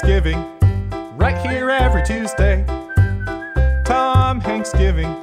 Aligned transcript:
Hanksgiving, 0.00 1.18
right 1.18 1.36
here 1.46 1.68
every 1.68 2.02
Tuesday. 2.02 2.64
Tom 3.84 4.40
Hanksgiving, 4.40 5.14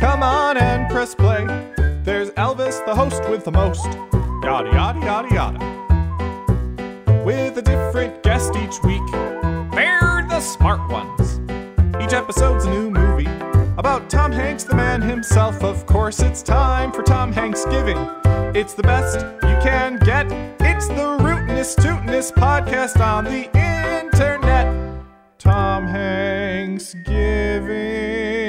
come 0.00 0.24
on 0.24 0.56
and 0.56 0.90
press 0.90 1.14
play. 1.14 1.46
There's 2.02 2.30
Elvis, 2.30 2.84
the 2.86 2.94
host 2.94 3.22
with 3.30 3.44
the 3.44 3.52
most. 3.52 3.86
Yada, 4.42 4.68
yada, 4.72 4.98
yada, 5.00 5.32
yada. 5.32 5.58
With 7.24 7.56
a 7.58 7.62
different 7.62 8.20
guest 8.24 8.56
each 8.56 8.82
week. 8.82 9.00
They're 9.72 10.26
the 10.28 10.40
smart 10.40 10.90
ones. 10.90 11.38
Each 12.02 12.12
episode's 12.12 12.64
a 12.64 12.70
new 12.70 12.90
movie 12.90 13.30
about 13.78 14.10
Tom 14.10 14.32
Hanks, 14.32 14.64
the 14.64 14.74
man 14.74 15.02
himself. 15.02 15.62
Of 15.62 15.86
course, 15.86 16.18
it's 16.18 16.42
time 16.42 16.90
for 16.90 17.04
Tom 17.04 17.32
Hanksgiving. 17.32 18.56
It's 18.56 18.74
the 18.74 18.82
best 18.82 19.20
you 19.20 19.56
can 19.62 20.00
get. 20.00 20.26
It's 20.60 20.88
the 20.88 21.16
rootinest, 21.20 21.76
tootinest 21.76 22.32
podcast 22.32 23.00
on 23.00 23.22
the 23.22 23.44
internet. 23.44 23.69
Hanks 26.80 26.94
Giving. 27.04 28.40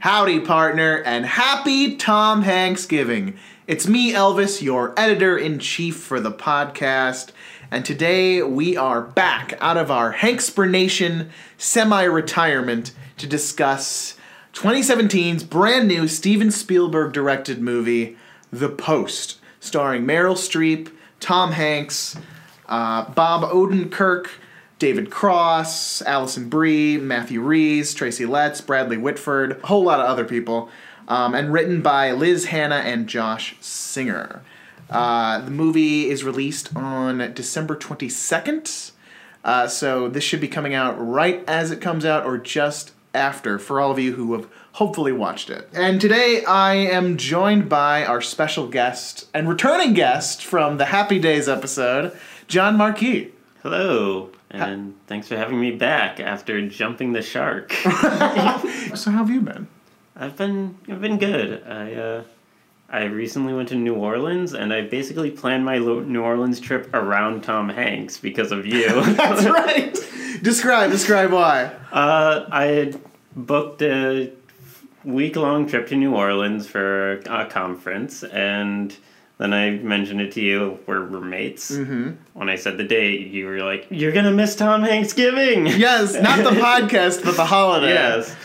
Howdy, 0.00 0.40
partner, 0.40 1.02
and 1.04 1.26
happy 1.26 1.96
Tom 1.96 2.44
Hanksgiving. 2.44 3.36
It's 3.66 3.86
me, 3.86 4.12
Elvis, 4.12 4.62
your 4.62 4.98
editor 4.98 5.36
in 5.36 5.58
chief 5.58 5.96
for 5.96 6.18
the 6.18 6.32
podcast, 6.32 7.32
and 7.70 7.84
today 7.84 8.42
we 8.42 8.74
are 8.74 9.02
back 9.02 9.52
out 9.60 9.76
of 9.76 9.90
our 9.90 10.14
Hanksprenation 10.14 11.28
semi 11.58 12.04
retirement 12.04 12.92
to 13.18 13.26
discuss 13.26 14.16
2017's 14.54 15.44
brand 15.44 15.88
new 15.88 16.08
Steven 16.08 16.50
Spielberg 16.50 17.12
directed 17.12 17.60
movie, 17.60 18.16
The 18.50 18.70
Post, 18.70 19.40
starring 19.60 20.06
Meryl 20.06 20.36
Streep, 20.36 20.90
Tom 21.20 21.52
Hanks, 21.52 22.16
uh, 22.66 23.10
Bob 23.10 23.42
Odenkirk, 23.42 24.28
David 24.80 25.10
Cross, 25.10 26.00
Alison 26.02 26.48
Brie, 26.48 26.96
Matthew 26.96 27.42
Rhys, 27.42 27.92
Tracy 27.92 28.24
Letts, 28.24 28.62
Bradley 28.62 28.96
Whitford, 28.96 29.60
a 29.62 29.66
whole 29.66 29.84
lot 29.84 30.00
of 30.00 30.06
other 30.06 30.24
people, 30.24 30.70
um, 31.06 31.34
and 31.34 31.52
written 31.52 31.82
by 31.82 32.12
Liz 32.12 32.46
Hannah 32.46 32.76
and 32.76 33.06
Josh 33.06 33.56
Singer. 33.60 34.42
Uh, 34.88 35.38
the 35.40 35.50
movie 35.50 36.08
is 36.08 36.24
released 36.24 36.74
on 36.74 37.32
December 37.34 37.76
22nd, 37.76 38.92
uh, 39.44 39.68
so 39.68 40.08
this 40.08 40.24
should 40.24 40.40
be 40.40 40.48
coming 40.48 40.72
out 40.72 40.94
right 40.98 41.44
as 41.46 41.70
it 41.70 41.82
comes 41.82 42.06
out 42.06 42.24
or 42.24 42.38
just 42.38 42.92
after 43.12 43.58
for 43.58 43.80
all 43.80 43.90
of 43.90 43.98
you 43.98 44.14
who 44.14 44.32
have 44.32 44.48
hopefully 44.72 45.12
watched 45.12 45.50
it. 45.50 45.68
And 45.74 46.00
today 46.00 46.42
I 46.46 46.74
am 46.74 47.18
joined 47.18 47.68
by 47.68 48.06
our 48.06 48.22
special 48.22 48.66
guest 48.66 49.28
and 49.34 49.46
returning 49.46 49.92
guest 49.92 50.42
from 50.42 50.78
the 50.78 50.86
Happy 50.86 51.18
Days 51.18 51.50
episode, 51.50 52.16
John 52.48 52.78
Marquis. 52.78 53.32
Hello, 53.62 54.30
and 54.50 54.94
thanks 55.06 55.28
for 55.28 55.36
having 55.36 55.60
me 55.60 55.70
back 55.72 56.20
after 56.20 56.60
jumping 56.68 57.12
the 57.12 57.22
shark. 57.22 57.72
So 58.94 59.10
how 59.10 59.18
have 59.18 59.30
you 59.30 59.40
been? 59.40 59.68
I've 60.16 60.36
been 60.36 60.76
I've 60.88 61.00
been 61.00 61.18
good. 61.18 61.62
I 61.66 61.94
uh, 61.94 62.22
I 62.88 63.04
recently 63.04 63.54
went 63.54 63.68
to 63.68 63.76
New 63.76 63.94
Orleans, 63.94 64.52
and 64.52 64.72
I 64.72 64.80
basically 64.82 65.30
planned 65.30 65.64
my 65.64 65.78
Lo- 65.78 66.00
New 66.00 66.22
Orleans 66.22 66.58
trip 66.58 66.90
around 66.92 67.42
Tom 67.44 67.68
Hanks 67.68 68.18
because 68.18 68.50
of 68.50 68.66
you. 68.66 68.88
That's 69.14 69.44
right. 69.46 69.94
describe, 70.42 70.90
describe 70.90 71.30
why. 71.32 71.70
uh, 71.92 72.46
I 72.50 72.64
had 72.64 73.00
booked 73.36 73.80
a 73.82 74.32
week 75.04 75.36
long 75.36 75.68
trip 75.68 75.86
to 75.88 75.96
New 75.96 76.14
Orleans 76.16 76.66
for 76.66 77.20
a 77.26 77.46
conference, 77.46 78.24
and 78.24 78.96
then 79.40 79.54
I 79.54 79.70
mentioned 79.70 80.20
it 80.20 80.32
to 80.32 80.40
you. 80.42 80.78
We're 80.86 81.00
roommates. 81.00 81.70
Mm-hmm. 81.70 82.10
When 82.34 82.50
I 82.50 82.56
said 82.56 82.76
the 82.76 82.84
date, 82.84 83.28
you 83.28 83.46
were 83.46 83.60
like, 83.60 83.86
"You're 83.90 84.12
gonna 84.12 84.32
miss 84.32 84.54
Tom 84.54 84.82
Hanksgiving." 84.82 85.66
Yes, 85.66 86.14
not 86.14 86.44
the 86.44 86.50
podcast, 86.60 87.24
but 87.24 87.36
the 87.36 87.46
holiday. 87.46 87.94
Yes. 87.94 88.36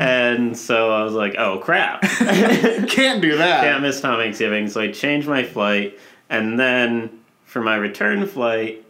And 0.00 0.56
so 0.56 0.90
I 0.92 1.04
was 1.04 1.12
like, 1.12 1.36
oh 1.38 1.58
crap. 1.58 2.02
Can't 2.88 3.22
do 3.22 3.36
that. 3.36 3.62
Can't 3.62 3.82
miss 3.82 4.00
Tom 4.00 4.18
Thanksgiving. 4.18 4.68
So 4.68 4.80
I 4.80 4.90
changed 4.90 5.28
my 5.28 5.44
flight. 5.44 5.98
And 6.28 6.58
then 6.58 7.20
for 7.44 7.62
my 7.62 7.76
return 7.76 8.26
flight, 8.26 8.84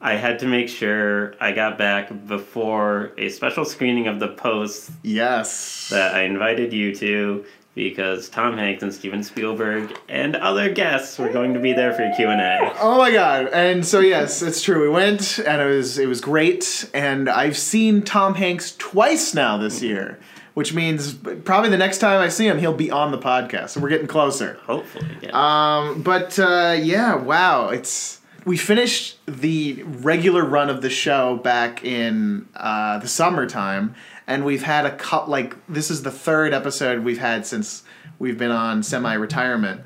I 0.00 0.14
had 0.14 0.38
to 0.38 0.46
make 0.46 0.70
sure 0.70 1.34
I 1.40 1.52
got 1.52 1.76
back 1.76 2.26
before 2.26 3.12
a 3.18 3.28
special 3.28 3.66
screening 3.66 4.06
of 4.06 4.18
The 4.18 4.28
Post 4.28 4.92
Yes. 5.02 5.90
that 5.90 6.14
I 6.14 6.22
invited 6.22 6.72
you 6.72 6.94
to 6.94 7.44
because 7.88 8.28
Tom 8.28 8.56
Hanks 8.56 8.82
and 8.82 8.92
Steven 8.92 9.22
Spielberg 9.22 9.96
and 10.08 10.36
other 10.36 10.72
guests 10.72 11.18
were 11.18 11.30
going 11.30 11.54
to 11.54 11.60
be 11.60 11.72
there 11.72 11.92
for 11.92 12.10
Q&A. 12.16 12.72
Oh 12.80 12.98
my 12.98 13.10
god! 13.10 13.48
And 13.52 13.84
so 13.84 14.00
yes, 14.00 14.42
it's 14.42 14.62
true. 14.62 14.82
We 14.82 14.88
went, 14.88 15.38
and 15.38 15.62
it 15.62 15.66
was 15.66 15.98
it 15.98 16.06
was 16.06 16.20
great. 16.20 16.90
And 16.92 17.28
I've 17.28 17.56
seen 17.56 18.02
Tom 18.02 18.34
Hanks 18.34 18.76
twice 18.76 19.34
now 19.34 19.56
this 19.56 19.82
year, 19.82 20.18
which 20.54 20.74
means 20.74 21.14
probably 21.14 21.70
the 21.70 21.78
next 21.78 21.98
time 21.98 22.20
I 22.20 22.28
see 22.28 22.46
him, 22.46 22.58
he'll 22.58 22.74
be 22.74 22.90
on 22.90 23.10
the 23.10 23.18
podcast. 23.18 23.70
So 23.70 23.80
we're 23.80 23.88
getting 23.88 24.06
closer. 24.06 24.58
Hopefully, 24.64 25.06
yeah. 25.22 25.30
Um, 25.32 26.02
but 26.02 26.38
uh, 26.38 26.76
yeah, 26.78 27.14
wow! 27.16 27.70
It's 27.70 28.20
we 28.44 28.56
finished 28.56 29.18
the 29.26 29.82
regular 29.84 30.44
run 30.44 30.70
of 30.70 30.82
the 30.82 30.90
show 30.90 31.36
back 31.36 31.84
in 31.84 32.48
uh, 32.56 32.98
the 32.98 33.08
summertime, 33.08 33.94
and 34.30 34.44
we've 34.44 34.62
had 34.62 34.86
a 34.86 34.96
cut. 34.96 35.28
Like 35.28 35.54
this 35.68 35.90
is 35.90 36.02
the 36.02 36.10
third 36.10 36.54
episode 36.54 37.00
we've 37.04 37.18
had 37.18 37.44
since 37.46 37.82
we've 38.18 38.38
been 38.38 38.50
on 38.50 38.82
semi-retirement, 38.82 39.82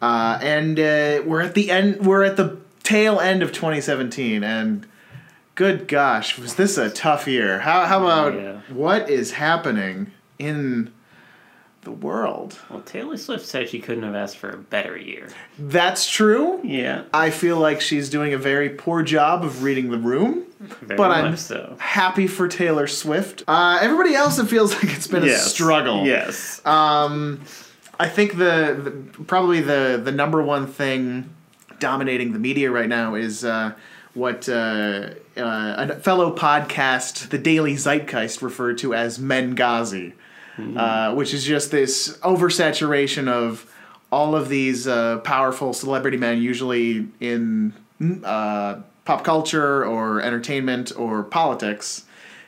uh, 0.00 0.38
and 0.42 0.78
uh, 0.80 1.22
we're 1.24 1.42
at 1.42 1.54
the 1.54 1.70
end. 1.70 2.04
We're 2.04 2.24
at 2.24 2.36
the 2.36 2.58
tail 2.82 3.20
end 3.20 3.42
of 3.42 3.52
2017, 3.52 4.42
and 4.42 4.86
good 5.54 5.86
gosh, 5.86 6.38
was 6.38 6.54
this 6.56 6.76
a 6.78 6.90
tough 6.90 7.28
year? 7.28 7.60
How 7.60 7.84
how 7.84 8.02
about 8.02 8.34
Yeah. 8.34 8.60
what 8.72 9.08
is 9.10 9.32
happening 9.32 10.10
in 10.38 10.90
the 11.82 11.90
world? 11.90 12.58
well, 12.70 12.80
Taylor 12.80 13.16
Swift 13.16 13.44
said 13.46 13.68
she 13.68 13.80
couldn't 13.80 14.04
have 14.04 14.14
asked 14.14 14.38
for 14.38 14.50
a 14.50 14.56
better 14.56 14.96
year. 14.96 15.28
That's 15.58 16.08
true. 16.08 16.60
Yeah. 16.64 17.04
I 17.12 17.30
feel 17.30 17.58
like 17.58 17.80
she's 17.80 18.08
doing 18.08 18.32
a 18.34 18.38
very 18.38 18.70
poor 18.70 19.02
job 19.02 19.44
of 19.44 19.62
reading 19.62 19.90
the 19.90 19.98
room, 19.98 20.44
Very 20.60 20.96
but 20.96 21.10
I'm 21.10 21.36
so. 21.36 21.76
happy 21.80 22.26
for 22.26 22.46
Taylor 22.48 22.86
Swift. 22.86 23.42
Uh, 23.48 23.78
everybody 23.80 24.14
else, 24.14 24.38
it 24.38 24.46
feels 24.46 24.72
like 24.82 24.94
it's 24.96 25.06
been 25.08 25.24
a 25.24 25.36
struggle. 25.36 26.06
Yes. 26.06 26.64
Um, 26.64 27.40
I 27.98 28.08
think 28.08 28.38
the, 28.38 29.04
the 29.14 29.24
probably 29.24 29.60
the 29.60 30.00
the 30.02 30.12
number 30.12 30.42
one 30.42 30.66
thing 30.66 31.30
dominating 31.78 32.32
the 32.32 32.38
media 32.38 32.70
right 32.70 32.88
now 32.88 33.14
is 33.16 33.44
uh, 33.44 33.72
what 34.14 34.48
uh, 34.48 35.10
uh, 35.36 35.86
a 35.88 35.96
fellow 35.96 36.34
podcast, 36.34 37.28
the 37.30 37.38
Daily 37.38 37.74
Zeitgeist, 37.74 38.40
referred 38.42 38.78
to 38.78 38.94
as 38.94 39.18
Mengazi, 39.18 40.12
uh, 40.58 41.14
which 41.14 41.32
is 41.34 41.44
just 41.44 41.70
this 41.70 42.16
oversaturation 42.18 43.28
of 43.28 43.70
all 44.10 44.34
of 44.34 44.48
these 44.48 44.86
uh, 44.86 45.18
powerful 45.18 45.72
celebrity 45.72 46.18
men, 46.18 46.42
usually 46.42 47.08
in 47.20 47.72
uh, 48.24 48.76
pop 49.04 49.24
culture 49.24 49.84
or 49.84 50.20
entertainment 50.20 50.92
or 50.96 51.22
politics, 51.22 52.04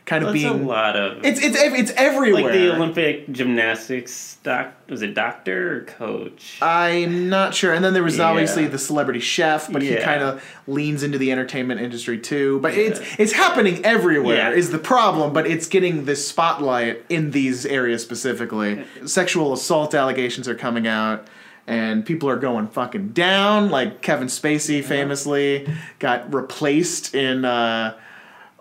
kind 0.06 0.25
of 0.25 0.32
being. 0.34 0.53
That's 0.53 0.62
a 0.65 0.66
lot 0.66 0.97
of 0.97 1.25
It's 1.25 1.41
it's 1.42 1.56
it's 1.59 1.91
everywhere. 1.97 2.42
like 2.44 2.53
the 2.53 2.75
Olympic 2.75 3.31
gymnastics 3.32 4.37
doc. 4.42 4.72
Was 4.88 5.00
it 5.03 5.15
doctor 5.15 5.78
or 5.78 5.81
coach? 5.82 6.59
I'm 6.60 7.31
not 7.31 7.54
sure. 7.54 7.72
And 7.72 7.82
then 7.84 7.94
there 7.94 8.03
was 8.03 8.19
Yeah. 8.19 8.25
obviously 8.28 8.66
the 8.66 8.78
celebrity 8.78 9.20
chef, 9.20 9.72
but 9.72 9.81
he 9.82 9.97
kind 9.97 10.22
of 10.22 10.44
leans 10.66 11.03
into 11.03 11.16
the 11.16 11.32
entertainment 11.32 11.81
industry 11.81 12.19
too. 12.19 12.59
But 12.60 12.75
it's 12.75 13.00
it's 13.19 13.32
happening 13.32 13.84
everywhere 13.84 14.50
Yeah. 14.50 14.50
is 14.50 14.70
the 14.70 14.78
problem, 14.78 15.32
but 15.32 15.47
it's 15.47 15.66
getting 15.66 16.04
this 16.04 16.26
spotlight 16.28 17.03
in 17.09 17.31
these 17.31 17.64
areas 17.64 18.03
specifically. 18.03 18.84
Sexual 19.06 19.52
assault 19.55 19.94
allegations 19.94 20.49
are 20.49 20.55
coming 20.55 20.87
out 20.87 21.26
and 21.67 22.05
people 22.05 22.28
are 22.28 22.37
going 22.37 22.67
fucking 22.69 23.08
down 23.08 23.70
like 23.70 24.02
Kevin 24.02 24.28
Spacey 24.28 24.84
famously 24.84 25.67
got 25.99 26.32
replaced 26.34 27.14
in 27.14 27.46
uh, 27.46 27.94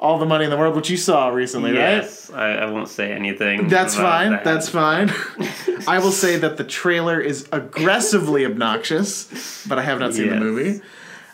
all 0.03 0.19
the 0.19 0.25
money 0.25 0.43
in 0.43 0.51
the 0.51 0.57
world, 0.57 0.75
which 0.75 0.89
you 0.89 0.97
saw 0.97 1.29
recently, 1.29 1.71
right? 1.71 1.79
yes, 1.79 2.29
I, 2.29 2.49
I 2.55 2.65
won't 2.69 2.89
say 2.89 3.13
anything. 3.13 3.69
That's 3.69 3.95
fine. 3.95 4.31
that. 4.31 4.43
That's 4.43 4.67
fine. 4.67 5.09
I 5.87 5.99
will 5.99 6.11
say 6.11 6.35
that 6.37 6.57
the 6.57 6.65
trailer 6.65 7.21
is 7.21 7.47
aggressively 7.53 8.45
obnoxious, 8.45 9.65
but 9.65 9.79
I 9.79 9.83
have 9.83 9.99
not 9.99 10.13
seen 10.13 10.29
the 10.29 10.35
movie. 10.35 10.81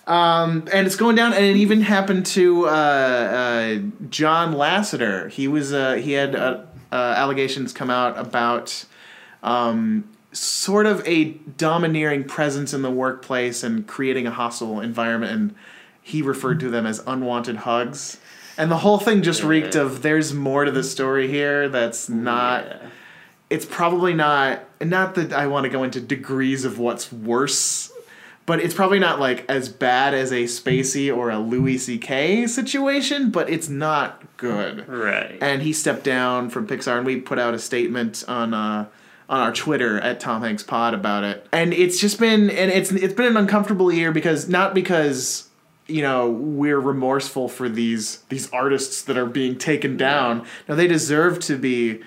Um, 0.05 0.67
and 0.71 0.85
it's 0.85 0.95
going 0.95 1.15
down, 1.15 1.33
and 1.33 1.43
it 1.43 1.55
even 1.57 1.81
happened 1.81 2.27
to 2.27 2.67
uh, 2.67 2.69
uh, 2.69 3.79
John 4.09 4.53
Lasseter. 4.53 5.31
He 5.31 5.47
was 5.47 5.73
uh, 5.73 5.95
he 5.95 6.11
had 6.11 6.35
uh, 6.35 6.61
uh, 6.91 6.95
allegations 6.95 7.73
come 7.73 7.89
out 7.89 8.19
about 8.19 8.85
um, 9.41 10.07
sort 10.31 10.85
of 10.85 11.05
a 11.07 11.25
domineering 11.57 12.23
presence 12.23 12.71
in 12.71 12.83
the 12.83 12.91
workplace 12.91 13.63
and 13.63 13.87
creating 13.87 14.27
a 14.27 14.31
hostile 14.31 14.79
environment, 14.79 15.31
and 15.31 15.55
he 16.01 16.21
referred 16.21 16.59
to 16.59 16.69
them 16.69 16.85
as 16.85 17.03
unwanted 17.07 17.57
hugs. 17.57 18.19
And 18.59 18.69
the 18.69 18.77
whole 18.77 18.99
thing 18.99 19.23
just 19.23 19.41
reeked 19.43 19.73
of 19.75 20.01
there's 20.03 20.33
more 20.33 20.65
to 20.65 20.71
the 20.71 20.83
story 20.83 21.27
here 21.27 21.67
that's 21.69 22.09
not 22.09 22.65
Yeah. 22.65 22.77
it's 23.49 23.65
probably 23.65 24.13
not 24.13 24.65
not 24.81 25.15
that 25.15 25.33
I 25.33 25.47
want 25.47 25.63
to 25.63 25.69
go 25.69 25.83
into 25.83 25.99
degrees 25.99 26.63
of 26.65 26.77
what's 26.77 27.11
worse, 27.11 27.91
but 28.45 28.59
it's 28.59 28.73
probably 28.73 28.99
not 28.99 29.19
like 29.19 29.45
as 29.49 29.69
bad 29.69 30.13
as 30.13 30.31
a 30.31 30.43
Spacey 30.43 31.15
or 31.15 31.29
a 31.29 31.39
Louis 31.39 31.77
C.K. 31.77 32.47
situation, 32.47 33.29
but 33.29 33.49
it's 33.49 33.67
not 33.69 34.23
good. 34.37 34.87
Right. 34.87 35.37
And 35.41 35.61
he 35.61 35.73
stepped 35.73 36.03
down 36.03 36.49
from 36.49 36.65
Pixar, 36.67 36.97
and 36.97 37.05
we 37.05 37.17
put 37.19 37.39
out 37.39 37.53
a 37.53 37.59
statement 37.59 38.23
on 38.27 38.53
uh, 38.53 38.85
on 39.27 39.39
our 39.41 39.53
Twitter 39.53 39.99
at 39.99 40.19
Tom 40.19 40.41
Hanks 40.41 40.63
Pod 40.63 40.93
about 40.93 41.23
it. 41.23 41.45
And 41.51 41.73
it's 41.73 41.99
just 41.99 42.19
been 42.19 42.49
and 42.49 42.71
it's 42.71 42.91
it's 42.91 43.13
been 43.13 43.27
an 43.27 43.37
uncomfortable 43.37 43.91
year 43.91 44.11
because 44.11 44.47
not 44.49 44.73
because 44.73 45.48
you 45.89 46.01
know 46.01 46.29
we're 46.29 46.79
remorseful 46.79 47.49
for 47.49 47.67
these 47.69 48.17
these 48.29 48.49
artists 48.51 49.01
that 49.03 49.17
are 49.17 49.25
being 49.25 49.57
taken 49.57 49.97
down. 49.97 50.45
Now 50.67 50.75
they 50.75 50.87
deserve 50.87 51.39
to 51.41 51.57
be 51.57 52.01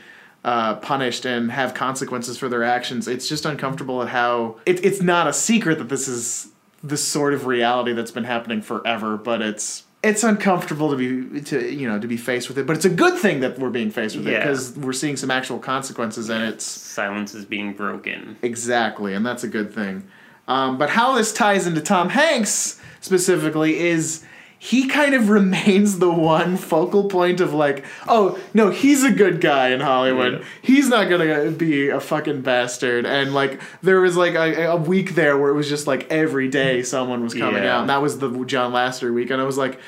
uh, 0.45 0.77
punished 0.77 1.25
and 1.25 1.53
have 1.53 1.75
consequences 1.75 2.37
for 2.39 2.49
their 2.49 2.65
actions. 2.65 3.07
It's 3.09 3.29
just 3.29 3.45
uncomfortable 3.45 4.03
at 4.03 4.09
how 4.09 4.59
it, 4.67 4.85
it's 4.85 5.01
not 5.01 5.27
a 5.27 5.33
secret 5.33 5.79
that 5.79 5.89
this 5.89 6.09
is 6.09 6.49
the 6.83 6.97
sort 6.97 7.33
of 7.33 7.47
reality 7.47 7.93
that's 7.93 8.11
been 8.11 8.25
happening 8.25 8.61
forever, 8.61 9.17
but 9.17 9.41
it's 9.41 9.85
it's 10.03 10.25
uncomfortable 10.25 10.91
to 10.91 10.97
be 10.97 11.41
to 11.43 11.73
you 11.73 11.89
know 11.89 11.99
to 11.99 12.09
be 12.09 12.17
faced 12.17 12.49
with 12.49 12.59
it. 12.59 12.67
But 12.67 12.77
it's 12.77 12.85
a 12.85 12.91
good 12.91 13.19
thing 13.19 13.41
that 13.41 13.59
we're 13.59 13.71
being 13.71 13.91
faced 13.91 14.17
with 14.17 14.27
it 14.27 14.37
because 14.37 14.77
we're 14.77 14.93
seeing 14.93 15.17
some 15.17 15.31
actual 15.31 15.59
consequences, 15.59 16.29
and 16.29 16.43
it's 16.43 16.65
Silence 16.65 17.35
is 17.35 17.45
being 17.45 17.73
broken. 17.73 18.37
exactly, 18.43 19.15
and 19.15 19.25
that's 19.25 19.45
a 19.45 19.49
good 19.49 19.73
thing. 19.73 20.09
Um, 20.49 20.77
but 20.77 20.91
how 20.91 21.15
this 21.15 21.33
ties 21.33 21.69
into 21.69 21.81
Tom 21.81 22.09
Hanks 22.09 22.81
specifically 23.03 23.79
is 23.79 24.25
he 24.59 24.87
kind 24.87 25.15
of 25.15 25.29
remains 25.39 25.99
the 25.99 26.11
one 26.11 26.57
focal 26.57 27.09
point 27.09 27.41
of 27.41 27.53
like, 27.53 27.85
oh 28.09 28.39
no, 28.55 28.71
he's 28.71 29.03
a 29.05 29.11
good 29.11 29.41
guy 29.41 29.69
in 29.71 29.81
Hollywood. 29.81 30.41
Yeah. 30.41 30.45
He's 30.63 30.89
not 30.89 31.11
gonna 31.11 31.51
be 31.51 31.89
a 31.89 32.01
fucking 32.01 32.41
bastard. 32.43 33.05
And 33.05 33.35
like 33.35 33.61
there 33.83 34.01
was 34.01 34.17
like 34.17 34.35
a, 34.35 34.71
a 34.71 34.77
week 34.77 35.15
there 35.15 35.37
where 35.37 35.51
it 35.51 35.55
was 35.55 35.69
just 35.69 35.87
like 35.87 36.07
every 36.11 36.49
day 36.49 36.83
someone 36.83 37.23
was 37.23 37.35
coming 37.35 37.63
Yeah. 37.65 37.75
out, 37.77 37.81
and 37.83 37.91
that 37.91 38.01
was 38.01 38.19
the 38.19 38.31
John 38.45 38.73
Lasseter 38.73 39.13
week, 39.13 39.31
and 39.31 39.41
I 39.41 39.45
was 39.45 39.59
like. 39.59 39.79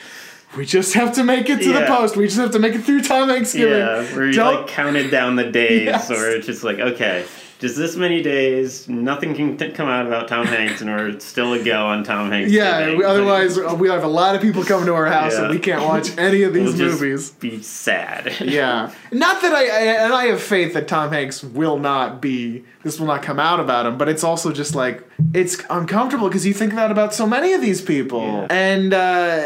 We 0.56 0.64
just 0.64 0.94
have 0.94 1.14
to 1.16 1.24
make 1.24 1.50
it 1.50 1.60
to 1.62 1.72
the 1.72 1.84
post. 1.86 2.16
We 2.16 2.26
just 2.26 2.36
have 2.38 2.52
to 2.52 2.60
make 2.60 2.76
it 2.76 2.82
through 2.84 3.02
Tom 3.02 3.26
Thanksgiving. 3.28 3.76
Yeah, 3.76 4.04
where 4.14 4.26
you 4.26 4.34
Don't- 4.34 4.54
like 4.54 4.66
counted 4.68 5.10
down 5.10 5.34
the 5.34 5.50
days, 5.50 5.82
Yes. 5.86 6.08
or 6.12 6.30
it's 6.30 6.46
just 6.46 6.62
like, 6.62 6.78
okay, 6.78 7.24
just 7.64 7.76
this 7.78 7.96
many 7.96 8.20
days, 8.22 8.86
nothing 8.88 9.34
can 9.34 9.56
t- 9.56 9.70
come 9.70 9.88
out 9.88 10.06
about 10.06 10.28
Tom 10.28 10.46
Hanks, 10.46 10.82
and 10.82 10.90
we're 10.90 11.18
still 11.18 11.54
a 11.54 11.62
go 11.64 11.86
on 11.86 12.04
Tom 12.04 12.30
Hanks. 12.30 12.52
Yeah, 12.52 12.84
today. 12.86 13.02
otherwise 13.04 13.56
uh, 13.56 13.74
we 13.78 13.88
have 13.88 14.04
a 14.04 14.08
lot 14.08 14.34
of 14.36 14.42
people 14.42 14.62
coming 14.64 14.84
to 14.84 14.92
our 14.94 15.06
house 15.06 15.32
Yeah. 15.32 15.44
and 15.44 15.50
we 15.50 15.58
can't 15.58 15.82
watch 15.82 16.16
any 16.18 16.42
of 16.42 16.52
we'll 16.52 16.64
these 16.66 16.78
just 16.78 17.00
movies. 17.00 17.30
be 17.30 17.62
sad. 17.62 18.34
Yeah, 18.40 18.92
not 19.12 19.40
that 19.40 19.54
I, 19.54 19.62
I 19.64 19.80
and 20.04 20.12
I 20.12 20.24
have 20.26 20.42
faith 20.42 20.74
that 20.74 20.88
Tom 20.88 21.10
Hanks 21.10 21.42
will 21.42 21.78
not 21.78 22.20
be 22.20 22.64
this 22.82 23.00
will 23.00 23.06
not 23.06 23.22
come 23.22 23.40
out 23.40 23.60
about 23.60 23.86
him, 23.86 23.96
but 23.96 24.08
it's 24.10 24.22
also 24.22 24.52
just 24.52 24.74
like 24.74 25.02
it's 25.32 25.56
uncomfortable 25.70 26.28
because 26.28 26.44
you 26.46 26.52
think 26.52 26.74
that 26.74 26.90
about 26.90 27.14
so 27.14 27.26
many 27.26 27.54
of 27.54 27.62
these 27.62 27.80
people, 27.80 28.20
Yeah. 28.20 28.46
and 28.50 28.92
uh, 28.92 29.42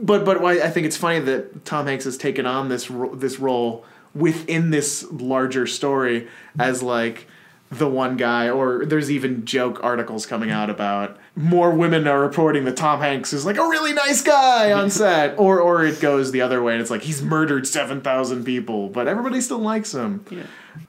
but 0.00 0.24
but 0.26 0.40
why 0.42 0.60
I 0.60 0.68
think 0.70 0.86
it's 0.86 0.96
funny 0.98 1.20
that 1.20 1.64
Tom 1.64 1.86
Hanks 1.86 2.04
has 2.04 2.16
taken 2.18 2.44
on 2.46 2.68
this 2.68 2.90
ro- 2.90 3.14
this 3.14 3.38
role 3.38 3.84
within 4.14 4.70
this 4.70 5.04
larger 5.12 5.66
story 5.66 6.26
as 6.58 6.82
like 6.82 7.26
the 7.70 7.88
one 7.88 8.16
guy 8.16 8.48
or 8.48 8.86
there's 8.86 9.10
even 9.10 9.44
joke 9.44 9.78
articles 9.84 10.24
coming 10.24 10.50
out 10.50 10.70
about 10.70 11.18
more 11.36 11.70
women 11.70 12.06
are 12.08 12.20
reporting 12.20 12.64
that 12.64 12.76
Tom 12.78 13.00
Hanks 13.00 13.32
is 13.34 13.44
like 13.44 13.56
a 13.58 13.62
really 13.68 13.92
nice 13.92 14.22
guy 14.22 14.72
on 14.72 14.88
set 14.90 15.38
or 15.38 15.60
or 15.60 15.84
it 15.84 16.00
goes 16.00 16.32
the 16.32 16.40
other 16.40 16.62
way 16.62 16.72
and 16.72 16.80
it's 16.80 16.90
like 16.90 17.02
he's 17.02 17.20
murdered 17.20 17.66
7,000 17.66 18.44
people 18.44 18.88
but 18.88 19.06
everybody 19.06 19.40
still 19.42 19.58
likes 19.58 19.92
him. 19.92 20.24
Yeah. 20.30 20.44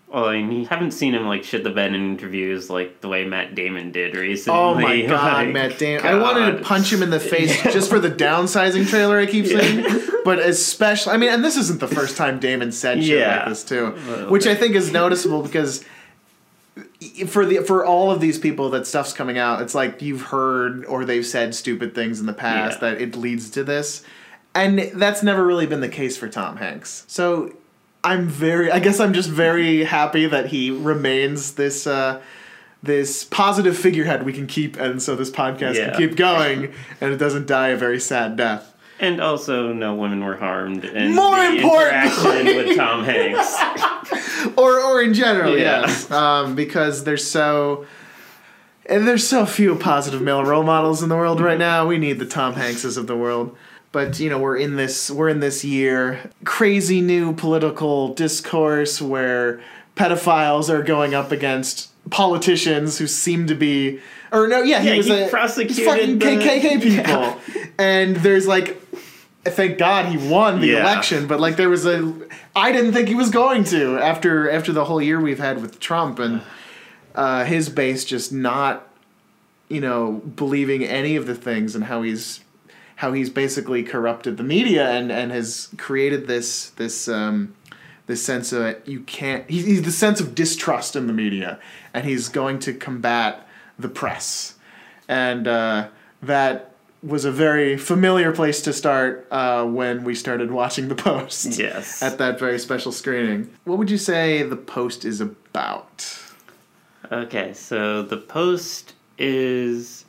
Well, 0.08 0.26
I 0.26 0.42
mean, 0.42 0.62
you 0.62 0.66
haven't 0.66 0.92
seen 0.92 1.14
him 1.14 1.28
like 1.28 1.44
shit 1.44 1.64
the 1.64 1.70
bed 1.70 1.94
in 1.94 2.04
interviews 2.12 2.70
like 2.70 3.02
the 3.02 3.10
way 3.10 3.26
Matt 3.26 3.54
Damon 3.56 3.92
did 3.92 4.16
recently. 4.16 4.58
Oh 4.60 4.74
my 4.74 5.02
god, 5.06 5.34
Like, 5.46 5.54
Matt 5.54 5.78
Damon. 5.78 6.06
I 6.08 6.16
wanted 6.16 6.58
to 6.58 6.64
punch 6.64 6.92
him 6.94 7.04
in 7.04 7.10
the 7.12 7.20
face 7.20 7.62
just 7.64 7.90
for 7.90 8.00
the 8.00 8.10
downsizing 8.10 8.88
trailer 8.88 9.20
I 9.20 9.26
keep 9.26 9.46
seeing. 9.48 9.86
But 10.26 10.40
especially 10.40 11.14
I 11.14 11.18
mean 11.18 11.30
and 11.30 11.44
this 11.44 11.58
isn't 11.58 11.80
the 11.80 11.88
first 11.88 12.16
time 12.18 12.40
Damon 12.40 12.72
said 12.72 13.04
shit 13.04 13.20
Yeah. 13.20 13.38
like 13.40 13.50
this 13.50 13.64
too. 13.64 13.96
Well, 14.08 14.30
Which 14.30 14.48
I 14.48 14.56
think 14.56 14.76
is 14.76 14.92
noticeable 14.92 15.42
because 15.44 15.84
for 17.28 17.46
the 17.46 17.58
for 17.60 17.86
all 17.86 18.12
of 18.12 18.20
these 18.20 18.38
people 18.38 18.70
that 18.72 18.86
stuff's 18.88 19.14
coming 19.14 19.38
out, 19.38 19.62
it's 19.62 19.74
like 19.76 20.02
you've 20.02 20.24
heard 20.24 20.86
or 20.86 21.06
they've 21.06 21.26
said 21.26 21.56
stupid 21.56 21.96
things 21.96 22.20
in 22.20 22.26
the 22.26 22.34
past 22.34 22.82
Yeah. 22.82 22.92
that 22.92 23.02
it 23.02 23.16
leads 23.16 23.50
to 23.52 23.64
this. 23.64 24.04
And 24.56 24.80
that's 24.96 25.24
never 25.24 25.46
really 25.46 25.68
been 25.68 25.80
the 25.82 25.88
case 25.90 26.18
for 26.18 26.28
Tom 26.28 26.58
Hanks. 26.58 27.06
So 27.08 27.54
I'm 28.04 28.28
very 28.28 28.72
I 28.72 28.80
guess 28.80 29.00
I'm 29.00 29.14
just 29.14 29.30
very 29.30 29.84
happy 29.86 30.26
that 30.28 30.48
he 30.48 30.72
remains 30.72 31.54
this 31.54 31.88
uh 31.88 32.22
this 32.82 33.26
positive 33.26 33.78
figurehead 33.78 34.24
we 34.24 34.32
can 34.34 34.48
keep 34.48 34.78
and 34.80 35.02
so 35.02 35.16
this 35.16 35.30
podcast 35.30 35.76
Yeah. 35.76 35.90
can 35.92 35.98
keep 36.10 36.16
going 36.18 36.74
and 37.02 37.14
it 37.14 37.18
doesn't 37.18 37.46
die 37.48 37.70
a 37.70 37.78
very 37.78 38.00
sad 38.00 38.36
death. 38.38 38.69
And 39.00 39.22
also, 39.22 39.72
no 39.72 39.96
women 39.96 40.24
were 40.24 40.36
harmed 40.36 40.84
in 40.84 41.16
More 41.16 41.36
the 41.38 41.58
interaction 41.58 42.46
with 42.46 42.76
Tom 42.76 43.04
Hanks. 43.06 43.56
or 44.58 44.80
or 44.82 45.02
in 45.02 45.14
general, 45.14 45.58
Yeah. 45.58 45.82
yes, 45.82 46.12
um, 46.12 46.56
because 46.56 47.04
there's 47.06 47.26
so 47.26 47.86
and 48.86 49.08
there's 49.08 49.26
so 49.28 49.46
few 49.46 49.76
positive 49.76 50.22
male 50.22 50.44
role 50.44 50.64
models 50.64 51.02
in 51.04 51.10
the 51.10 51.16
world 51.16 51.40
right 51.40 51.58
now. 51.60 51.88
We 51.88 51.98
need 51.98 52.20
the 52.20 52.26
Tom 52.26 52.56
Hankses 52.56 52.98
of 52.98 53.08
the 53.08 53.16
world. 53.16 53.56
But 53.92 54.20
you 54.20 54.30
know 54.30 54.38
we're 54.38 54.58
in 54.58 54.76
this 54.76 55.10
we're 55.10 55.30
in 55.30 55.40
this 55.40 55.64
year 55.66 56.30
crazy 56.46 57.02
new 57.02 57.34
political 57.34 58.14
discourse 58.14 59.02
where 59.02 59.62
pedophiles 59.96 60.70
are 60.70 60.84
going 60.84 61.16
up 61.16 61.32
against 61.32 61.90
politicians 62.12 62.98
who 63.00 63.08
seem 63.08 63.48
to 63.48 63.56
be 63.56 64.00
or 64.32 64.48
no 64.48 64.62
yeah 64.62 64.80
he 64.80 64.90
Yeah, 64.92 64.98
was 64.98 65.08
he 65.08 65.22
a 65.24 65.28
prosecuted 65.28 65.86
fucking 65.86 66.20
the- 66.20 66.26
KKK 66.26 66.82
people 66.82 67.42
and 67.80 68.16
there's 68.18 68.46
like 68.48 68.79
thank 69.50 69.78
God 69.78 70.06
he 70.06 70.18
won 70.30 70.62
the 70.62 70.68
Yeah. 70.68 70.82
election, 70.82 71.28
but 71.28 71.40
like 71.40 71.56
there 71.58 71.70
was 71.70 71.86
a 71.86 72.14
I 72.56 72.72
didn't 72.72 72.94
think 72.94 73.08
he 73.08 73.16
was 73.16 73.30
going 73.30 73.64
to 73.66 73.98
after 74.00 74.50
after 74.50 74.72
the 74.72 74.86
whole 74.86 75.02
year 75.02 75.20
we've 75.20 75.40
had 75.40 75.62
with 75.62 75.80
Trump 75.80 76.20
and 76.20 76.42
uh, 77.16 77.44
his 77.46 77.70
base 77.70 78.06
just 78.06 78.32
not 78.32 78.88
you 79.68 79.82
know 79.82 80.22
believing 80.36 80.84
any 80.84 81.16
of 81.16 81.26
the 81.28 81.36
things 81.36 81.76
and 81.76 81.86
how 81.86 82.02
he's 82.02 82.42
how 82.98 83.14
he's 83.14 83.30
basically 83.30 83.84
corrupted 83.84 84.38
the 84.38 84.44
media 84.44 84.90
and 84.90 85.12
and 85.12 85.32
has 85.32 85.70
created 85.78 86.28
this 86.28 86.70
this 86.72 87.08
um 87.08 87.54
this 88.08 88.24
sense 88.26 88.52
of 88.52 88.76
you 88.88 89.02
can't 89.02 89.48
he's, 89.50 89.66
he's 89.66 89.82
the 89.84 89.92
sense 89.92 90.20
of 90.20 90.34
distrust 90.34 90.96
in 90.96 91.06
the 91.08 91.14
media 91.14 91.60
and 91.94 92.06
he's 92.06 92.28
going 92.30 92.58
to 92.60 92.74
combat 92.74 93.48
the 93.78 93.90
press 93.90 94.56
and 95.08 95.48
uh, 95.48 95.88
that 96.22 96.74
was 97.02 97.24
a 97.26 97.32
very 97.32 97.78
familiar 97.78 98.32
place 98.32 98.62
to 98.64 98.74
start 98.74 99.26
uh, 99.32 99.64
when 99.66 100.04
we 100.04 100.14
started 100.14 100.52
watching 100.52 100.88
the 100.90 100.96
post 100.96 101.58
Yes. 101.58 102.02
at 102.04 102.18
that 102.18 102.38
very 102.40 102.60
special 102.60 102.92
screening 102.92 103.50
what 103.64 103.78
would 103.78 103.90
you 103.90 103.98
say 103.98 104.44
the 104.44 104.56
post 104.58 105.06
is 105.06 105.22
about 105.22 106.20
Okay, 107.12 107.54
so 107.54 108.04
the 108.04 108.18
Post 108.18 108.94
is 109.18 110.06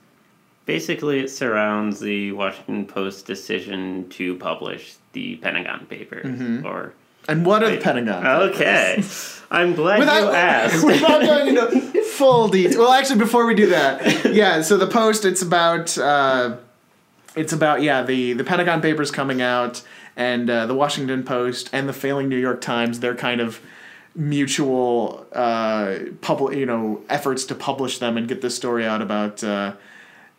basically 0.67 1.21
it 1.21 1.31
surrounds 1.31 1.99
the 2.01 2.33
Washington 2.33 2.85
Post 2.85 3.25
decision 3.27 4.09
to 4.11 4.37
publish 4.37 4.97
the 5.13 5.37
Pentagon 5.37 5.87
Papers. 5.87 6.27
Mm-hmm. 6.27 6.67
Or 6.67 6.93
and 7.29 7.47
what 7.47 7.63
are 7.63 7.71
the 7.71 7.79
pentagon 7.79 8.27
okay, 8.27 9.03
I'm 9.51 9.75
glad 9.75 10.01
you 10.01 10.05
asked. 10.31 10.85
without 10.85 11.23
going 11.23 11.49
into 11.57 12.03
full 12.03 12.49
detail. 12.49 12.81
Well, 12.81 12.93
actually, 12.93 13.19
before 13.19 13.47
we 13.47 13.55
do 13.55 13.69
that, 13.69 14.25
yeah. 14.35 14.61
So 14.63 14.77
the 14.77 14.87
post, 14.87 15.25
it's 15.25 15.43
about, 15.43 15.97
uh, 15.97 16.57
it's 17.35 17.53
about 17.53 17.83
yeah 17.83 18.03
the 18.03 18.33
the 18.33 18.45
Pentagon 18.45 18.81
Papers 18.81 19.11
coming 19.11 19.41
out, 19.43 19.83
and 20.17 20.49
uh, 20.49 20.67
the 20.67 20.75
Washington 20.75 21.23
Post 21.23 21.71
and 21.73 21.89
the 21.89 21.93
failing 21.93 22.29
New 22.29 22.39
York 22.39 22.61
Times. 22.61 23.01
They're 23.01 23.15
kind 23.15 23.41
of 23.41 23.61
mutual 24.15 25.27
uh, 25.33 25.99
public, 26.21 26.59
you 26.59 26.67
know, 26.67 27.03
efforts 27.09 27.45
to 27.45 27.55
publish 27.55 27.99
them 27.99 28.17
and 28.17 28.27
get 28.27 28.41
this 28.41 28.57
story 28.57 28.85
out 28.85 29.01
about 29.01 29.43
uh, 29.45 29.75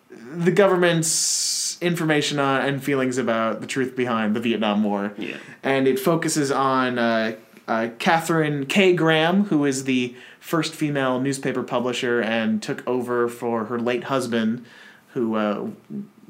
the 0.10 0.52
government's 0.52 1.82
information 1.82 2.38
on 2.38 2.62
and 2.62 2.84
feelings 2.84 3.18
about 3.18 3.62
the 3.62 3.68
truth 3.68 3.96
behind 3.96 4.36
the 4.36 4.40
Vietnam 4.40 4.84
War 4.84 5.14
yeah. 5.18 5.38
and 5.64 5.88
it 5.88 5.98
focuses 5.98 6.52
on 6.52 7.00
uh, 7.00 7.36
uh, 7.68 7.90
Katharine 8.00 8.66
K. 8.66 8.94
Graham, 8.94 9.46
who 9.46 9.66
is 9.66 9.86
the 9.86 10.16
first 10.40 10.76
female 10.76 11.20
newspaper 11.20 11.64
publisher 11.64 12.22
and 12.22 12.62
took 12.62 12.86
over 12.88 13.28
for 13.30 13.66
her 13.66 13.80
late 13.80 14.06
husband, 14.06 14.66
who 15.14 15.36
uh, 15.36 15.70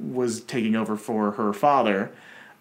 was 0.01 0.41
taking 0.41 0.75
over 0.75 0.95
for 0.95 1.31
her 1.31 1.53
father, 1.53 2.11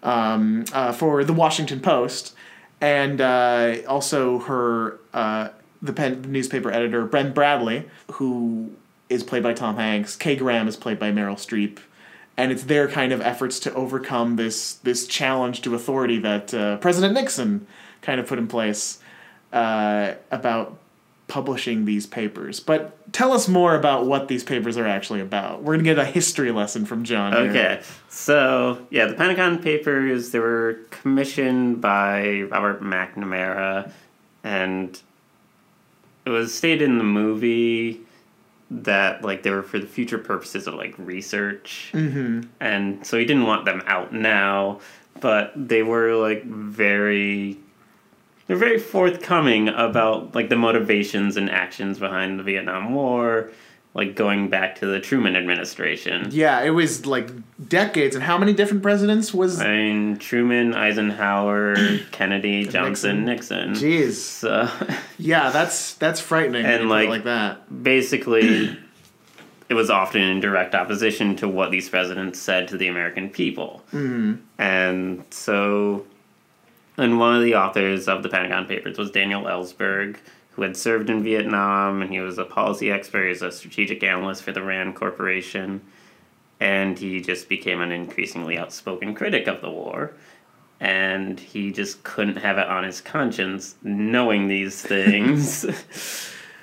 um, 0.03 0.65
uh, 0.73 0.93
for 0.93 1.25
the 1.25 1.33
Washington 1.33 1.81
Post, 1.81 2.35
and 2.81 3.21
uh, 3.21 3.77
also 3.89 4.39
her 4.41 4.99
uh, 5.13 5.49
the 5.83 5.93
pen, 5.93 6.23
newspaper 6.29 6.71
editor 6.71 7.05
Ben 7.05 7.33
Bradlee, 7.33 7.89
who 8.13 8.71
is 9.09 9.23
played 9.23 9.43
by 9.43 9.53
Tom 9.53 9.77
Hanks. 9.77 10.17
Kay 10.17 10.37
Graham 10.37 10.69
is 10.69 10.77
played 10.77 10.99
by 10.99 11.11
Meryl 11.11 11.37
Streep, 11.37 11.79
and 12.37 12.53
it's 12.53 12.65
their 12.65 12.89
kind 12.89 13.13
of 13.13 13.21
efforts 13.21 13.59
to 13.61 13.75
overcome 13.75 14.37
this 14.37 14.75
this 14.75 15.07
challenge 15.07 15.63
to 15.63 15.75
authority 15.75 16.19
that 16.19 16.55
uh, 16.55 16.77
President 16.79 17.15
Nixon 17.15 17.67
kind 18.03 18.21
of 18.21 18.27
put 18.27 18.39
in 18.39 18.47
place 18.47 19.01
uh, 19.53 20.15
about 20.31 20.79
publishing 21.31 21.85
these 21.85 22.07
papers. 22.07 22.59
But 22.61 23.13
tell 23.13 23.33
us 23.33 23.49
more 23.49 23.77
about 23.77 24.05
what 24.05 24.29
these 24.29 24.43
papers 24.43 24.77
are 24.77 24.87
actually 24.87 25.21
about. 25.21 25.63
We're 25.63 25.75
gonna 25.75 25.85
get 25.85 25.99
a 25.99 26.05
history 26.05 26.51
lesson 26.51 26.85
from 26.85 27.05
John. 27.05 27.33
here. 27.33 27.51
Okay, 27.51 27.83
so 28.09 28.85
yeah, 28.91 29.07
the 29.07 29.15
Pentagon 29.15 29.59
Papers 29.63 30.33
they 30.33 30.41
were 30.41 30.81
commissioned 30.91 31.81
by 31.81 32.43
Robert 32.43 32.83
McNamara, 32.83 33.91
and 34.43 35.01
it 36.27 36.31
was 36.31 36.53
stated 36.53 36.83
in 36.83 36.99
the 36.99 37.05
movie 37.05 38.01
that 38.71 39.23
like 39.23 39.45
they 39.45 39.51
were 39.51 39.63
for 39.63 39.79
the 39.79 39.87
future 39.87 40.19
purposes 40.19 40.67
of 40.67 40.75
like 40.75 40.95
research, 40.99 41.91
mm-hmm. 41.93 42.43
and 42.59 43.07
so 43.07 43.17
he 43.17 43.25
didn't 43.25 43.47
want 43.47 43.65
them 43.65 43.83
out 43.87 44.13
now, 44.13 44.81
but 45.21 45.53
they 45.57 45.83
were 45.83 46.15
like 46.17 46.45
very. 46.45 47.57
They're 48.51 48.59
very 48.59 48.81
forthcoming 48.81 49.69
about 49.69 50.35
like 50.35 50.49
the 50.49 50.57
motivations 50.57 51.37
and 51.37 51.49
actions 51.49 52.01
behind 52.01 52.37
the 52.37 52.43
Vietnam 52.43 52.93
War, 52.93 53.53
like 53.95 54.17
going 54.17 54.49
back 54.49 54.81
to 54.81 54.87
the 54.87 54.99
Truman 54.99 55.37
administration. 55.37 56.27
Yeah, 56.33 56.61
it 56.63 56.71
was 56.71 57.07
like 57.07 57.31
decades. 57.69 58.17
And 58.17 58.25
how 58.25 58.37
many 58.39 58.53
different 58.53 58.83
presidents 58.83 59.33
was? 59.33 59.61
I 59.61 59.69
mean, 59.71 60.17
Truman, 60.17 60.75
Eisenhower, 60.75 61.77
Kennedy, 62.11 62.65
Johnson, 62.67 63.25
Nixon. 63.25 63.75
Jeez. 63.75 64.15
So 64.15 64.69
Yeah, 65.19 65.51
that's 65.51 65.95
that's 65.95 66.19
frightening. 66.21 66.65
And, 66.67 66.83
you 66.83 66.89
put 66.89 67.03
it 67.03 67.09
like- 67.09 67.09
like 67.09 67.25
that. 67.25 67.83
basically, 67.85 68.77
it 69.69 69.75
was 69.75 69.91
often 69.91 70.23
in 70.23 70.41
direct 70.41 70.75
opposition 70.75 71.37
to 71.37 71.47
what 71.47 71.71
these 71.71 71.89
presidents 71.89 72.41
said 72.41 72.67
to 72.67 72.77
the 72.77 72.89
American 72.89 73.31
people. 73.31 73.85
Mm-hmm. 73.93 74.35
And 74.59 75.25
so, 75.31 76.05
and 77.01 77.19
one 77.19 77.35
of 77.35 77.43
the 77.43 77.55
authors 77.55 78.09
of 78.09 78.23
the 78.23 78.29
Pentagon 78.29 78.67
Papers 78.67 78.99
was 78.99 79.11
Daniel 79.11 79.43
Ellsberg, 79.45 80.17
who 80.53 80.63
had 80.63 80.77
served 80.77 81.09
in 81.09 81.23
Vietnam, 81.23 82.03
and 82.03 82.11
he 82.11 82.21
was 82.21 82.39
a 82.39 82.45
policy 82.45 82.91
expert, 82.91 83.25
he 83.25 83.29
was 83.31 83.43
a 83.43 83.51
strategic 83.53 84.03
analyst 84.03 84.43
for 84.43 84.53
the 84.53 84.63
RAND 84.63 84.95
Corporation, 84.95 85.81
and 86.61 86.99
he 86.99 87.21
just 87.21 87.49
became 87.49 87.81
an 87.81 87.91
increasingly 87.93 88.59
outspoken 88.59 89.15
critic 89.15 89.47
of 89.47 89.61
the 89.61 89.71
war. 89.71 90.13
And 90.79 91.39
he 91.39 91.73
just 91.73 92.03
couldn't 92.05 92.37
have 92.37 92.57
it 92.59 92.67
on 92.67 92.85
his 92.85 93.01
conscience 93.01 93.75
knowing 93.83 94.49
these 94.49 94.81
things. 94.95 95.67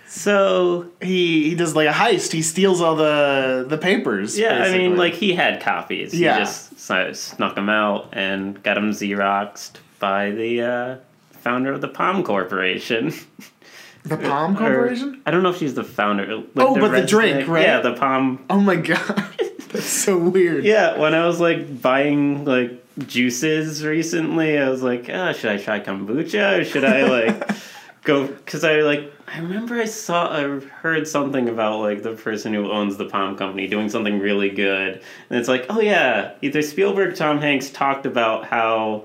so 0.07 0.87
He 1.01 1.49
he 1.49 1.55
does 1.55 1.75
like 1.75 1.87
a 1.87 1.91
heist. 1.91 2.31
He 2.31 2.41
steals 2.41 2.81
all 2.81 2.95
the 2.95 3.65
the 3.67 3.77
papers. 3.77 4.37
Yeah, 4.37 4.63
I 4.63 4.75
mean, 4.75 4.97
like 4.97 5.13
he 5.13 5.33
had 5.33 5.61
copies. 5.61 6.13
Yeah. 6.13 6.39
He 6.39 6.45
just 6.45 6.79
sn- 6.79 7.13
snuck 7.13 7.55
them 7.55 7.69
out 7.69 8.09
and 8.13 8.61
got 8.63 8.73
them 8.75 8.89
xeroxed 8.91 9.73
by 9.99 10.31
the 10.31 10.61
uh, 10.61 10.95
founder 11.31 11.71
of 11.73 11.81
the 11.81 11.87
POM 11.87 12.23
Corporation. 12.23 13.13
the 14.03 14.17
POM 14.17 14.55
Or- 14.55 14.59
Corporation. 14.59 15.21
I 15.25 15.31
don't 15.31 15.43
know 15.43 15.49
if 15.49 15.57
she's 15.57 15.73
the 15.75 15.83
founder. 15.83 16.37
like, 16.37 16.45
Oh, 16.57 16.75
but 16.79 16.91
the 16.91 17.05
drink, 17.05 17.47
right? 17.47 17.63
Yeah, 17.63 17.79
the 17.81 17.93
POM. 17.93 18.45
Oh 18.49 18.59
my 18.59 18.75
god, 18.75 19.23
that's 19.69 19.85
so 19.85 20.17
weird. 20.17 20.63
Yeah, 20.65 20.97
when 20.97 21.13
I 21.13 21.25
was 21.25 21.39
like 21.39 21.81
buying 21.81 22.45
like 22.45 22.83
juices 23.07 23.83
recently, 23.85 24.57
I 24.57 24.69
was 24.69 24.81
like, 24.81 25.09
oh, 25.09 25.33
should 25.33 25.51
I 25.51 25.57
try 25.57 25.79
kombucha 25.79 26.61
or 26.61 26.63
should 26.65 26.83
I 26.85 27.03
like 27.03 27.49
go? 28.03 28.27
Because 28.27 28.63
I 28.63 28.77
like 28.81 29.13
I 29.27 29.39
remember 29.39 29.75
I 29.75 29.85
saw 29.85 30.31
I 30.31 30.59
heard 30.61 31.05
something 31.07 31.49
about 31.49 31.81
like 31.81 32.01
the 32.01 32.13
person 32.13 32.53
who 32.53 32.71
owns 32.71 32.95
the 32.97 33.05
POM 33.05 33.35
Company 33.35 33.67
doing 33.67 33.89
something 33.89 34.19
really 34.19 34.49
good, 34.49 35.01
and 35.29 35.37
it's 35.39 35.49
like, 35.49 35.65
oh 35.69 35.81
yeah, 35.81 36.33
either 36.41 36.61
Spielberg, 36.61 37.09
or 37.09 37.15
Tom 37.15 37.39
Hanks 37.39 37.69
talked 37.69 38.05
about 38.05 38.45
how. 38.45 39.03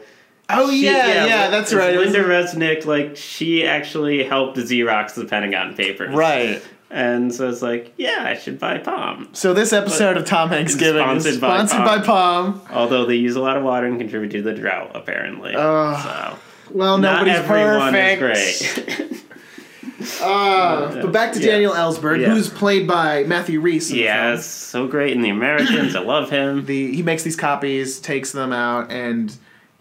Oh 0.50 0.70
she- 0.70 0.84
yeah, 0.84 1.24
yeah, 1.26 1.50
that's 1.50 1.72
right. 1.72 1.94
Lynda 1.96 2.24
Resnick, 2.24 2.84
like 2.84 3.16
she 3.16 3.66
actually 3.66 4.24
helped 4.24 4.58
Xerox 4.58 5.14
the 5.14 5.24
Pentagon 5.24 5.74
Papers, 5.74 6.14
Right. 6.14 6.62
And 6.90 7.34
so 7.34 7.48
it's 7.48 7.62
like, 7.62 7.94
yeah, 7.96 8.24
I 8.26 8.34
should 8.36 8.58
buy 8.58 8.76
POM. 8.76 9.30
So 9.32 9.54
this 9.54 9.72
episode 9.72 10.18
of 10.18 10.26
Tom 10.26 10.50
Hanks 10.50 10.74
Giving 10.74 11.00
sponsored 11.02 11.32
is 11.32 11.38
by 11.40 11.64
sponsored 11.64 11.78
POM. 11.78 11.86
by 11.86 12.04
POM. 12.04 12.62
Although 12.70 13.06
they 13.06 13.14
use 13.14 13.34
a 13.34 13.40
lot 13.40 13.56
of 13.56 13.62
water 13.62 13.86
and 13.86 13.98
contribute 13.98 14.28
to 14.32 14.42
the 14.42 14.52
drought, 14.52 14.90
apparently. 14.94 15.54
Ugh. 15.56 16.02
so 16.02 16.38
Well, 16.70 16.98
not 16.98 17.24
nobody's 17.26 17.38
everyone 17.48 17.92
perfect. 17.94 18.22
is 18.62 18.72
great. 19.08 19.22
Uh, 20.20 21.00
but 21.02 21.12
back 21.12 21.32
to 21.32 21.40
Yeah. 21.40 21.52
Daniel 21.52 21.72
Ellsberg, 21.74 22.20
Yeah. 22.20 22.30
who's 22.30 22.48
played 22.48 22.88
by 22.88 23.22
Matthew 23.24 23.60
Rhys. 23.60 23.92
yeah, 23.92 24.36
so 24.36 24.86
great 24.88 25.12
in 25.12 25.22
the 25.22 25.30
Americans. 25.30 25.94
I 25.94 26.00
love 26.00 26.28
him. 26.28 26.64
the 26.66 26.92
he 26.94 27.02
makes 27.02 27.22
these 27.22 27.36
copies, 27.36 28.00
takes 28.00 28.32
them 28.32 28.52
out, 28.52 28.90
and 28.90 29.32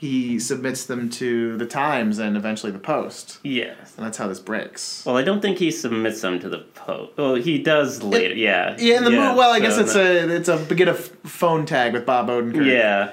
he 0.02 0.40
submits 0.40 0.86
them 0.88 1.12
to 1.12 1.56
the 1.58 1.66
Times 1.68 2.18
and 2.18 2.36
eventually 2.36 2.72
the 2.72 2.80
Post. 2.80 3.38
Yes. 3.44 3.94
And 3.96 4.04
that's 4.04 4.18
how 4.18 4.28
this 4.28 4.40
breaks. 4.40 5.06
Well, 5.06 5.16
I 5.16 5.22
don't 5.22 5.42
think 5.44 5.60
he 5.60 5.70
submits 5.70 6.22
them 6.22 6.40
to 6.40 6.50
the 6.50 6.58
post. 6.58 7.16
Well, 7.20 7.36
he 7.36 7.60
does 7.62 8.02
later. 8.02 8.34
yeah. 8.34 8.76
Yeah, 8.80 8.98
in 8.98 9.04
the 9.04 9.12
movie. 9.12 9.38
Well, 9.38 9.52
I 9.52 9.60
so 9.60 9.64
guess 9.64 9.78
it's 9.78 9.94
the- 9.94 10.32
a 10.32 10.36
it's 10.38 10.50
a 10.50 10.76
get 10.76 10.88
a 10.88 10.96
phone 10.96 11.68
tag 11.68 11.94
with 11.94 12.04
Bob 12.08 12.30
Odenkirk. 12.30 12.66
Yeah, 12.66 13.12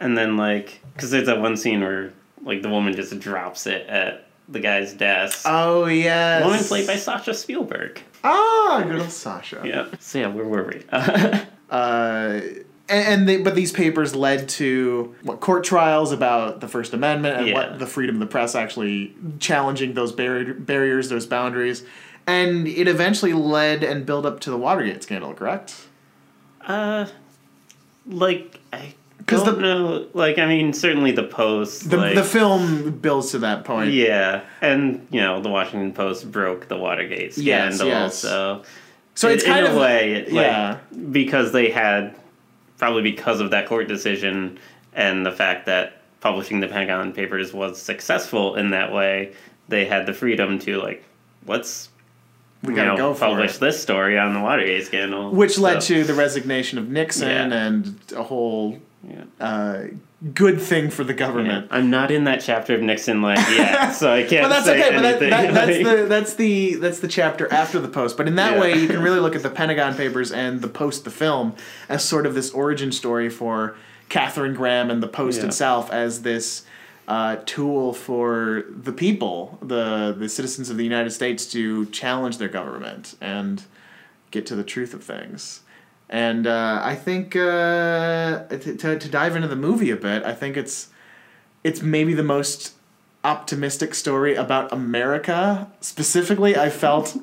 and 0.00 0.16
then 0.16 0.38
like, 0.38 0.80
because 0.94 1.10
there's 1.10 1.26
that 1.26 1.38
one 1.42 1.58
scene 1.58 1.80
where 1.82 2.14
like 2.42 2.62
the 2.62 2.70
woman 2.70 2.94
just 2.94 3.18
drops 3.20 3.66
it 3.66 3.86
at 3.88 4.26
the 4.48 4.58
guy's 4.60 4.94
desk. 4.94 5.42
Oh 5.44 5.84
yes. 5.84 6.42
woman 6.44 6.64
played 6.64 6.86
by 6.86 6.96
Sasha 6.96 7.34
Spielberg. 7.34 8.00
Ah, 8.24 8.82
good 8.86 9.00
old 9.00 9.10
Sasha. 9.12 9.60
Yeah. 9.66 9.88
So 10.00 10.18
yeah, 10.20 10.28
where 10.28 10.46
were 10.46 10.64
we? 10.64 10.82
Uh, 11.72 12.40
and, 12.88 13.08
and 13.08 13.28
they, 13.28 13.36
but 13.42 13.54
these 13.54 13.72
papers 13.72 14.14
led 14.14 14.48
to 14.50 15.14
what 15.22 15.40
court 15.40 15.64
trials 15.64 16.12
about 16.12 16.60
the 16.60 16.68
First 16.68 16.92
Amendment 16.94 17.38
and 17.38 17.46
Yeah. 17.48 17.54
what 17.54 17.78
the 17.78 17.86
freedom 17.86 18.16
of 18.16 18.20
the 18.20 18.26
press 18.26 18.54
actually 18.54 19.14
challenging 19.38 19.94
those 19.94 20.12
barri- 20.12 20.52
barriers, 20.52 21.08
those 21.08 21.26
boundaries, 21.26 21.84
and 22.26 22.66
it 22.68 22.88
eventually 22.88 23.32
led 23.32 23.82
and 23.84 24.04
built 24.06 24.26
up 24.26 24.40
to 24.40 24.50
the 24.50 24.56
Watergate 24.58 25.02
scandal. 25.02 25.32
Correct? 25.34 25.74
uh, 26.66 27.06
like 28.06 28.58
I 28.72 28.94
don't 29.26 29.44
the- 29.44 29.52
know. 29.60 30.06
Like 30.12 30.38
I 30.38 30.46
mean, 30.46 30.72
certainly 30.72 31.12
the 31.12 31.22
Post. 31.22 31.90
The 31.90 31.96
like, 31.96 32.14
the 32.14 32.24
film 32.24 32.98
builds 32.98 33.30
to 33.32 33.38
that 33.40 33.64
point. 33.64 33.92
Yeah, 33.92 34.42
and 34.60 35.06
you 35.10 35.20
know 35.20 35.40
the 35.40 35.48
Washington 35.48 35.92
Post 35.92 36.30
broke 36.30 36.68
the 36.68 36.76
Watergate 36.76 37.34
scandal, 37.34 37.86
yes. 37.86 38.18
so 38.18 38.62
So 39.14 39.28
in, 39.28 39.34
it's 39.34 39.44
kind 39.44 39.64
in 39.66 39.70
of 39.72 39.76
a 39.76 39.80
way, 39.80 40.12
it, 40.14 40.32
like, 40.32 40.46
yeah. 40.46 40.78
because 41.12 41.52
they 41.52 41.70
had 41.70 42.16
probably 42.82 43.02
because 43.02 43.38
of 43.38 43.52
that 43.52 43.64
court 43.68 43.86
decision 43.86 44.58
and 44.92 45.24
the 45.24 45.30
fact 45.30 45.66
that 45.66 45.98
publishing 46.20 46.58
the 46.58 46.66
Pentagon 46.66 47.12
Papers 47.12 47.52
was 47.52 47.80
successful 47.80 48.56
in 48.56 48.70
that 48.70 48.92
way, 48.92 49.32
they 49.68 49.84
had 49.84 50.04
the 50.04 50.12
freedom 50.12 50.58
to 50.58 50.78
like 50.82 51.04
let's 51.46 51.90
We 52.64 52.74
gotta 52.74 52.88
know, 52.90 52.96
go 52.96 53.14
publish 53.14 53.54
it. 53.54 53.60
this 53.60 53.80
story 53.80 54.18
on 54.18 54.34
the 54.34 54.40
Watergate 54.40 54.84
scandal, 54.84 55.30
Which 55.30 55.58
led 55.60 55.80
So, 55.80 55.94
to 55.94 56.02
the 56.02 56.14
resignation 56.14 56.76
of 56.76 56.88
Nixon 56.88 57.28
Yeah. 57.28 57.66
and 57.66 57.94
a 58.16 58.24
whole 58.24 58.80
Yeah. 59.08 59.22
uh, 59.40 59.82
good 60.34 60.60
thing 60.60 60.90
for 60.90 61.04
the 61.04 61.12
yeah. 61.12 61.18
government. 61.18 61.68
I'm 61.70 61.90
not 61.90 62.10
in 62.10 62.24
that 62.24 62.40
chapter 62.40 62.74
of 62.74 62.82
Nixon 62.82 63.22
like 63.22 63.38
yet, 63.38 63.90
so 63.94 64.12
I 64.12 64.22
can't. 64.22 64.44
But 64.44 64.48
that's 64.48 64.66
say 64.66 64.80
okay. 64.80 64.94
But 64.94 65.02
that, 65.02 65.20
that, 65.20 65.54
that's 65.54 65.78
the 65.84 66.06
that's 66.08 66.34
the 66.34 66.74
that's 66.76 66.98
the 67.00 67.08
chapter 67.08 67.52
after 67.52 67.80
the 67.80 67.88
post. 67.88 68.16
But 68.16 68.28
in 68.28 68.36
that 68.36 68.54
Yeah. 68.54 68.60
way, 68.60 68.78
you 68.78 68.86
can 68.86 69.02
really 69.02 69.20
look 69.20 69.34
at 69.34 69.42
the 69.42 69.50
Pentagon 69.50 69.94
Papers 69.94 70.32
and 70.32 70.60
the 70.60 70.68
post, 70.68 71.04
the 71.04 71.10
film, 71.10 71.54
as 71.88 72.04
sort 72.04 72.26
of 72.26 72.34
this 72.34 72.50
origin 72.50 72.92
story 72.92 73.28
for 73.28 73.76
Katharine 74.08 74.54
Graham 74.54 74.90
and 74.90 75.02
the 75.02 75.08
Post 75.08 75.40
Yeah. 75.40 75.46
itself 75.46 75.90
as 75.90 76.22
this 76.22 76.64
uh, 77.08 77.36
tool 77.46 77.92
for 77.92 78.64
the 78.68 78.92
people, 78.92 79.58
the 79.60 80.14
the 80.16 80.28
citizens 80.28 80.70
of 80.70 80.76
the 80.76 80.84
United 80.84 81.10
States, 81.10 81.46
to 81.52 81.86
challenge 81.86 82.38
their 82.38 82.48
government 82.48 83.16
and 83.20 83.64
get 84.30 84.46
to 84.46 84.54
the 84.54 84.64
truth 84.64 84.94
of 84.94 85.02
things. 85.02 85.60
And 86.12 86.46
uh, 86.46 86.78
I 86.84 86.94
think 86.94 87.34
uh, 87.34 88.44
to, 88.48 88.76
to 88.76 88.98
to 88.98 89.08
dive 89.08 89.34
into 89.34 89.48
the 89.48 89.56
movie 89.56 89.90
a 89.90 89.96
bit, 89.96 90.22
I 90.24 90.34
think 90.34 90.56
it's 90.58 90.88
it's 91.64 91.80
maybe 91.80 92.12
the 92.12 92.22
most 92.22 92.74
optimistic 93.24 93.94
story 93.94 94.34
about 94.34 94.72
America 94.72 95.70
specifically 95.80 96.54
I 96.56 96.68
felt 96.70 97.16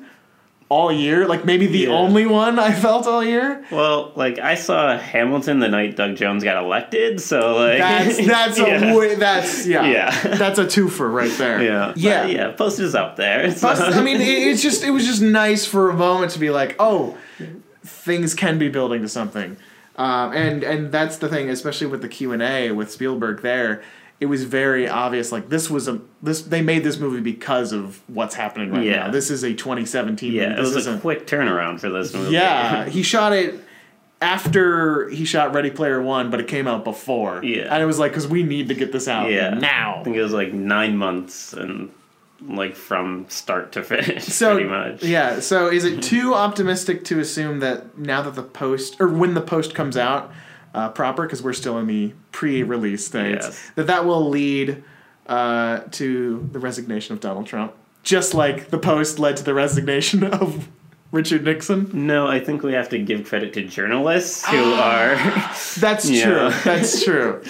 all 0.68 0.90
year. 0.90 1.28
Like 1.28 1.44
maybe 1.44 1.66
the 1.68 1.78
Yeah. 1.80 1.90
only 1.90 2.26
one 2.26 2.58
I 2.58 2.72
felt 2.72 3.06
all 3.06 3.22
year. 3.24 3.64
Well, 3.70 4.10
like 4.16 4.40
I 4.40 4.56
saw 4.56 4.96
Hamilton 4.98 5.60
the 5.60 5.68
night 5.68 5.94
Doug 5.96 6.16
Jones 6.16 6.42
got 6.42 6.60
elected, 6.60 7.20
so 7.20 7.54
like 7.56 7.78
That's 7.78 8.26
that's 8.26 8.58
yeah. 8.58 8.92
a 8.92 8.96
way, 8.98 9.14
that's 9.14 9.66
yeah, 9.68 9.84
Yeah. 9.96 10.10
that's 10.36 10.58
a 10.58 10.64
twofer 10.64 11.12
right 11.12 11.30
there. 11.38 11.62
yeah 11.62 11.92
yeah. 11.94 12.22
But, 12.24 12.32
yeah. 12.32 12.50
Post 12.52 12.80
is 12.80 12.96
up 12.96 13.14
there. 13.14 13.52
Plus, 13.54 13.80
I 13.80 14.02
mean, 14.02 14.20
it, 14.20 14.26
it's 14.48 14.62
just 14.62 14.82
it 14.82 14.90
was 14.90 15.06
just 15.06 15.22
nice 15.22 15.64
for 15.64 15.90
a 15.90 15.94
moment 15.94 16.32
to 16.32 16.40
be 16.40 16.50
like, 16.50 16.74
oh, 16.80 17.16
things 17.90 18.34
can 18.34 18.58
be 18.58 18.68
building 18.68 19.02
to 19.02 19.08
something, 19.08 19.56
um, 19.96 20.32
and 20.32 20.62
and 20.62 20.92
that's 20.92 21.18
the 21.18 21.28
thing, 21.28 21.50
especially 21.50 21.88
with 21.88 22.02
the 22.02 22.08
Q 22.08 22.32
and 22.32 22.42
A 22.42 22.70
with 22.72 22.90
Spielberg. 22.90 23.42
There, 23.42 23.82
it 24.20 24.26
was 24.26 24.44
very 24.44 24.88
obvious. 24.88 25.32
Like 25.32 25.48
this 25.48 25.68
was 25.70 25.88
a 25.88 26.00
this 26.22 26.42
they 26.42 26.62
made 26.62 26.84
this 26.84 26.98
movie 26.98 27.20
because 27.20 27.72
of 27.72 28.00
what's 28.08 28.34
happening 28.34 28.70
right 28.72 28.84
Yeah. 28.84 29.06
now. 29.06 29.10
This 29.10 29.30
is 29.30 29.42
a 29.42 29.54
2017. 29.54 30.32
yeah, 30.32 30.48
movie. 30.50 30.60
it 30.60 30.64
This 30.64 30.74
was 30.74 30.86
a 30.86 30.98
quick 30.98 31.26
turnaround 31.26 31.80
for 31.80 31.90
this 31.90 32.14
movie. 32.14 32.32
yeah, 32.32 32.84
he 32.88 33.02
shot 33.02 33.32
it 33.32 33.54
after 34.22 35.08
he 35.08 35.24
shot 35.24 35.54
Ready 35.54 35.70
Player 35.70 36.00
One, 36.02 36.30
but 36.30 36.40
it 36.40 36.48
came 36.48 36.66
out 36.66 36.84
before. 36.84 37.42
Yeah. 37.44 37.72
and 37.74 37.82
it 37.82 37.86
was 37.86 37.98
like 37.98 38.12
because 38.12 38.28
we 38.28 38.42
need 38.42 38.68
to 38.68 38.74
get 38.74 38.92
this 38.92 39.08
out 39.08 39.30
Yeah. 39.30 39.50
now. 39.54 40.00
I 40.00 40.04
think 40.04 40.16
it 40.16 40.22
was 40.22 40.32
like 40.32 40.52
nine 40.52 40.96
months, 40.96 41.52
and 41.52 41.90
like 42.42 42.74
from 42.76 43.26
start 43.28 43.72
to 43.72 43.82
finish, 43.84 44.24
So 44.24 44.54
pretty 44.54 44.68
much. 44.68 45.02
yeah. 45.02 45.40
So 45.40 45.68
is 45.68 45.84
it 45.84 46.02
too 46.14 46.34
optimistic 46.34 47.04
to 47.06 47.20
assume 47.20 47.60
that 47.60 47.98
now 47.98 48.22
that 48.22 48.34
the 48.34 48.42
post 48.42 49.00
or 49.00 49.08
when 49.08 49.34
the 49.34 49.40
post 49.42 49.74
comes 49.74 49.96
out 49.96 50.32
uh, 50.74 50.88
proper, 50.90 51.22
because 51.22 51.42
we're 51.42 51.52
still 51.52 51.78
in 51.78 51.86
the 51.86 52.12
pre-release 52.32 53.04
stage, 53.06 53.38
Yes. 53.42 53.70
that 53.74 53.86
that 53.88 54.04
will 54.04 54.28
lead 54.28 54.82
uh, 55.26 55.80
to 55.92 56.48
the 56.52 56.58
resignation 56.58 57.12
of 57.14 57.20
Donald 57.20 57.46
Trump, 57.46 57.72
just 58.02 58.34
like 58.34 58.70
the 58.70 58.78
post 58.78 59.18
led 59.18 59.36
to 59.36 59.44
the 59.44 59.54
resignation 59.54 60.22
of 60.42 60.68
Richard 61.12 61.44
Nixon. 61.44 61.90
No, 62.06 62.28
I 62.28 62.38
think 62.38 62.62
we 62.62 62.72
have 62.74 62.88
to 62.90 62.98
give 62.98 63.26
credit 63.26 63.52
to 63.54 63.64
journalists 63.64 64.46
who 64.46 64.72
are 64.74 65.16
That's 65.78 66.08
Yeah. 66.08 66.24
true. 66.24 66.50
That's 66.64 67.04
true. 67.04 67.42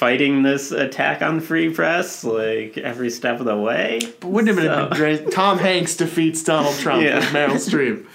Fighting 0.00 0.42
this 0.42 0.72
attack 0.72 1.20
on 1.20 1.40
free 1.40 1.68
press 1.68 2.24
like 2.24 2.78
every 2.78 3.10
step 3.10 3.38
of 3.38 3.44
the 3.44 3.54
way. 3.56 4.00
But 4.18 4.28
wouldn't 4.28 4.58
it 4.58 4.64
have 4.64 4.88
been 4.88 4.98
great? 4.98 5.30
Tom 5.40 5.58
Hanks 5.58 5.94
defeats 5.94 6.42
Donald 6.42 6.74
Trump 6.76 7.02
Yeah. 7.02 7.16
with 7.16 7.26
Meryl 7.26 7.56
Streep. 7.60 8.06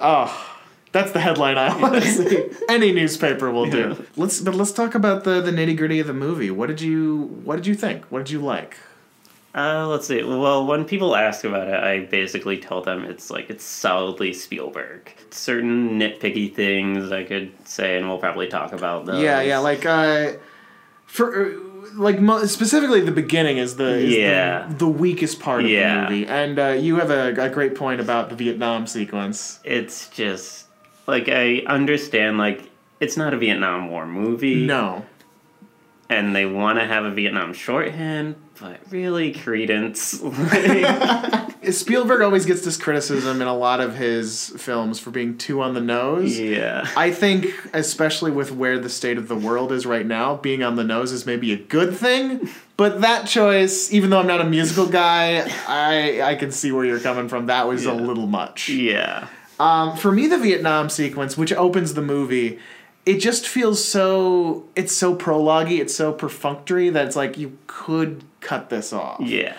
Oh, 0.00 0.56
that's 0.90 1.12
the 1.12 1.20
headline 1.20 1.58
I 1.58 1.80
want 1.80 1.94
to 1.94 2.00
see. 2.02 2.48
Any 2.68 2.90
newspaper 2.92 3.52
will 3.52 3.70
do. 3.70 3.90
Yeah. 3.90 4.04
Let's 4.16 4.40
but 4.40 4.56
let's 4.56 4.72
talk 4.72 4.96
about 4.96 5.22
the 5.22 5.40
the 5.40 5.52
nitty 5.52 5.76
gritty 5.76 6.00
of 6.00 6.08
the 6.08 6.12
movie. 6.12 6.50
What 6.50 6.66
did 6.66 6.80
you 6.80 7.40
What 7.44 7.54
did 7.54 7.68
you 7.68 7.76
think? 7.76 8.04
What 8.06 8.18
did 8.24 8.30
you 8.30 8.40
like? 8.40 8.76
Uh, 9.54 9.86
let's 9.86 10.06
see. 10.08 10.22
Well, 10.24 10.66
when 10.66 10.84
people 10.86 11.14
ask 11.14 11.44
about 11.44 11.68
it, 11.68 11.74
I 11.74 12.00
basically 12.06 12.56
tell 12.58 12.80
them 12.82 13.04
it's 13.04 13.30
like 13.30 13.48
it's 13.48 13.62
solidly 13.62 14.32
Spielberg. 14.32 15.12
Certain 15.30 16.00
nitpicky 16.00 16.52
things 16.52 17.12
I 17.12 17.22
could 17.22 17.52
say, 17.68 17.96
and 17.96 18.08
we'll 18.08 18.18
probably 18.18 18.48
talk 18.48 18.72
about 18.72 19.04
those. 19.06 19.22
Yeah, 19.22 19.40
yeah, 19.42 19.58
like 19.58 19.84
uh, 19.86 20.32
for. 21.12 21.46
Uh, 21.46 21.58
like 21.94 22.16
specifically, 22.48 23.02
the 23.02 23.12
beginning 23.12 23.58
is 23.58 23.76
the 23.76 23.96
is 23.98 24.14
Yeah. 24.14 24.66
the, 24.68 24.74
the 24.76 24.88
weakest 24.88 25.40
part 25.40 25.62
of 25.64 25.68
Yeah. 25.70 26.06
the 26.06 26.10
movie, 26.10 26.26
and 26.26 26.58
uh, 26.58 26.68
you 26.68 26.96
have 26.96 27.10
a, 27.10 27.34
a 27.38 27.50
great 27.50 27.74
point 27.74 28.00
about 28.00 28.30
the 28.30 28.34
Vietnam 28.34 28.86
sequence. 28.86 29.60
it's 29.62 30.08
just 30.08 30.66
like 31.06 31.28
I 31.28 31.62
understand 31.66 32.38
like 32.38 32.70
it's 32.98 33.16
not 33.18 33.34
a 33.34 33.36
Vietnam 33.36 33.90
War 33.90 34.06
movie. 34.06 34.64
No, 34.64 35.04
and 36.08 36.34
they 36.34 36.46
want 36.46 36.78
to 36.78 36.86
have 36.86 37.04
a 37.04 37.10
Vietnam 37.10 37.52
shorthand, 37.52 38.36
but 38.60 38.80
really, 38.90 39.32
Creedence. 39.32 40.20
Like, 41.62 41.72
Spielberg 41.72 42.22
always 42.22 42.44
gets 42.44 42.64
this 42.64 42.76
criticism 42.76 43.40
in 43.40 43.46
a 43.46 43.56
lot 43.56 43.80
of 43.80 43.94
his 43.94 44.48
films 44.56 44.98
for 44.98 45.10
being 45.12 45.38
too 45.38 45.62
on 45.62 45.74
the 45.74 45.80
nose. 45.80 46.38
yeah. 46.38 46.88
I 46.96 47.12
think, 47.12 47.46
especially 47.72 48.32
with 48.32 48.50
where 48.50 48.78
the 48.78 48.88
state 48.88 49.16
of 49.16 49.28
the 49.28 49.36
world 49.36 49.70
is 49.70 49.86
right 49.86 50.04
now, 50.04 50.36
being 50.36 50.62
on 50.64 50.74
the 50.74 50.82
nose 50.84 51.12
is 51.12 51.24
maybe 51.24 51.52
a 51.52 51.56
good 51.56 51.96
thing. 51.96 52.48
But 52.76 53.02
that 53.02 53.28
choice, 53.28 53.92
even 53.92 54.10
though 54.10 54.18
I'm 54.18 54.26
not 54.26 54.40
a 54.40 54.44
musical 54.48 54.86
guy, 54.86 55.48
I 55.68 56.22
I 56.22 56.34
can 56.34 56.50
see 56.50 56.72
where 56.72 56.84
you're 56.84 56.98
coming 57.00 57.28
from. 57.28 57.46
That 57.46 57.68
was 57.68 57.86
a 57.86 57.94
little 57.94 58.26
much. 58.26 58.68
Yeah. 58.68 59.28
Um, 59.60 59.96
for 59.96 60.10
me, 60.10 60.26
the 60.26 60.38
Vietnam 60.38 60.88
sequence, 60.88 61.36
which 61.36 61.52
opens 61.52 61.94
the 61.94 62.02
movie, 62.02 62.58
it 63.06 63.18
just 63.18 63.46
feels 63.46 63.84
so. 63.84 64.64
It's 64.74 64.96
so 64.96 65.14
prologue 65.14 65.70
It's 65.70 65.94
so 65.94 66.12
perfunctory 66.12 66.90
that 66.90 67.06
it's 67.06 67.14
like 67.14 67.38
you 67.38 67.56
could 67.68 68.24
cut 68.42 68.68
this 68.68 68.92
off 68.92 69.20
Yeah. 69.22 69.54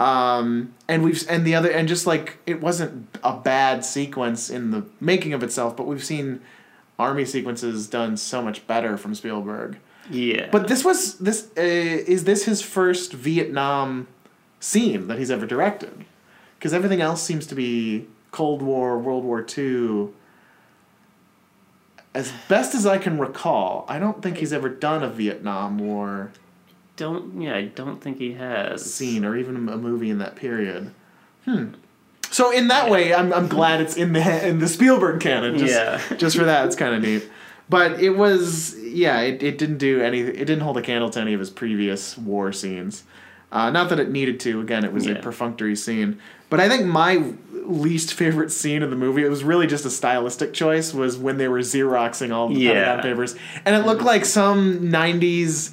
um, 0.00 0.72
and 0.88 1.02
we've 1.02 1.22
and 1.28 1.44
the 1.46 1.54
other 1.54 1.70
and 1.70 1.86
just 1.88 2.06
like 2.06 2.38
it 2.46 2.60
wasn't 2.62 3.14
a 3.22 3.36
bad 3.36 3.84
sequence 3.84 4.48
in 4.48 4.70
the 4.70 4.84
making 5.00 5.34
of 5.34 5.42
itself, 5.42 5.76
but 5.76 5.86
we've 5.86 6.02
seen 6.04 6.40
army 6.98 7.24
sequences 7.24 7.86
done 7.88 8.16
so 8.16 8.40
much 8.42 8.66
better 8.66 8.96
from 8.96 9.14
Spielberg. 9.14 9.78
Yeah. 10.10 10.48
But 10.50 10.68
this 10.68 10.84
was 10.84 11.18
this 11.18 11.48
uh, 11.56 11.60
is 11.60 12.24
this 12.24 12.44
his 12.46 12.62
first 12.62 13.12
Vietnam 13.12 14.06
scene 14.60 15.06
that 15.08 15.18
he's 15.18 15.30
ever 15.30 15.44
directed? 15.46 16.04
Because 16.58 16.72
everything 16.72 17.00
else 17.00 17.22
seems 17.22 17.46
to 17.48 17.54
be 17.54 18.06
Cold 18.30 18.62
War, 18.62 18.98
World 18.98 19.24
War 19.24 19.42
Two. 19.42 20.14
As 22.14 22.32
best 22.48 22.74
as 22.74 22.86
I 22.86 22.98
can 22.98 23.18
recall, 23.18 23.84
I 23.88 23.98
don't 23.98 24.22
think 24.22 24.38
he's 24.38 24.52
ever 24.52 24.68
done 24.68 25.02
a 25.02 25.08
Vietnam 25.10 25.78
War 25.78 26.32
don't 26.98 27.40
yeah, 27.40 27.56
I 27.56 27.62
don't 27.66 28.00
think 28.02 28.18
he 28.18 28.34
has. 28.34 28.84
seen 28.94 29.24
or 29.24 29.36
even 29.36 29.56
a 29.56 29.76
movie 29.78 30.10
in 30.10 30.18
that 30.18 30.36
period. 30.36 30.92
Hmm. 31.46 31.68
So 32.30 32.50
in 32.50 32.68
that 32.68 32.90
way, 32.90 33.14
I'm, 33.14 33.32
I'm 33.32 33.48
glad 33.48 33.80
it's 33.80 33.96
in 33.96 34.12
the 34.12 34.46
in 34.46 34.58
the 34.58 34.68
Spielberg 34.68 35.20
canon. 35.20 35.56
Just, 35.56 35.72
Yeah. 35.72 36.00
Just 36.18 36.36
for 36.36 36.44
that, 36.44 36.66
it's 36.66 36.76
kind 36.76 36.94
of 36.94 37.00
neat. 37.00 37.26
But 37.70 38.00
it 38.02 38.10
was 38.10 38.78
yeah, 38.78 39.20
it, 39.20 39.42
it 39.42 39.56
didn't 39.56 39.78
do 39.78 40.02
any. 40.02 40.20
It 40.20 40.44
didn't 40.44 40.60
hold 40.60 40.76
a 40.76 40.82
candle 40.82 41.08
to 41.10 41.20
any 41.20 41.32
of 41.32 41.40
his 41.40 41.48
previous 41.50 42.18
war 42.18 42.52
scenes. 42.52 43.04
Uh, 43.50 43.70
not 43.70 43.88
that 43.88 43.98
it 43.98 44.10
needed 44.10 44.38
to. 44.40 44.60
Again, 44.60 44.84
it 44.84 44.92
was 44.92 45.06
a 45.06 45.14
perfunctory 45.14 45.74
scene. 45.74 46.20
But 46.50 46.60
I 46.60 46.68
think 46.68 46.84
my 46.86 47.32
least 47.64 48.12
favorite 48.14 48.50
scene 48.52 48.82
of 48.82 48.90
the 48.90 48.96
movie, 48.96 49.22
it 49.24 49.28
was 49.28 49.42
really 49.44 49.66
just 49.66 49.84
a 49.86 49.90
stylistic 49.90 50.52
choice, 50.54 50.92
was 50.92 51.16
when 51.16 51.38
they 51.38 51.48
were 51.48 51.60
xeroxing 51.60 52.30
all 52.32 52.48
the 52.48 52.54
Yeah. 52.56 52.72
Pentagon 52.96 53.02
papers, 53.02 53.36
and 53.64 53.74
it 53.74 53.86
looked 53.86 54.02
like 54.02 54.24
some 54.26 54.80
'90s 54.90 55.72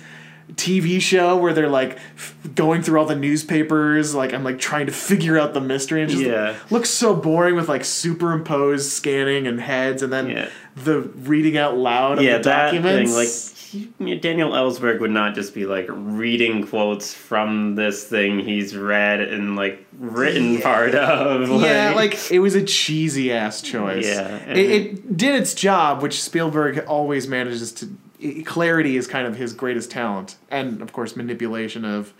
TV 0.53 1.01
show 1.01 1.35
where 1.37 1.53
they're 1.53 1.67
like 1.69 1.97
f- 2.15 2.35
going 2.53 2.81
through 2.83 2.99
all 2.99 3.05
the 3.05 3.15
newspapers. 3.15 4.13
Like 4.15 4.33
I'm 4.33 4.43
like 4.43 4.59
trying 4.59 4.85
to 4.85 4.91
figure 4.91 5.37
out 5.39 5.53
the 5.53 5.61
mystery, 5.61 6.01
and 6.01 6.09
just 6.09 6.23
Yeah. 6.23 6.55
looks 6.69 6.89
so 6.89 7.15
boring 7.15 7.55
with 7.55 7.67
like 7.67 7.83
superimposed 7.83 8.89
scanning 8.91 9.47
and 9.47 9.59
heads, 9.59 10.01
and 10.03 10.11
then 10.13 10.29
Yeah. 10.29 10.49
the 10.75 10.99
reading 11.01 11.57
out 11.57 11.77
loud 11.77 12.19
of 12.19 12.23
Yeah, 12.23 12.37
the 12.37 12.43
that 12.43 12.65
documents. 12.71 13.11
thing, 13.11 13.17
like 13.17 13.29
he, 13.99 14.15
Daniel 14.19 14.51
Ellsberg 14.51 14.99
would 15.01 15.11
not 15.11 15.35
just 15.35 15.53
be 15.53 15.65
like 15.65 15.87
reading 15.89 16.65
quotes 16.67 17.13
from 17.13 17.75
this 17.75 18.03
thing 18.05 18.39
he's 18.39 18.75
read 18.77 19.19
and 19.21 19.55
like 19.55 19.85
written 19.99 20.53
Yeah. 20.53 20.61
part 20.61 20.95
of. 20.95 21.49
yeah, 21.61 21.91
like 21.95 22.31
it 22.31 22.39
was 22.39 22.55
a 22.55 22.63
cheesy 22.63 23.31
ass 23.33 23.61
choice. 23.61 24.05
Yeah, 24.07 24.37
it, 24.47 24.57
it 24.57 25.17
did 25.17 25.35
its 25.35 25.53
job, 25.53 26.01
which 26.03 26.21
Spielberg 26.21 26.85
always 26.87 27.27
manages 27.27 27.71
to. 27.73 27.89
Clarity 28.45 28.97
is 28.97 29.07
kind 29.07 29.27
of 29.27 29.35
his 29.37 29.53
greatest 29.53 29.91
talent, 29.91 30.35
and 30.49 30.81
of 30.81 30.93
course 30.93 31.15
manipulation 31.15 31.83
of 31.85 32.13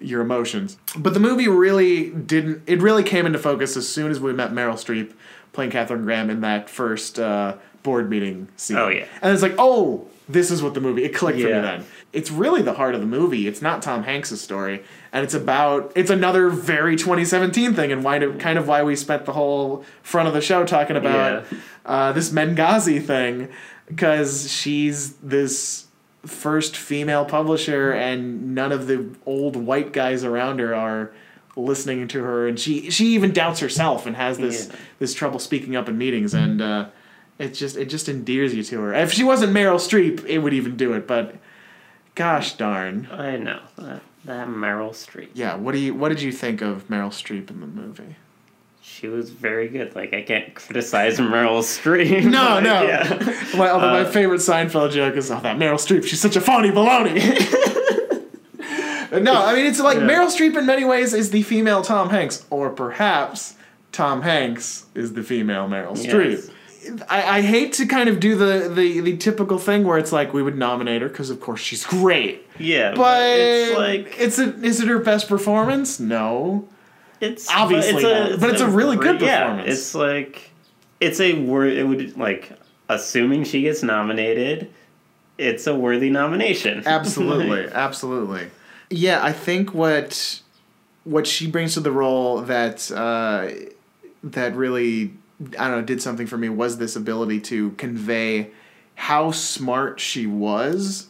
your 0.00 0.20
emotions. 0.20 0.76
But 0.96 1.14
the 1.14 1.20
movie 1.20 1.48
really 1.48 2.10
didn't. 2.10 2.62
It 2.66 2.80
really 2.80 3.02
came 3.04 3.26
into 3.26 3.38
focus 3.38 3.76
as 3.76 3.88
soon 3.88 4.10
as 4.10 4.20
we 4.20 4.32
met 4.32 4.52
Meryl 4.52 4.74
Streep 4.74 5.12
playing 5.52 5.70
Katharine 5.70 6.02
Graham 6.04 6.30
in 6.30 6.40
that 6.40 6.68
first 6.70 7.18
uh, 7.18 7.56
board 7.82 8.08
meeting 8.10 8.48
scene. 8.56 8.76
Oh, 8.78 8.88
yeah. 8.88 9.06
and 9.20 9.32
it's 9.32 9.42
like, 9.42 9.54
oh, 9.58 10.06
this 10.28 10.50
is 10.50 10.62
what 10.62 10.74
the 10.74 10.80
movie. 10.80 11.04
It 11.04 11.14
clicked 11.14 11.40
for 11.40 11.46
me 11.46 11.52
then. 11.52 11.84
It's 12.12 12.30
really 12.30 12.62
the 12.62 12.74
heart 12.74 12.94
of 12.94 13.00
the 13.00 13.06
movie. 13.06 13.46
It's 13.46 13.62
not 13.62 13.80
Tom 13.82 14.02
Hanks' 14.02 14.38
story, 14.40 14.82
and 15.12 15.24
it's 15.24 15.34
about. 15.34 15.92
It's 15.94 16.10
another 16.10 16.48
very 16.50 16.96
2017 16.96 17.74
thing, 17.74 17.90
and 17.92 18.02
why 18.04 18.18
do, 18.18 18.36
kind 18.38 18.58
of 18.58 18.68
why 18.68 18.82
we 18.82 18.96
spent 18.96 19.24
the 19.24 19.32
whole 19.32 19.84
front 20.02 20.28
of 20.28 20.34
the 20.34 20.40
show 20.40 20.64
talking 20.64 20.96
about 20.96 21.44
Yeah. 21.50 21.58
uh, 21.86 22.12
this 22.12 22.30
Mengazi 22.30 23.02
thing, 23.04 23.48
because 23.94 24.50
she's 24.50 25.14
this 25.16 25.86
first 26.26 26.76
female 26.76 27.24
publisher, 27.24 27.92
and 27.92 28.54
none 28.54 28.72
of 28.72 28.86
the 28.86 29.08
old 29.26 29.56
white 29.56 29.92
guys 29.92 30.24
around 30.24 30.60
her 30.60 30.74
are 30.74 31.12
listening 31.56 32.08
to 32.08 32.22
her, 32.22 32.46
and 32.48 32.58
she 32.58 32.90
she 32.90 33.08
even 33.08 33.32
doubts 33.32 33.60
herself 33.60 34.06
and 34.06 34.16
has 34.16 34.38
this 34.38 34.68
Yeah. 34.68 34.76
this 34.98 35.14
trouble 35.14 35.38
speaking 35.38 35.76
up 35.76 35.88
in 35.88 35.98
meetings, 35.98 36.32
and 36.34 36.62
uh, 36.62 36.86
it 37.38 37.54
just 37.54 37.76
it 37.76 37.86
just 37.86 38.08
endears 38.08 38.54
you 38.54 38.62
to 38.64 38.80
her. 38.80 38.94
If 38.94 39.12
she 39.12 39.24
wasn't 39.24 39.52
Meryl 39.52 39.76
Streep, 39.76 40.24
it 40.26 40.38
would 40.38 40.54
even 40.54 40.76
do 40.76 40.92
it, 40.94 41.06
but 41.06 41.34
gosh 42.14 42.54
darn. 42.54 43.08
I 43.10 43.36
know 43.36 43.60
that, 43.76 44.02
that 44.24 44.48
Meryl 44.48 44.90
Streep. 44.90 45.28
Yeah, 45.34 45.56
what 45.56 45.72
do 45.72 45.78
you 45.78 45.94
what 45.94 46.08
did 46.08 46.22
you 46.22 46.32
think 46.32 46.62
of 46.62 46.88
Meryl 46.88 47.10
Streep 47.10 47.50
in 47.50 47.60
the 47.60 47.66
movie? 47.66 48.16
She 48.92 49.08
was 49.08 49.30
very 49.30 49.68
good. 49.68 49.96
Like 49.96 50.12
I 50.12 50.22
can't 50.22 50.54
criticize 50.54 51.18
Meryl 51.18 51.60
Streep. 51.62 52.24
No, 52.24 52.60
no. 52.60 52.82
Yeah. 52.82 53.18
My, 53.56 53.70
although 53.70 53.90
my 53.90 54.00
Uh, 54.02 54.10
favorite 54.10 54.40
Seinfeld 54.40 54.92
joke 54.92 55.16
is, 55.16 55.30
"Oh, 55.30 55.40
that 55.40 55.56
Meryl 55.56 55.74
Streep, 55.74 56.04
she's 56.04 56.20
such 56.20 56.36
a 56.36 56.40
phony 56.40 56.70
baloney." 56.70 57.16
no, 59.22 59.34
I 59.44 59.54
mean 59.54 59.66
it's 59.66 59.80
like 59.80 59.98
Yeah. 59.98 60.06
Meryl 60.06 60.26
Streep 60.28 60.56
in 60.56 60.66
many 60.66 60.84
ways 60.84 61.14
is 61.14 61.30
the 61.30 61.42
female 61.42 61.82
Tom 61.82 62.10
Hanks, 62.10 62.44
or 62.50 62.70
perhaps 62.70 63.54
Tom 63.92 64.22
Hanks 64.22 64.86
is 64.94 65.14
the 65.14 65.22
female 65.22 65.68
Meryl 65.68 65.96
Yes. 65.96 66.06
Streep. 66.12 66.50
I, 67.08 67.38
I 67.38 67.40
hate 67.42 67.72
to 67.74 67.86
kind 67.86 68.08
of 68.08 68.18
do 68.18 68.34
the, 68.34 68.68
the, 68.68 68.98
the 69.00 69.16
typical 69.16 69.56
thing 69.58 69.84
where 69.84 69.98
it's 69.98 70.10
like 70.10 70.34
we 70.34 70.42
would 70.42 70.58
nominate 70.58 71.00
her 71.00 71.08
because 71.08 71.30
of 71.30 71.40
course 71.40 71.60
she's 71.60 71.86
great, 71.86 72.44
Yeah, 72.58 72.94
but 72.96 73.22
it's 73.22 73.78
like 73.78 74.16
it's 74.18 74.38
a, 74.40 74.52
is 74.64 74.80
it 74.80 74.88
her 74.88 74.98
best 74.98 75.28
performance? 75.28 76.00
No. 76.00 76.68
It's 77.22 77.48
obviously 77.48 78.02
not, 78.02 78.40
but 78.40 78.50
it's 78.50 78.60
a 78.60 78.68
really 78.68 78.96
good 78.96 79.20
yeah, 79.20 79.44
performance. 79.44 79.72
it's 79.72 79.94
like 79.94 80.50
it's 81.00 81.20
a 81.20 81.34
word. 81.34 81.72
It 81.72 81.84
would 81.84 82.18
like 82.18 82.52
assuming 82.88 83.44
she 83.44 83.62
gets 83.62 83.82
nominated. 83.82 84.70
It's 85.38 85.66
a 85.68 85.74
worthy 85.74 86.10
nomination. 86.10 86.82
Absolutely, 86.86 87.66
absolutely. 87.72 88.48
Yeah, 88.90 89.24
I 89.24 89.32
think 89.32 89.72
what 89.72 90.42
what 91.04 91.26
she 91.26 91.46
brings 91.46 91.74
to 91.74 91.80
the 91.80 91.92
role 91.92 92.42
that 92.42 92.90
uh, 92.90 93.50
that 94.24 94.56
really 94.56 95.14
I 95.58 95.68
don't 95.68 95.78
know 95.78 95.82
did 95.82 96.02
something 96.02 96.26
for 96.26 96.36
me 96.36 96.48
was 96.48 96.78
this 96.78 96.96
ability 96.96 97.40
to 97.42 97.70
convey 97.72 98.50
how 98.94 99.30
smart 99.30 100.00
she 100.00 100.26
was 100.26 101.08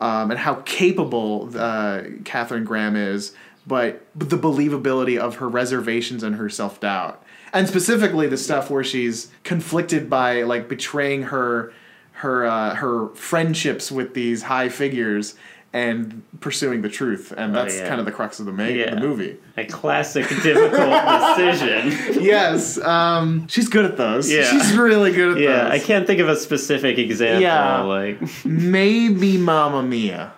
um, 0.00 0.30
and 0.30 0.38
how 0.38 0.56
capable 0.64 1.50
uh, 1.56 2.02
Katharine 2.24 2.64
Graham 2.64 2.96
is, 2.96 3.34
but 3.68 4.04
the 4.16 4.38
believability 4.38 5.18
of 5.18 5.36
her 5.36 5.48
reservations 5.48 6.22
and 6.22 6.36
her 6.36 6.48
self 6.48 6.80
doubt, 6.80 7.22
and 7.52 7.68
specifically 7.68 8.26
the 8.26 8.36
stuff 8.38 8.70
where 8.70 8.82
she's 8.84 9.30
conflicted 9.44 10.08
by 10.10 10.42
like 10.42 10.68
betraying 10.68 11.24
her 11.24 11.72
her 12.12 12.46
uh, 12.46 12.74
her 12.74 13.08
friendships 13.14 13.92
with 13.92 14.14
these 14.14 14.42
high 14.42 14.68
figures 14.68 15.34
and 15.74 16.22
pursuing 16.40 16.80
the 16.80 16.88
truth, 16.88 17.30
and 17.36 17.54
that's 17.54 17.74
Oh, 17.74 17.78
yeah. 17.82 17.88
kind 17.88 18.00
of 18.00 18.06
the 18.06 18.10
crux 18.12 18.40
of 18.40 18.46
the, 18.46 18.52
ma- 18.52 18.64
Yeah. 18.64 18.94
the 18.94 19.00
movie. 19.02 19.36
A 19.58 19.66
classic 19.66 20.26
difficult 20.42 20.72
decision. 21.36 22.22
yes, 22.24 22.78
um, 22.80 23.46
she's 23.48 23.68
good 23.68 23.84
at 23.84 23.98
those. 23.98 24.30
Yeah. 24.32 24.50
she's 24.50 24.74
really 24.74 25.12
good 25.12 25.28
at 25.28 25.34
those. 25.34 25.42
Yeah, 25.44 25.68
I 25.68 25.78
can't 25.78 26.06
think 26.06 26.20
of 26.20 26.28
a 26.30 26.36
specific 26.36 26.96
example. 26.96 27.42
Yeah. 27.42 27.82
Like, 27.82 28.18
Maybe 28.46 29.36
Mamma 29.36 29.82
Mia. 29.82 30.32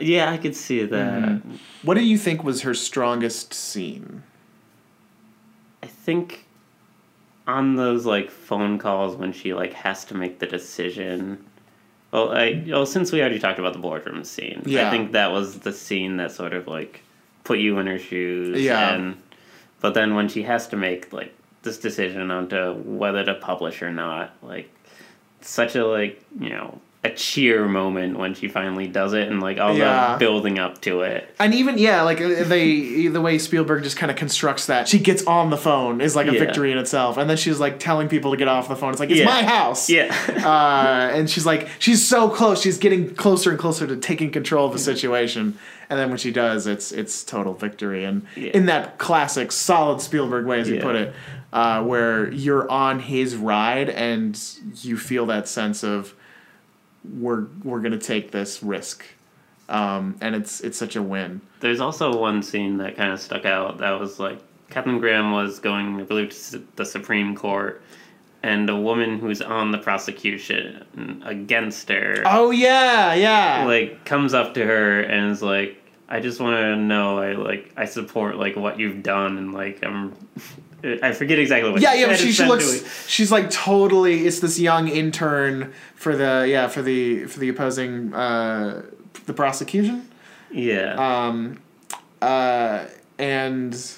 Yeah, 0.00 0.30
I 0.30 0.36
could 0.36 0.56
see 0.56 0.84
that. 0.84 1.22
Mm-hmm. 1.22 1.56
What 1.82 1.94
do 1.94 2.04
you 2.04 2.18
think 2.18 2.42
was 2.42 2.62
her 2.62 2.74
strongest 2.74 3.54
scene? 3.54 4.22
I 5.82 5.86
think 5.86 6.46
on 7.46 7.76
those 7.76 8.04
like 8.06 8.30
phone 8.30 8.78
calls 8.78 9.16
when 9.16 9.32
she 9.32 9.54
like 9.54 9.72
has 9.72 10.04
to 10.06 10.14
make 10.14 10.38
the 10.38 10.46
decision. 10.46 11.44
Well, 12.10 12.32
I 12.32 12.64
well 12.66 12.86
since 12.86 13.12
we 13.12 13.20
already 13.20 13.38
talked 13.38 13.58
about 13.58 13.72
the 13.72 13.78
boardroom 13.78 14.24
scene, 14.24 14.62
Yeah. 14.66 14.88
I 14.88 14.90
think 14.90 15.12
that 15.12 15.30
was 15.30 15.60
the 15.60 15.72
scene 15.72 16.16
that 16.16 16.32
sort 16.32 16.54
of 16.54 16.66
like 16.66 17.02
put 17.44 17.58
you 17.58 17.78
in 17.78 17.86
her 17.86 17.98
shoes. 17.98 18.60
Yeah. 18.60 18.94
And 18.94 19.16
but 19.80 19.94
then 19.94 20.14
when 20.14 20.28
she 20.28 20.42
has 20.42 20.66
to 20.68 20.76
make 20.76 21.12
like 21.12 21.32
this 21.62 21.78
decision 21.78 22.30
onto 22.30 22.74
whether 22.74 23.24
to 23.24 23.34
publish 23.34 23.82
or 23.82 23.92
not, 23.92 24.34
like 24.42 24.70
such 25.40 25.76
a 25.76 25.86
like 25.86 26.20
you 26.40 26.50
know 26.50 26.80
a 27.06 27.14
cheer 27.14 27.66
moment 27.66 28.18
when 28.18 28.34
she 28.34 28.48
finally 28.48 28.86
does 28.86 29.12
it 29.14 29.28
and 29.28 29.40
like 29.40 29.58
all 29.58 29.74
Yeah. 29.76 30.12
the 30.12 30.18
building 30.18 30.58
up 30.58 30.80
to 30.82 31.00
it. 31.02 31.34
And 31.38 31.54
even 31.54 31.78
yeah, 31.78 32.02
like 32.02 32.20
uh, 32.20 32.44
they 32.44 33.06
the 33.08 33.20
way 33.20 33.38
Spielberg 33.38 33.82
just 33.82 33.96
kind 33.96 34.10
of 34.10 34.16
constructs 34.16 34.66
that 34.66 34.88
she 34.88 34.98
gets 34.98 35.24
on 35.26 35.50
the 35.50 35.56
phone 35.56 36.00
is 36.00 36.14
like 36.14 36.26
a 36.28 36.32
Yeah. 36.34 36.40
victory 36.40 36.72
in 36.72 36.78
itself, 36.78 37.16
and 37.16 37.28
then 37.30 37.36
she's 37.36 37.58
like 37.60 37.78
telling 37.78 38.08
people 38.08 38.30
to 38.32 38.36
get 38.36 38.48
off 38.48 38.68
the 38.68 38.76
phone. 38.76 38.90
It's 38.90 39.00
like 39.00 39.10
it's 39.10 39.20
Yeah. 39.20 39.26
my 39.26 39.42
house. 39.42 39.88
Yeah. 39.88 40.14
Uh, 40.46 41.10
and 41.12 41.28
she's 41.30 41.46
like 41.46 41.68
she's 41.78 42.06
so 42.06 42.28
close. 42.28 42.60
She's 42.60 42.78
getting 42.78 43.14
closer 43.14 43.50
and 43.50 43.58
closer 43.58 43.86
to 43.86 43.96
taking 43.96 44.30
control 44.30 44.66
of 44.66 44.72
the 44.72 44.78
situation. 44.78 45.58
And 45.88 45.98
then 45.98 46.08
when 46.08 46.18
she 46.18 46.30
does, 46.32 46.66
it's 46.66 46.90
it's 46.92 47.22
total 47.24 47.54
victory. 47.54 48.04
And 48.04 48.22
in 48.36 48.66
that 48.66 48.98
classic, 48.98 49.52
solid 49.52 50.00
Spielberg 50.00 50.46
way, 50.46 50.60
as 50.60 50.68
you 50.68 50.80
put 50.80 50.96
it, 50.96 51.14
uh, 51.52 51.82
where 51.84 52.30
you're 52.32 52.68
on 52.70 52.98
his 52.98 53.36
ride 53.36 53.88
and 53.90 54.38
you 54.82 54.96
feel 54.96 55.26
that 55.26 55.46
sense 55.48 55.84
of 55.84 56.14
we're 57.14 57.46
we're 57.64 57.80
gonna 57.80 57.98
take 57.98 58.30
this 58.30 58.62
risk, 58.62 59.04
um, 59.68 60.16
and 60.20 60.34
it's 60.34 60.60
it's 60.60 60.78
such 60.78 60.96
a 60.96 61.02
win. 61.02 61.40
There's 61.60 61.80
also 61.80 62.16
one 62.18 62.42
scene 62.42 62.78
that 62.78 62.96
kind 62.96 63.12
of 63.12 63.20
stuck 63.20 63.44
out. 63.44 63.78
That 63.78 63.98
was 64.00 64.18
like 64.18 64.38
Captain 64.70 64.98
Graham 64.98 65.32
was 65.32 65.58
going, 65.58 66.00
I 66.00 66.04
believe, 66.04 66.30
to 66.50 66.62
the 66.76 66.84
Supreme 66.84 67.34
Court, 67.36 67.80
and 68.42 68.68
a 68.68 68.76
woman 68.76 69.18
who's 69.18 69.40
on 69.40 69.70
the 69.72 69.78
prosecution 69.78 71.22
against 71.24 71.88
her, 71.88 72.22
Oh 72.26 72.50
yeah, 72.50 73.14
yeah. 73.14 73.64
like 73.66 74.04
comes 74.04 74.34
up 74.34 74.54
to 74.54 74.64
her 74.64 75.00
and 75.00 75.30
is 75.30 75.42
like, 75.42 75.80
"I 76.08 76.20
just 76.20 76.40
want 76.40 76.56
to 76.56 76.76
know, 76.76 77.18
I 77.18 77.32
like, 77.32 77.72
I 77.76 77.84
support 77.84 78.36
like 78.36 78.56
what 78.56 78.78
you've 78.78 79.02
done, 79.02 79.38
and 79.38 79.52
like 79.54 79.84
I'm." 79.84 80.14
I 81.02 81.12
forget 81.12 81.38
exactly 81.38 81.70
what. 81.70 81.80
yeah, 81.80 81.94
yeah, 81.94 82.06
but 82.06 82.18
she, 82.18 82.32
she 82.32 82.44
looks. 82.44 83.08
She's 83.08 83.32
like 83.32 83.50
totally. 83.50 84.26
It's 84.26 84.40
this 84.40 84.58
young 84.58 84.88
intern 84.88 85.72
for 85.96 86.14
the 86.14 86.46
yeah 86.48 86.68
for 86.68 86.82
the 86.82 87.24
for 87.26 87.40
the 87.40 87.48
opposing 87.48 88.14
uh, 88.14 88.82
the 89.24 89.32
prosecution. 89.32 90.08
Yeah, 90.52 90.94
Um, 90.94 91.60
uh, 92.22 92.86
and 93.18 93.92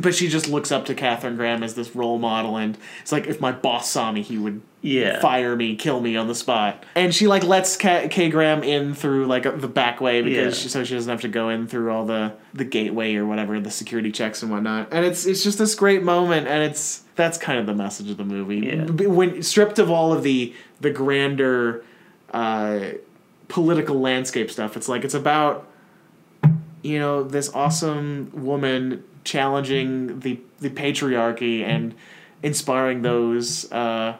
but 0.00 0.14
she 0.14 0.28
just 0.28 0.48
looks 0.48 0.70
up 0.70 0.84
to 0.86 0.94
Katharine 0.94 1.36
Graham 1.36 1.62
as 1.62 1.74
this 1.74 1.96
role 1.96 2.18
model, 2.18 2.56
and 2.56 2.76
it's 3.00 3.12
like 3.12 3.26
if 3.26 3.40
my 3.40 3.52
boss 3.52 3.90
saw 3.90 4.12
me, 4.12 4.22
he 4.22 4.38
would 4.38 4.60
yeah, 4.86 5.20
fire 5.20 5.56
me, 5.56 5.74
kill 5.76 6.00
me 6.00 6.16
on 6.16 6.28
the 6.28 6.34
spot. 6.34 6.84
And 6.94 7.14
she 7.14 7.26
like 7.26 7.42
lets 7.42 7.76
K, 7.76 8.08
K 8.08 8.28
Graham 8.30 8.62
in 8.62 8.94
through 8.94 9.26
like 9.26 9.60
the 9.60 9.68
back 9.68 10.00
way 10.00 10.22
because 10.22 10.56
Yeah. 10.56 10.62
she, 10.62 10.68
so 10.68 10.84
she 10.84 10.94
doesn't 10.94 11.10
have 11.10 11.22
to 11.22 11.28
go 11.28 11.48
in 11.48 11.66
through 11.66 11.90
all 11.90 12.06
the 12.06 12.32
the 12.54 12.64
gateway 12.64 13.14
or 13.16 13.26
whatever 13.26 13.58
the 13.60 13.70
security 13.70 14.12
checks 14.12 14.42
and 14.42 14.50
whatnot. 14.50 14.88
And 14.92 15.04
it's 15.04 15.26
it's 15.26 15.42
just 15.42 15.58
this 15.58 15.74
great 15.74 16.02
moment, 16.02 16.46
and 16.46 16.62
it's 16.62 17.02
that's 17.16 17.38
kind 17.38 17.58
of 17.58 17.66
the 17.66 17.74
message 17.74 18.10
of 18.10 18.16
the 18.16 18.24
movie. 18.24 18.58
Yeah. 18.58 18.84
When 18.84 19.42
stripped 19.42 19.78
of 19.78 19.90
all 19.90 20.12
of 20.12 20.22
the 20.22 20.54
the 20.80 20.90
grander 20.90 21.84
uh, 22.32 22.80
political 23.48 23.98
landscape 24.00 24.50
stuff, 24.50 24.76
it's 24.76 24.88
like 24.88 25.04
it's 25.04 25.14
about 25.14 25.66
you 26.82 26.98
know 26.98 27.22
this 27.24 27.52
awesome 27.54 28.30
woman 28.34 29.02
challenging 29.24 30.20
the 30.20 30.38
the 30.60 30.70
patriarchy 30.70 31.62
and 31.64 31.94
inspiring 32.42 33.02
those 33.02 33.70
uh, 33.72 34.16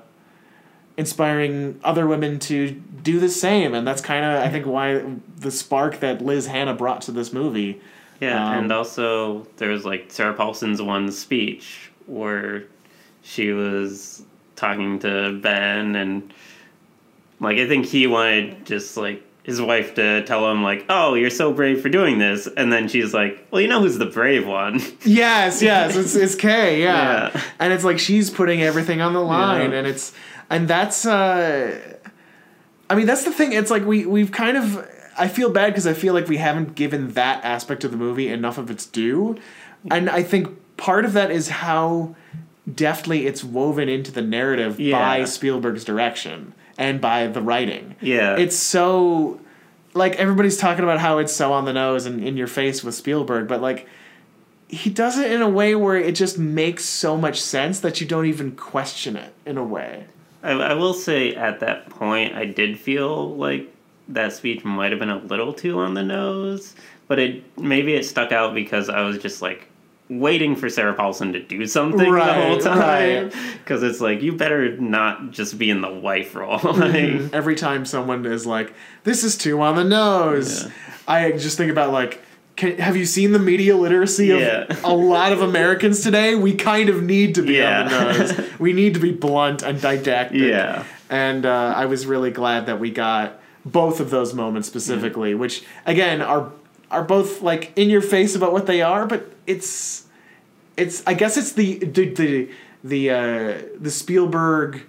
inspiring 0.96 1.78
other 1.84 2.06
women 2.06 2.38
to 2.38 2.70
do 2.70 3.20
the 3.20 3.28
same 3.28 3.74
and 3.74 3.86
that's 3.86 4.00
kind 4.00 4.24
of 4.24 4.42
i 4.42 4.48
think 4.48 4.66
why 4.66 5.02
the 5.38 5.50
spark 5.50 6.00
that 6.00 6.20
liz 6.22 6.46
hannah 6.46 6.74
brought 6.74 7.02
to 7.02 7.12
this 7.12 7.32
movie 7.32 7.80
Yeah, 8.20 8.50
Um, 8.52 8.58
and 8.64 8.72
also 8.72 9.46
there 9.58 9.68
was 9.70 9.84
like 9.84 10.10
Sarah 10.10 10.32
Paulson's 10.34 10.80
one 10.80 11.12
speech 11.12 11.90
where 12.06 12.64
she 13.22 13.52
was 13.52 14.22
talking 14.56 14.98
to 15.00 15.38
Ben 15.42 15.94
and 15.96 16.32
like 17.40 17.58
I 17.58 17.68
think 17.68 17.84
he 17.84 18.06
wanted 18.06 18.64
just 18.64 18.96
like 18.96 19.22
his 19.42 19.60
wife 19.60 19.94
to 19.96 20.24
tell 20.24 20.50
him 20.50 20.62
like, 20.64 20.86
"Oh, 20.88 21.12
you're 21.14 21.28
so 21.30 21.52
brave 21.52 21.80
for 21.82 21.88
doing 21.90 22.18
this," 22.18 22.48
and 22.56 22.72
then 22.72 22.88
she's 22.88 23.12
like, 23.12 23.46
"Well, 23.50 23.60
you 23.60 23.68
know 23.68 23.80
who's 23.80 23.98
the 23.98 24.06
brave 24.06 24.46
one?" 24.46 24.80
yes 25.04 25.60
yes 25.62 25.94
it's, 25.94 26.14
it's 26.16 26.34
kay 26.34 26.82
yeah. 26.82 27.30
Yeah. 27.34 27.42
and 27.60 27.72
it's 27.72 27.84
like 27.84 27.98
she's 27.98 28.30
putting 28.30 28.62
everything 28.62 29.00
on 29.02 29.12
the 29.12 29.20
line 29.22 29.72
Yeah. 29.72 29.78
and 29.78 29.86
it's 29.86 30.12
and 30.50 30.68
that's 30.68 31.04
uh 31.06 31.98
i 32.90 32.94
mean 32.94 33.06
that's 33.06 33.24
the 33.24 33.32
thing 33.32 33.52
it's 33.52 33.70
like 33.70 33.84
we 33.84 34.06
we've 34.06 34.32
kind 34.32 34.56
of 34.56 34.88
i 35.18 35.26
feel 35.28 35.50
bad 35.50 35.68
because 35.68 35.86
i 35.86 35.92
feel 35.92 36.14
like 36.14 36.28
we 36.28 36.36
haven't 36.36 36.74
given 36.74 37.12
that 37.12 37.44
aspect 37.44 37.84
of 37.84 37.90
the 37.90 37.96
movie 37.96 38.28
enough 38.28 38.58
of 38.58 38.70
its 38.70 38.86
due 38.86 39.36
and 39.90 40.08
i 40.10 40.22
think 40.22 40.48
part 40.76 41.04
of 41.04 41.12
that 41.14 41.30
is 41.30 41.48
how 41.48 42.14
deftly 42.72 43.26
it's 43.26 43.42
woven 43.44 43.88
into 43.88 44.10
the 44.12 44.22
narrative 44.22 44.78
Yeah. 44.80 44.98
by 44.98 45.24
spielberg's 45.24 45.84
direction 45.84 46.52
and 46.78 47.00
by 47.00 47.26
the 47.26 47.40
writing 47.40 47.96
Yeah. 48.00 48.36
it's 48.36 48.56
so 48.56 49.40
like 49.94 50.14
everybody's 50.16 50.58
talking 50.58 50.84
about 50.84 51.00
how 51.00 51.18
it's 51.18 51.32
so 51.32 51.52
on 51.54 51.64
the 51.64 51.72
nose 51.72 52.04
and 52.04 52.22
in 52.22 52.36
your 52.36 52.48
face 52.48 52.84
with 52.84 52.94
Spielberg, 52.94 53.48
but 53.48 53.62
like 53.62 53.88
he 54.68 54.90
does 54.90 55.16
it 55.16 55.32
in 55.32 55.40
a 55.40 55.48
way 55.48 55.74
where 55.74 55.96
it 55.96 56.14
just 56.14 56.36
makes 56.38 56.84
so 56.84 57.16
much 57.16 57.40
sense 57.40 57.80
that 57.80 57.98
you 57.98 58.06
don't 58.06 58.26
even 58.26 58.52
question 58.56 59.16
it 59.16 59.32
in 59.46 59.56
a 59.56 59.64
way. 59.64 60.04
I, 60.46 60.52
I 60.52 60.74
will 60.74 60.94
say 60.94 61.34
at 61.34 61.60
that 61.60 61.88
point, 61.90 62.34
I 62.34 62.44
did 62.44 62.78
feel 62.78 63.34
like 63.36 63.72
that 64.08 64.32
speech 64.32 64.64
might 64.64 64.90
have 64.92 65.00
been 65.00 65.10
a 65.10 65.18
little 65.18 65.52
too 65.52 65.80
on 65.80 65.94
the 65.94 66.02
nose, 66.02 66.74
but 67.08 67.18
it 67.18 67.58
maybe 67.58 67.94
it 67.94 68.04
stuck 68.04 68.32
out 68.32 68.54
because 68.54 68.88
I 68.88 69.00
was 69.02 69.18
just 69.18 69.42
like 69.42 69.68
waiting 70.08 70.54
for 70.54 70.68
Sarah 70.70 70.94
Paulson 70.94 71.32
to 71.32 71.40
do 71.42 71.66
something 71.66 72.12
the 72.12 72.32
whole 72.32 72.58
time. 72.58 72.78
right. 73.24 73.34
Because 73.58 73.82
it's 73.82 74.00
like 74.00 74.22
you 74.22 74.32
better 74.32 74.76
not 74.76 75.32
just 75.32 75.58
be 75.58 75.68
in 75.70 75.80
the 75.80 75.90
wife 75.90 76.36
role. 76.36 76.58
Mm-hmm. 76.60 77.22
like, 77.24 77.34
Every 77.34 77.56
time 77.56 77.84
someone 77.84 78.24
is 78.24 78.46
like, 78.46 78.72
"This 79.02 79.24
is 79.24 79.36
too 79.36 79.60
on 79.60 79.74
the 79.74 79.82
nose," 79.82 80.64
Yeah. 80.64 80.70
I 81.08 81.32
just 81.32 81.56
think 81.58 81.72
about 81.72 81.92
like. 81.92 82.22
Can, 82.56 82.78
have 82.78 82.96
you 82.96 83.04
seen 83.04 83.32
the 83.32 83.38
media 83.38 83.76
literacy 83.76 84.30
of 84.30 84.40
Yeah. 84.40 84.64
a 84.82 84.94
lot 84.94 85.32
of 85.32 85.42
Americans 85.42 86.02
today? 86.02 86.34
We 86.34 86.54
kind 86.54 86.88
of 86.88 87.02
need 87.02 87.34
to 87.36 87.42
be 87.42 87.62
on 87.62 87.88
the 87.88 88.12
nose. 88.14 88.50
We 88.58 88.72
need 88.72 88.94
to 88.94 89.00
be 89.00 89.12
blunt 89.12 89.62
and 89.62 89.78
didactic. 89.80 90.40
Yeah. 90.40 90.84
And 91.10 91.44
uh, 91.44 91.74
I 91.76 91.84
was 91.86 92.06
really 92.06 92.30
glad 92.30 92.66
that 92.66 92.80
we 92.80 92.90
got 92.90 93.38
both 93.66 94.00
of 94.00 94.08
those 94.10 94.32
moments 94.32 94.66
specifically, 94.68 95.34
which 95.34 95.62
again 95.84 96.22
are 96.22 96.50
are 96.90 97.02
both 97.04 97.42
like 97.42 97.72
in 97.76 97.90
your 97.90 98.00
face 98.00 98.34
about 98.34 98.52
what 98.52 98.66
they 98.66 98.80
are, 98.80 99.06
but 99.06 99.30
it's 99.46 100.06
it's 100.76 101.02
I 101.06 101.14
guess 101.14 101.36
it's 101.36 101.52
the 101.52 101.78
the 101.78 102.08
the 102.14 102.48
the, 102.84 103.10
uh, 103.10 103.62
the 103.80 103.90
Spielberg 103.90 104.82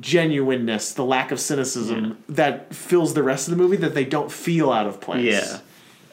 genuineness, 0.00 0.92
the 0.94 1.04
lack 1.04 1.30
of 1.30 1.38
cynicism 1.40 2.18
that 2.28 2.74
fills 2.74 3.14
the 3.14 3.22
rest 3.22 3.48
of 3.48 3.56
the 3.56 3.62
movie 3.62 3.76
that 3.76 3.94
they 3.94 4.04
don't 4.04 4.32
feel 4.32 4.72
out 4.72 4.86
of 4.86 5.00
place. 5.00 5.24
yeah. 5.24 5.58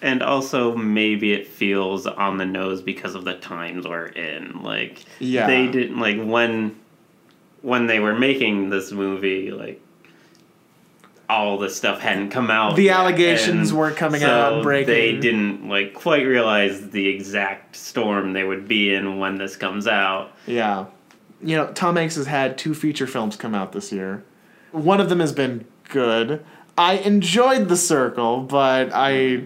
And 0.01 0.23
also, 0.23 0.75
maybe 0.75 1.31
it 1.33 1.45
feels 1.47 2.07
on 2.07 2.37
the 2.37 2.45
nose 2.45 2.81
because 2.81 3.13
of 3.13 3.23
the 3.23 3.35
times 3.35 3.87
we're 3.87 4.07
in. 4.07 4.63
Like, 4.63 5.03
Yeah. 5.19 5.45
they 5.47 5.67
didn't 5.67 5.99
like 5.99 6.21
when 6.21 6.75
when 7.61 7.85
they 7.85 7.99
were 7.99 8.17
making 8.17 8.69
this 8.71 8.91
movie. 8.91 9.51
Like, 9.51 9.79
all 11.29 11.57
this 11.59 11.75
stuff 11.75 11.99
hadn't 11.99 12.29
come 12.31 12.49
out. 12.49 12.75
The 12.75 12.83
yet, 12.85 12.99
allegations 12.99 13.71
weren't 13.71 13.95
coming 13.95 14.21
so 14.21 14.27
out 14.27 14.63
breaking. 14.63 14.93
They 14.93 15.17
didn't 15.17 15.69
like 15.69 15.93
quite 15.93 16.25
realize 16.25 16.89
the 16.89 17.07
exact 17.07 17.75
storm 17.75 18.33
they 18.33 18.43
would 18.43 18.67
be 18.67 18.93
in 18.93 19.19
when 19.19 19.37
this 19.37 19.55
comes 19.55 19.87
out. 19.87 20.31
Yeah. 20.47 20.85
You 21.43 21.57
know, 21.57 21.67
Tom 21.73 21.95
Hanks 21.95 22.15
has 22.15 22.25
had 22.27 22.57
two 22.57 22.73
feature 22.73 23.07
films 23.07 23.35
come 23.35 23.55
out 23.55 23.71
this 23.71 23.91
year. 23.91 24.23
One 24.71 24.99
of 24.99 25.09
them 25.09 25.19
has 25.19 25.31
been 25.31 25.65
good. 25.89 26.43
I 26.77 26.93
enjoyed 26.95 27.67
The 27.69 27.77
Circle, 27.77 28.41
but 28.41 28.89
I 28.93 29.43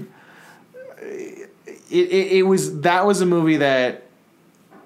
it, 1.90 2.10
it, 2.10 2.32
it 2.40 2.44
was 2.44 2.82
that 2.82 3.06
was 3.06 3.22
a 3.22 3.26
movie 3.26 3.58
that 3.58 4.04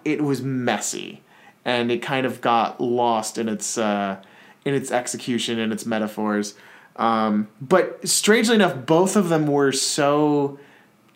it 0.05 0.21
was 0.23 0.41
messy 0.41 1.21
and 1.65 1.91
it 1.91 2.01
kind 2.01 2.25
of 2.25 2.41
got 2.41 2.79
lost 2.81 3.38
in 3.38 3.49
its 3.49 3.77
uh, 3.77 4.21
in 4.65 4.73
its 4.73 4.91
execution 4.91 5.59
and 5.59 5.71
its 5.71 5.85
metaphors. 5.85 6.55
Um, 6.95 7.47
but 7.62 8.07
strangely 8.07 8.55
enough, 8.55 8.85
both 8.85 9.15
of 9.15 9.29
them 9.29 9.47
were 9.47 9.71
so 9.71 10.59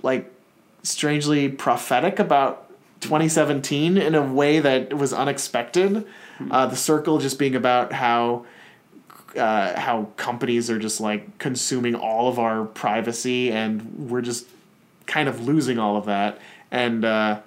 like 0.02 0.32
strangely 0.84 1.50
prophetic 1.50 2.20
about 2.20 2.70
2017 3.02 3.98
in 3.98 4.16
a 4.16 4.22
way 4.22 4.60
that 4.60 4.94
was 4.94 5.14
unexpected. 5.14 6.06
Uh, 6.52 6.66
the 6.68 6.76
circle 6.76 7.20
just 7.20 7.38
being 7.38 7.56
about 7.56 7.94
how 7.94 8.46
uh, 9.38 9.80
how 9.80 10.08
companies 10.18 10.70
are 10.70 10.80
just 10.80 11.02
like 11.02 11.38
consuming 11.38 11.96
all 11.96 12.28
of 12.28 12.38
our 12.38 12.66
privacy 12.66 13.52
and 13.52 14.10
we're 14.10 14.22
just 14.22 14.46
kind 15.06 15.30
of 15.30 15.42
losing 15.42 15.80
all 15.80 15.98
of 15.98 16.06
that. 16.06 16.40
And 16.72 17.06
uh, 17.06 17.42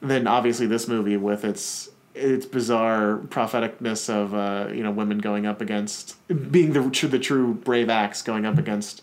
then 0.00 0.26
obviously 0.26 0.66
this 0.66 0.88
movie 0.88 1.16
with 1.16 1.44
its 1.44 1.90
its 2.14 2.46
bizarre 2.46 3.20
propheticness 3.28 4.08
of 4.08 4.34
uh, 4.34 4.72
you 4.72 4.82
know 4.82 4.90
women 4.90 5.18
going 5.18 5.46
up 5.46 5.60
against 5.60 6.16
being 6.50 6.72
the 6.72 7.08
the 7.08 7.18
true 7.18 7.54
brave 7.54 7.90
acts 7.90 8.22
going 8.22 8.46
up 8.46 8.58
against 8.58 9.02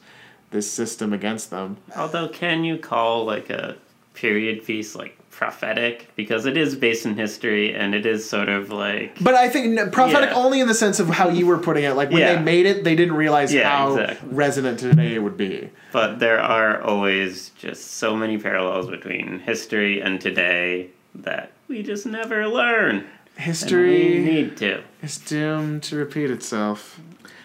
this 0.51 0.71
system 0.71 1.13
against 1.13 1.49
them. 1.49 1.77
Although, 1.95 2.29
can 2.29 2.63
you 2.63 2.77
call 2.77 3.25
like 3.25 3.49
a 3.49 3.75
period 4.13 4.63
piece 4.65 4.95
like 4.95 5.17
prophetic 5.43 6.07
because 6.15 6.45
it 6.45 6.55
is 6.57 6.75
based 6.75 7.05
in 7.05 7.15
history 7.15 7.73
and 7.75 7.93
it 7.93 8.05
is 8.05 8.27
sort 8.29 8.49
of 8.49 8.69
like 8.71 9.17
But 9.21 9.35
I 9.35 9.49
think 9.49 9.91
prophetic 9.91 10.29
Yeah. 10.29 10.35
only 10.43 10.59
in 10.61 10.67
the 10.67 10.73
sense 10.73 10.99
of 10.99 11.09
how 11.09 11.29
you 11.29 11.45
were 11.45 11.57
putting 11.57 11.83
it. 11.83 11.93
Like 11.93 12.09
when 12.09 12.19
Yeah. 12.19 12.35
they 12.35 12.41
made 12.41 12.65
it, 12.65 12.83
they 12.83 12.95
didn't 12.95 13.15
realize 13.15 13.53
Yeah, 13.53 13.69
how 13.69 13.95
exactly. 13.97 14.29
resonant 14.31 14.79
today 14.79 15.15
it 15.15 15.19
would 15.23 15.37
be. 15.37 15.69
but 15.91 16.19
there 16.19 16.39
are 16.39 16.81
always 16.81 17.49
just 17.59 17.95
so 17.95 18.15
many 18.15 18.37
parallels 18.37 18.89
between 18.89 19.39
history 19.39 20.01
and 20.01 20.19
today 20.21 20.87
that 21.15 21.51
we 21.67 21.83
just 21.83 22.05
never 22.05 22.47
learn. 22.47 22.95
And 22.95 23.05
we 23.37 23.43
History 23.43 24.19
need 24.19 24.57
to. 24.57 24.81
is 25.01 25.17
doomed 25.17 25.83
to 25.83 25.95
repeat 25.95 26.29
itself. 26.31 26.99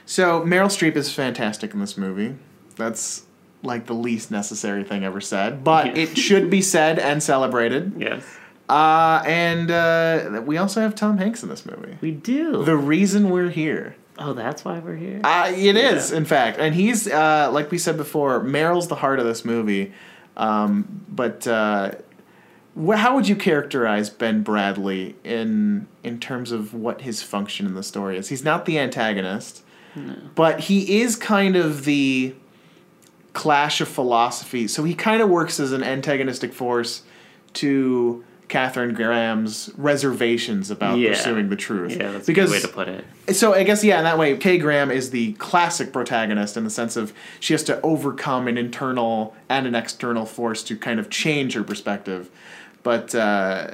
So 0.07 0.41
Meryl 0.43 0.69
Streep 0.69 0.97
is 0.97 1.13
fantastic 1.13 1.75
in 1.75 1.81
this 1.81 1.97
movie. 1.99 2.35
That's 2.77 3.25
like 3.63 3.87
the 3.87 3.95
least 3.95 4.31
necessary 4.31 4.85
thing 4.85 5.05
ever 5.05 5.21
said, 5.21 5.65
but 5.65 5.87
Yeah. 5.87 6.03
it 6.03 6.19
should 6.19 6.49
be 6.51 6.63
said 6.63 6.99
and 6.99 7.23
celebrated. 7.23 7.93
Yes. 7.99 8.25
Uh, 8.69 9.23
and 9.27 9.71
uh, 9.71 10.43
we 10.45 10.57
also 10.59 10.81
have 10.81 10.95
Tom 10.95 11.19
Hanks 11.19 11.43
in 11.43 11.49
this 11.49 11.65
movie. 11.65 11.97
We 12.01 12.11
do. 12.11 12.65
The 12.65 12.77
reason 12.77 13.31
we're 13.31 13.51
here. 13.51 13.97
oh, 14.19 14.33
that's 14.33 14.65
why 14.65 14.79
we're 14.81 14.97
here. 14.97 15.21
Uh, 15.25 15.51
it 15.55 15.77
is, 15.77 16.11
Yeah. 16.11 16.17
in 16.19 16.25
fact, 16.25 16.59
and 16.59 16.75
he's 16.75 17.07
uh, 17.09 17.51
like 17.53 17.71
we 17.71 17.79
said 17.79 17.97
before. 17.97 18.41
Meryl's 18.41 18.89
the 18.89 18.97
heart 18.97 19.21
of 19.21 19.27
this 19.27 19.45
movie, 19.45 19.93
um, 20.37 21.05
but 21.09 21.47
uh, 21.47 21.93
wh- 22.77 22.95
how 22.97 23.15
would 23.15 23.27
you 23.29 23.37
characterize 23.37 24.11
Ben 24.11 24.45
Bradlee 24.45 25.15
in 25.25 25.87
in 26.03 26.19
terms 26.21 26.53
of 26.53 26.75
what 26.75 27.01
his 27.03 27.23
function 27.23 27.65
in 27.67 27.75
the 27.75 27.83
story 27.83 28.17
is? 28.19 28.29
He's 28.29 28.45
not 28.45 28.67
the 28.67 28.79
antagonist, 28.79 29.63
but 30.35 30.61
he 30.61 31.01
is 31.01 31.17
kind 31.17 31.57
of 31.57 31.85
the 31.85 32.35
clash 33.39 33.81
of 33.81 33.87
philosophy. 33.89 34.67
So 34.67 34.83
he 34.83 34.95
kind 34.95 35.23
of 35.23 35.29
works 35.29 35.61
as 35.61 35.71
an 35.73 35.85
antagonistic 35.85 36.53
force 36.53 37.03
to 37.55 38.25
Katharine 38.49 38.95
Graham's 38.95 39.71
reservations 39.77 40.71
about 40.71 40.99
Yeah. 40.99 41.11
pursuing 41.11 41.49
the 41.49 41.57
truth. 41.57 41.93
yeah, 41.97 42.11
that's 42.13 42.27
because 42.27 42.51
a 42.51 42.55
good 42.55 42.63
way 42.63 42.69
to 42.69 42.75
put 42.75 42.89
it. 42.89 43.37
so 43.37 43.55
I 43.55 43.63
guess 43.63 43.85
yeah, 43.85 43.99
in 43.99 44.05
that 44.05 44.19
way, 44.19 44.37
Kay 44.39 44.59
Graham 44.59 44.91
is 44.91 45.11
the 45.11 45.35
classic 45.35 45.93
protagonist 45.93 46.57
in 46.57 46.65
the 46.65 46.71
sense 46.71 46.97
of 46.97 47.13
she 47.41 47.53
has 47.55 47.63
to 47.65 47.81
overcome 47.83 48.49
an 48.49 48.59
internal 48.59 49.37
and 49.49 49.67
an 49.67 49.75
external 49.75 50.25
force 50.27 50.63
to 50.65 50.77
kind 50.77 50.99
of 50.99 51.11
change 51.11 51.53
her 51.55 51.63
perspective. 51.63 52.31
But 52.83 53.15
uh, 53.15 53.69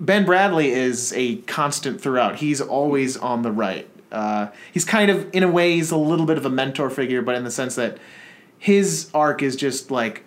Ben 0.00 0.26
Bradlee 0.26 0.68
is 0.68 1.12
a 1.14 1.36
constant 1.46 2.00
throughout. 2.00 2.36
He's 2.36 2.60
always 2.60 3.16
on 3.16 3.42
the 3.42 3.52
right. 3.52 3.88
Uh, 4.10 4.48
he's 4.72 4.84
kind 4.84 5.10
of, 5.10 5.28
in 5.32 5.42
a 5.42 5.48
way, 5.50 5.74
he's 5.74 5.90
a 5.92 5.96
little 5.96 6.26
bit 6.26 6.38
of 6.38 6.44
a 6.46 6.50
mentor 6.50 6.90
figure, 6.90 7.22
but 7.22 7.34
in 7.36 7.44
the 7.44 7.50
sense 7.50 7.74
that 7.76 7.98
his 8.58 9.10
arc 9.14 9.42
is 9.42 9.56
just 9.56 9.90
like 9.90 10.24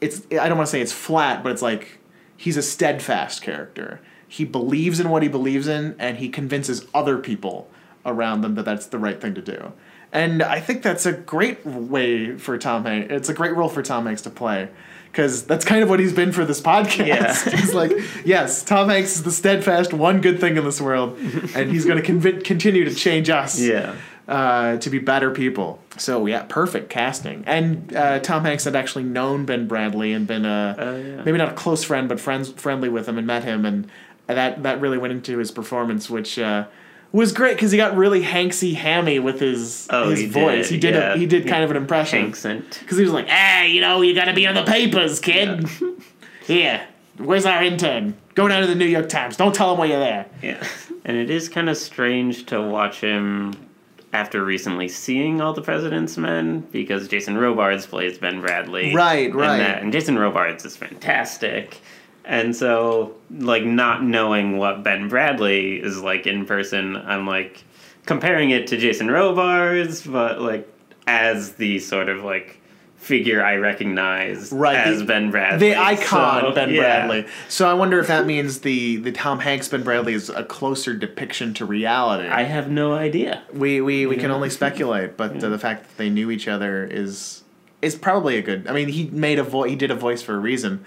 it's 0.00 0.22
I 0.32 0.48
don't 0.48 0.56
want 0.58 0.66
to 0.66 0.70
say 0.70 0.80
it's 0.80 0.92
flat, 0.92 1.42
but 1.42 1.52
it's 1.52 1.62
like 1.62 1.98
he's 2.36 2.56
a 2.56 2.62
steadfast 2.62 3.42
character. 3.42 4.00
He 4.26 4.44
believes 4.44 5.00
in 5.00 5.08
what 5.08 5.22
he 5.22 5.28
believes 5.28 5.66
in, 5.66 5.96
and 5.98 6.18
he 6.18 6.28
convinces 6.28 6.86
other 6.94 7.18
people 7.18 7.70
around 8.04 8.42
them 8.42 8.54
that 8.56 8.64
that's 8.64 8.86
the 8.86 8.98
right 8.98 9.20
thing 9.20 9.34
to 9.34 9.42
do. 9.42 9.72
And 10.12 10.42
I 10.42 10.60
think 10.60 10.82
that's 10.82 11.06
a 11.06 11.12
great 11.12 11.64
way 11.66 12.36
for 12.36 12.56
Tom 12.58 12.84
Hanks. 12.84 13.12
It's 13.12 13.28
a 13.28 13.34
great 13.34 13.54
role 13.54 13.68
for 13.68 13.82
Tom 13.82 14.06
Hanks 14.06 14.22
to 14.22 14.30
play 14.30 14.68
because 15.10 15.44
that's 15.44 15.64
kind 15.64 15.82
of 15.82 15.90
what 15.90 16.00
he's 16.00 16.12
been 16.12 16.32
for 16.32 16.44
this 16.44 16.60
podcast. 16.60 17.06
Yeah. 17.06 17.34
he's 17.56 17.74
like, 17.74 17.92
yes, 18.24 18.62
Tom 18.62 18.88
Hanks 18.88 19.16
is 19.16 19.22
the 19.22 19.32
steadfast 19.32 19.92
one 19.92 20.20
good 20.20 20.40
thing 20.40 20.56
in 20.56 20.64
this 20.64 20.80
world, 20.80 21.18
and 21.54 21.70
he's 21.70 21.84
going 21.84 22.02
to 22.02 22.12
conv- 22.12 22.44
continue 22.44 22.84
to 22.84 22.94
change 22.94 23.28
us 23.30 23.60
Yeah. 23.60 23.96
Uh, 24.28 24.76
to 24.76 24.90
be 24.90 24.98
better 24.98 25.30
people. 25.30 25.78
So 25.96 26.26
yeah, 26.26 26.42
perfect 26.42 26.90
casting. 26.90 27.42
And 27.46 27.96
uh, 27.96 28.18
Tom 28.20 28.44
Hanks 28.44 28.64
had 28.64 28.76
actually 28.76 29.04
known 29.04 29.46
Ben 29.46 29.66
Bradlee 29.66 30.14
and 30.14 30.26
been 30.26 30.44
a 30.44 30.76
Oh, 30.78 30.96
yeah. 30.98 31.22
maybe 31.24 31.38
not 31.38 31.48
a 31.48 31.54
close 31.54 31.82
friend, 31.82 32.10
but 32.10 32.20
friends 32.20 32.50
friendly 32.52 32.90
with 32.90 33.08
him 33.08 33.16
and 33.16 33.26
met 33.26 33.42
him, 33.44 33.64
and 33.64 33.88
that 34.26 34.62
that 34.64 34.82
really 34.82 34.98
went 34.98 35.12
into 35.14 35.38
his 35.38 35.50
performance, 35.50 36.10
which. 36.10 36.38
Uh, 36.38 36.66
was 37.10 37.32
great 37.32 37.54
because 37.54 37.70
he 37.72 37.78
got 37.78 37.96
really 37.96 38.22
Hanksy 38.22 38.74
hammy 38.74 39.18
with 39.18 39.40
his 39.40 39.86
Oh, 39.88 40.10
his 40.10 40.20
he 40.20 40.26
voice. 40.26 40.68
did, 40.68 40.74
he 40.74 40.78
did 40.78 40.94
yeah. 40.94 41.14
a, 41.14 41.16
he 41.16 41.24
did 41.24 41.46
kind 41.48 41.64
of 41.64 41.70
an 41.70 41.78
impression 41.78 42.30
Hanksent. 42.30 42.80
because 42.80 42.98
he 42.98 43.02
was 43.04 43.14
like, 43.14 43.28
"Ah, 43.30 43.62
you 43.62 43.80
know, 43.80 44.02
you 44.02 44.14
got 44.14 44.26
to 44.26 44.34
be 44.34 44.46
on 44.46 44.54
the 44.54 44.62
papers, 44.64 45.18
kid. 45.18 45.66
Here, 46.46 46.86
where's 47.16 47.46
our 47.46 47.62
intern? 47.64 48.14
Go 48.34 48.46
down 48.46 48.60
to 48.60 48.66
the 48.66 48.74
New 48.74 48.84
York 48.84 49.08
Times. 49.08 49.38
Don't 49.38 49.54
tell 49.54 49.72
him 49.72 49.78
why 49.78 49.86
you're 49.86 49.98
there." 49.98 50.26
Yeah. 50.42 50.62
And 51.06 51.16
it 51.16 51.30
is 51.30 51.48
kind 51.48 51.70
of 51.70 51.78
strange 51.78 52.44
to 52.46 52.60
watch 52.60 53.00
him 53.00 53.54
after 54.12 54.44
recently 54.44 54.88
seeing 54.88 55.40
all 55.40 55.52
the 55.52 55.62
President's 55.62 56.16
Men 56.16 56.60
because 56.72 57.08
Jason 57.08 57.36
Robards 57.36 57.86
plays 57.86 58.18
Ben 58.18 58.42
Bradlee. 58.42 58.94
Right, 58.94 59.34
right. 59.34 59.50
And, 59.50 59.60
that, 59.60 59.82
and 59.82 59.92
Jason 59.92 60.18
Robards 60.18 60.64
is 60.64 60.76
fantastic. 60.76 61.80
And 62.24 62.54
so, 62.54 63.14
like, 63.30 63.64
not 63.64 64.02
knowing 64.02 64.58
what 64.58 64.82
Ben 64.82 65.10
Bradlee 65.10 65.82
is 65.82 66.02
like 66.02 66.26
in 66.26 66.46
person, 66.46 66.96
I'm 66.96 67.26
like 67.26 67.64
comparing 68.06 68.50
it 68.50 68.66
to 68.68 68.76
Jason 68.76 69.10
Robards, 69.10 70.06
but 70.06 70.40
like 70.40 70.68
as 71.06 71.54
the 71.54 71.78
sort 71.78 72.08
of 72.08 72.24
like 72.24 72.57
figure 72.98 73.42
I 73.42 73.56
recognize 73.56 74.52
Right, 74.52 74.76
as 74.76 74.98
the- 74.98 75.04
Ben 75.06 75.32
Bradlee. 75.32 75.58
the 75.60 75.76
icon 75.76 76.40
So, 76.42 76.52
Ben 76.52 76.70
yeah. 76.70 77.06
Bradlee. 77.08 77.28
So 77.48 77.66
I 77.68 77.72
wonder 77.74 77.98
if 78.00 78.08
that 78.08 78.26
means 78.26 78.60
the 78.60 78.96
the 78.96 79.12
Tom 79.12 79.38
Hanks 79.40 79.68
Ben 79.68 79.82
Bradlee 79.82 80.12
is 80.14 80.28
a 80.28 80.44
closer 80.44 80.94
depiction 80.94 81.54
to 81.54 81.64
reality. 81.64 82.28
I 82.28 82.42
have 82.42 82.70
no 82.70 82.92
idea. 82.94 83.42
we 83.52 83.80
we, 83.80 84.04
we 84.06 84.16
can 84.16 84.30
only 84.30 84.50
speculate, 84.50 85.16
but 85.16 85.42
uh, 85.42 85.48
the 85.48 85.58
fact 85.58 85.84
that 85.88 85.96
they 85.96 86.10
knew 86.10 86.30
each 86.30 86.48
other 86.48 86.84
is 86.84 87.44
is 87.80 87.94
probably 87.94 88.36
a 88.36 88.42
good. 88.42 88.66
I 88.66 88.72
mean, 88.72 88.88
he 88.88 89.08
made 89.10 89.38
a 89.38 89.44
voice. 89.44 89.70
He 89.70 89.76
did 89.76 89.90
a 89.90 89.94
voice 89.94 90.20
for 90.20 90.34
a 90.34 90.38
reason. 90.38 90.84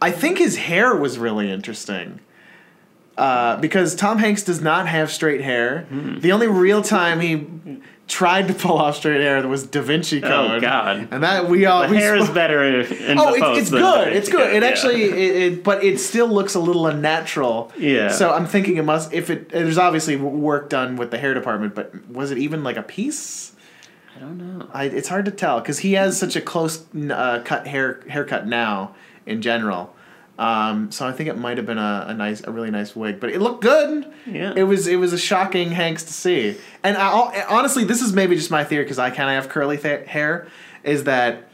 I 0.00 0.10
think 0.10 0.36
his 0.38 0.56
hair 0.58 0.94
was 0.94 1.18
really 1.18 1.50
interesting. 1.50 2.20
Uh, 3.16 3.56
because 3.56 3.94
Tom 3.94 4.18
Hanks 4.18 4.42
does 4.42 4.60
not 4.60 4.86
have 4.86 5.10
straight 5.10 5.40
hair. 5.40 5.86
Hmm. 5.88 6.18
The 6.20 6.32
only 6.32 6.48
real 6.48 6.82
time 6.82 7.20
he 7.20 7.46
tried 8.08 8.46
to 8.48 8.54
pull 8.54 8.78
off 8.78 8.96
straight 8.96 9.20
hair 9.20 9.42
that 9.42 9.48
was 9.48 9.66
Da 9.66 9.82
Vinci 9.82 10.20
Code. 10.20 10.58
Oh, 10.58 10.60
God. 10.60 11.08
And 11.10 11.22
that 11.22 11.48
we 11.48 11.66
all 11.66 11.82
The 11.82 11.88
we 11.88 11.96
hair 11.96 12.14
is 12.16 12.28
spo- 12.28 12.34
better 12.34 12.62
in 12.62 13.18
Oh, 13.18 13.32
the 13.36 13.50
it's, 13.52 13.60
it's 13.62 13.70
good. 13.70 14.12
It's 14.12 14.28
good. 14.28 14.54
It 14.54 14.62
yeah. 14.62 14.68
actually, 14.68 15.02
it, 15.02 15.52
it, 15.52 15.64
but 15.64 15.82
it 15.82 15.98
still 15.98 16.28
looks 16.28 16.54
a 16.54 16.60
little 16.60 16.86
unnatural. 16.86 17.72
Yeah. 17.76 18.10
So 18.10 18.32
I'm 18.32 18.46
thinking 18.46 18.76
it 18.76 18.84
must. 18.84 19.12
If 19.12 19.28
it, 19.30 19.48
there's 19.48 19.78
obviously 19.78 20.16
work 20.16 20.68
done 20.70 20.96
with 20.96 21.10
the 21.10 21.18
hair 21.18 21.34
department, 21.34 21.74
but 21.74 22.08
was 22.08 22.30
it 22.30 22.38
even 22.38 22.62
like 22.62 22.76
a 22.76 22.82
piece? 22.82 23.52
I 24.14 24.20
don't 24.20 24.38
know. 24.38 24.68
I, 24.72 24.84
it's 24.84 25.08
hard 25.08 25.24
to 25.24 25.30
tell 25.30 25.60
because 25.60 25.80
he 25.80 25.94
has 25.94 26.18
such 26.18 26.36
a 26.36 26.40
close 26.40 26.84
uh, 27.10 27.42
cut 27.44 27.66
hair 27.66 28.00
haircut 28.08 28.46
now 28.46 28.94
in 29.26 29.42
general. 29.42 29.94
Um, 30.38 30.92
so 30.92 31.06
I 31.06 31.12
think 31.12 31.30
it 31.30 31.38
might 31.38 31.56
have 31.56 31.66
been 31.66 31.78
a, 31.78 32.06
a 32.08 32.14
nice, 32.14 32.42
a 32.42 32.50
really 32.50 32.70
nice 32.70 32.94
wig, 32.94 33.20
but 33.20 33.30
it 33.30 33.40
looked 33.40 33.62
good. 33.62 34.12
Yeah. 34.26 34.52
It 34.54 34.64
was 34.64 34.86
it 34.86 34.96
was 34.96 35.12
a 35.12 35.18
shocking 35.18 35.70
Hanks 35.70 36.02
to 36.04 36.12
see, 36.12 36.56
and 36.82 36.96
I, 36.96 37.44
honestly, 37.48 37.84
this 37.84 38.02
is 38.02 38.12
maybe 38.12 38.36
just 38.36 38.50
my 38.50 38.62
theory 38.62 38.84
because 38.84 38.98
I 38.98 39.10
kind 39.10 39.30
of 39.30 39.42
have 39.42 39.50
curly 39.50 39.78
th- 39.78 40.06
hair. 40.06 40.48
Is 40.82 41.04
that 41.04 41.48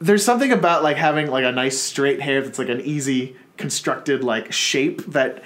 there's 0.00 0.24
something 0.24 0.50
about 0.50 0.82
like 0.82 0.96
having 0.96 1.28
like 1.28 1.44
a 1.44 1.52
nice 1.52 1.78
straight 1.78 2.20
hair 2.20 2.42
that's 2.42 2.58
like 2.58 2.68
an 2.68 2.80
easy 2.80 3.36
constructed 3.56 4.24
like 4.24 4.52
shape 4.52 5.06
that 5.06 5.42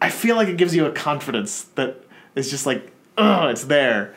I 0.00 0.08
feel 0.08 0.36
like 0.36 0.48
it 0.48 0.56
gives 0.56 0.74
you 0.74 0.86
a 0.86 0.92
confidence 0.92 1.64
that 1.74 2.02
is 2.34 2.50
just 2.50 2.64
like 2.64 2.90
oh 3.18 3.48
it's 3.48 3.64
there. 3.64 4.14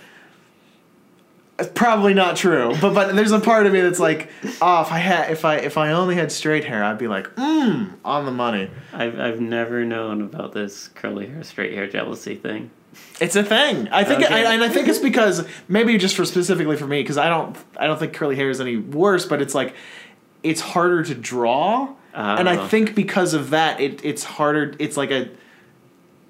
It's 1.58 1.70
probably 1.74 2.14
not 2.14 2.36
true, 2.36 2.76
but 2.82 2.94
but 2.94 3.16
there's 3.16 3.32
a 3.32 3.40
part 3.40 3.66
of 3.66 3.72
me 3.72 3.80
that's 3.80 4.00
like, 4.00 4.30
oh, 4.62 4.82
if 4.82 4.92
I 4.92 4.98
had 5.00 5.32
if 5.32 5.46
I 5.46 5.56
if 5.56 5.78
I 5.78 5.92
only 5.94 6.16
had 6.16 6.30
straight 6.32 6.66
hair, 6.66 6.84
I'd 6.84 6.98
be 6.98 7.08
like, 7.08 7.34
mmm, 7.36 7.94
on 8.04 8.26
the 8.26 8.32
money. 8.32 8.70
I've 8.92 9.18
I've 9.20 9.40
never 9.40 9.86
known 9.86 10.22
about 10.22 10.52
this 10.52 10.90
curly 10.90 11.28
hair, 11.28 11.44
straight 11.44 11.74
hair 11.74 11.88
jealousy 11.88 12.36
thing. 12.36 12.72
It's 13.22 13.36
a 13.38 13.44
thing. 13.44 13.88
I 13.90 14.04
think, 14.06 14.24
Okay. 14.24 14.34
I, 14.46 14.54
and 14.54 14.64
I 14.64 14.70
think 14.70 14.88
it's 14.88 15.00
because 15.00 15.46
maybe 15.68 15.98
just 15.98 16.16
for 16.16 16.24
specifically 16.26 16.76
for 16.78 16.88
me, 16.88 17.02
because 17.02 17.18
I 17.18 17.28
don't, 17.30 17.56
I 17.78 17.88
don't 17.88 18.00
think 18.00 18.14
curly 18.14 18.36
hair 18.38 18.50
is 18.50 18.60
any 18.62 18.78
worse. 18.78 19.26
But 19.26 19.42
it's 19.42 19.54
like, 19.56 19.76
it's 20.44 20.62
harder 20.62 21.04
to 21.04 21.16
draw, 21.16 21.94
and 22.14 22.48
I 22.50 22.58
Oh. 22.58 22.68
think 22.68 22.96
because 22.96 23.34
of 23.34 23.50
that, 23.52 23.80
it 23.80 24.04
it's 24.04 24.24
harder. 24.26 24.76
It's 24.80 24.98
like 24.98 25.12
a 25.12 25.30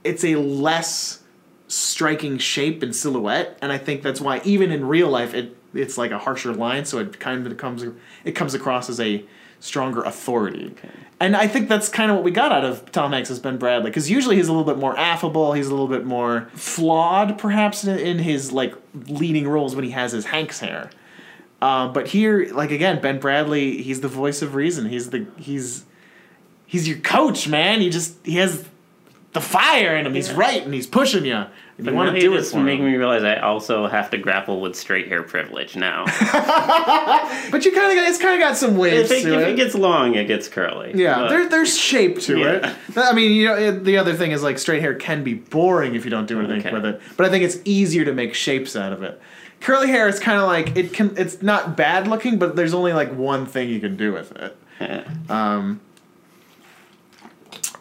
it's 0.03 0.23
a 0.23 0.35
less 0.35 1.21
striking 1.67 2.37
shape 2.37 2.83
and 2.83 2.95
silhouette, 2.95 3.57
and 3.61 3.71
I 3.71 3.77
think 3.77 4.03
that's 4.03 4.21
why 4.21 4.41
even 4.43 4.71
in 4.71 4.87
real 4.87 5.09
life 5.09 5.33
it 5.33 5.55
it's 5.73 5.97
like 5.97 6.11
a 6.11 6.19
harsher 6.19 6.53
line, 6.53 6.85
so 6.85 6.99
it 6.99 7.19
kind 7.19 7.45
of 7.45 7.57
comes 7.57 7.85
it 8.23 8.31
comes 8.31 8.53
across 8.53 8.89
as 8.89 8.99
a 8.99 9.25
stronger 9.59 10.01
authority. 10.03 10.73
And 11.19 11.35
I 11.35 11.47
think 11.47 11.69
that's 11.69 11.89
kind 11.89 12.11
of 12.11 12.17
what 12.17 12.23
we 12.23 12.31
got 12.31 12.51
out 12.51 12.65
of 12.65 12.91
Tom 12.91 13.13
Hanks 13.13 13.31
as 13.31 13.39
Ben 13.39 13.57
Bradlee, 13.57 13.85
because 13.85 14.09
usually 14.09 14.35
he's 14.35 14.47
a 14.47 14.51
little 14.51 14.65
bit 14.65 14.79
more 14.79 14.97
affable, 14.97 15.53
he's 15.53 15.67
a 15.67 15.71
little 15.71 15.87
bit 15.87 16.05
more 16.05 16.49
flawed, 16.53 17.37
perhaps 17.37 17.83
in, 17.83 17.97
in 17.97 18.19
his 18.19 18.51
like 18.51 18.73
leading 19.07 19.47
roles 19.47 19.75
when 19.75 19.85
he 19.85 19.91
has 19.91 20.11
his 20.11 20.25
Hanks 20.25 20.59
hair. 20.59 20.89
Uh, 21.61 21.87
but 21.87 22.07
here, 22.07 22.49
like 22.53 22.71
again, 22.71 23.01
Ben 23.01 23.19
Bradlee, 23.19 23.81
he's 23.81 24.01
the 24.01 24.07
voice 24.07 24.41
of 24.41 24.55
reason. 24.55 24.87
He's 24.87 25.09
the 25.09 25.25
he's 25.37 25.85
he's 26.65 26.87
your 26.87 26.97
coach, 26.99 27.47
man. 27.47 27.81
He 27.81 27.89
just 27.89 28.23
he 28.25 28.35
has 28.35 28.65
the 29.35 29.41
fire 29.41 29.95
in 29.95 30.05
him. 30.07 30.15
He's 30.15 30.31
right 30.33 30.63
and 30.63 30.73
he's 30.73 30.87
pushing 30.87 31.25
you. 31.25 31.35
And 31.35 31.47
But 31.77 31.91
you 31.91 31.95
want 31.97 32.13
to 32.15 32.19
do 32.19 32.25
you 32.25 32.33
it 32.33 32.37
just 32.37 32.53
for 32.53 32.59
make 32.61 32.79
him. 32.79 32.85
me 32.85 32.95
realize 32.95 33.21
I 33.23 33.35
also 33.35 33.85
have 33.87 34.09
to 34.11 34.17
grapple 34.17 34.61
with 34.61 34.75
straight 34.75 35.09
hair 35.09 35.21
privilege 35.23 35.75
now. 35.75 36.05
But 37.51 37.63
you 37.65 37.71
kind 37.73 37.91
of 37.91 37.95
got 37.97 38.09
it's 38.09 38.17
kind 38.17 38.33
of 38.41 38.47
got 38.47 38.57
some 38.57 38.77
waves 38.77 39.11
if, 39.11 39.19
it, 39.19 39.23
to 39.23 39.33
if 39.35 39.41
it. 39.41 39.49
it 39.49 39.55
gets 39.57 39.75
long, 39.75 40.15
it 40.15 40.25
gets 40.25 40.47
curly. 40.47 40.93
yeah, 40.95 41.15
But- 41.19 41.29
there, 41.29 41.49
there's 41.49 41.77
shape 41.77 42.19
to 42.21 42.39
Yeah. 42.39 42.73
it. 42.89 42.97
I 42.97 43.13
mean, 43.13 43.31
you 43.33 43.45
know, 43.45 43.55
it- 43.57 43.83
the 43.83 43.97
other 43.97 44.13
thing 44.13 44.31
is 44.31 44.41
like 44.41 44.57
straight 44.57 44.81
hair 44.81 44.95
can 44.95 45.23
be 45.23 45.33
boring 45.35 45.95
if 45.95 46.05
you 46.05 46.11
don't 46.11 46.27
do 46.27 46.39
anything 46.39 46.59
Okay. 46.61 46.71
with 46.73 46.85
it. 46.85 47.01
But 47.17 47.25
I 47.27 47.29
think 47.29 47.43
it's 47.43 47.57
easier 47.65 48.05
to 48.05 48.13
make 48.13 48.33
shapes 48.33 48.75
out 48.75 48.91
of 48.93 49.03
it. 49.03 49.21
Curly 49.59 49.87
hair 49.89 50.07
is 50.07 50.19
kind 50.19 50.39
of 50.39 50.47
like 50.47 50.75
it 50.77 50.93
can. 50.93 51.13
It's 51.17 51.41
not 51.41 51.75
bad 51.77 52.07
looking, 52.07 52.37
but 52.39 52.55
there's 52.55 52.73
only 52.73 52.93
like 52.93 53.13
one 53.13 53.45
thing 53.45 53.69
you 53.69 53.79
can 53.79 53.95
do 53.97 54.13
with 54.13 54.31
it. 54.37 54.57
Um, 55.29 55.79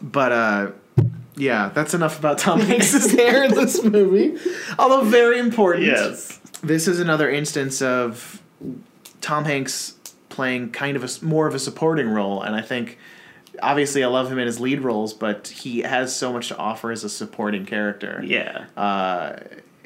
but 0.02 0.32
uh, 0.32 0.70
yeah, 1.36 1.70
that's 1.74 1.94
enough 1.94 2.18
about 2.18 2.38
Tom 2.38 2.60
Hanks's 2.60 3.12
hair 3.18 3.44
in 3.44 3.54
this 3.54 3.82
movie. 3.82 4.38
Although 4.78 5.04
very 5.04 5.38
important. 5.38 5.86
yes. 5.86 6.38
This 6.62 6.88
is 6.88 6.98
another 7.00 7.30
instance 7.30 7.82
of 7.82 8.40
Tom 9.20 9.44
Hanks 9.44 9.94
playing 10.28 10.70
kind 10.70 10.96
of 10.96 11.04
a 11.04 11.24
more 11.24 11.46
of 11.46 11.54
a 11.54 11.58
supporting 11.58 12.08
role, 12.08 12.42
and 12.42 12.54
I 12.56 12.62
think 12.62 12.98
obviously 13.62 14.02
I 14.02 14.06
love 14.08 14.30
him 14.32 14.38
in 14.38 14.46
his 14.46 14.60
lead 14.60 14.80
roles, 14.80 15.12
but 15.14 15.48
he 15.48 15.80
has 15.80 16.14
so 16.14 16.32
much 16.32 16.48
to 16.48 16.56
offer 16.56 16.90
as 16.90 17.04
a 17.04 17.08
supporting 17.08 17.66
character. 17.66 18.22
Yeah. 18.24 18.64
Uh, 18.76 19.36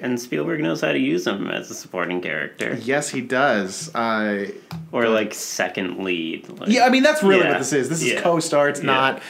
And 0.01 0.21
Spielberg 0.21 0.61
knows 0.63 0.81
how 0.81 0.93
to 0.93 0.99
use 0.99 1.27
him 1.27 1.49
as 1.51 1.71
a 1.73 1.75
supporting 1.75 2.21
character. 2.21 2.79
yes, 2.81 3.11
he 3.11 3.21
does. 3.21 3.93
Uh, 3.95 4.47
Or 4.93 5.09
like 5.09 5.35
second 5.35 6.05
lead. 6.05 6.49
Like, 6.61 6.69
Yeah, 6.71 6.85
I 6.87 6.91
mean 6.91 7.03
that's 7.03 7.23
really 7.25 7.43
Yeah. 7.43 7.51
what 7.51 7.59
this 7.59 7.73
is. 7.73 7.89
This 7.89 8.03
is 8.03 8.13
Yeah. 8.13 8.21
co-star. 8.21 8.69
It's 8.69 8.79
Yeah. 8.81 8.87
not 8.87 9.23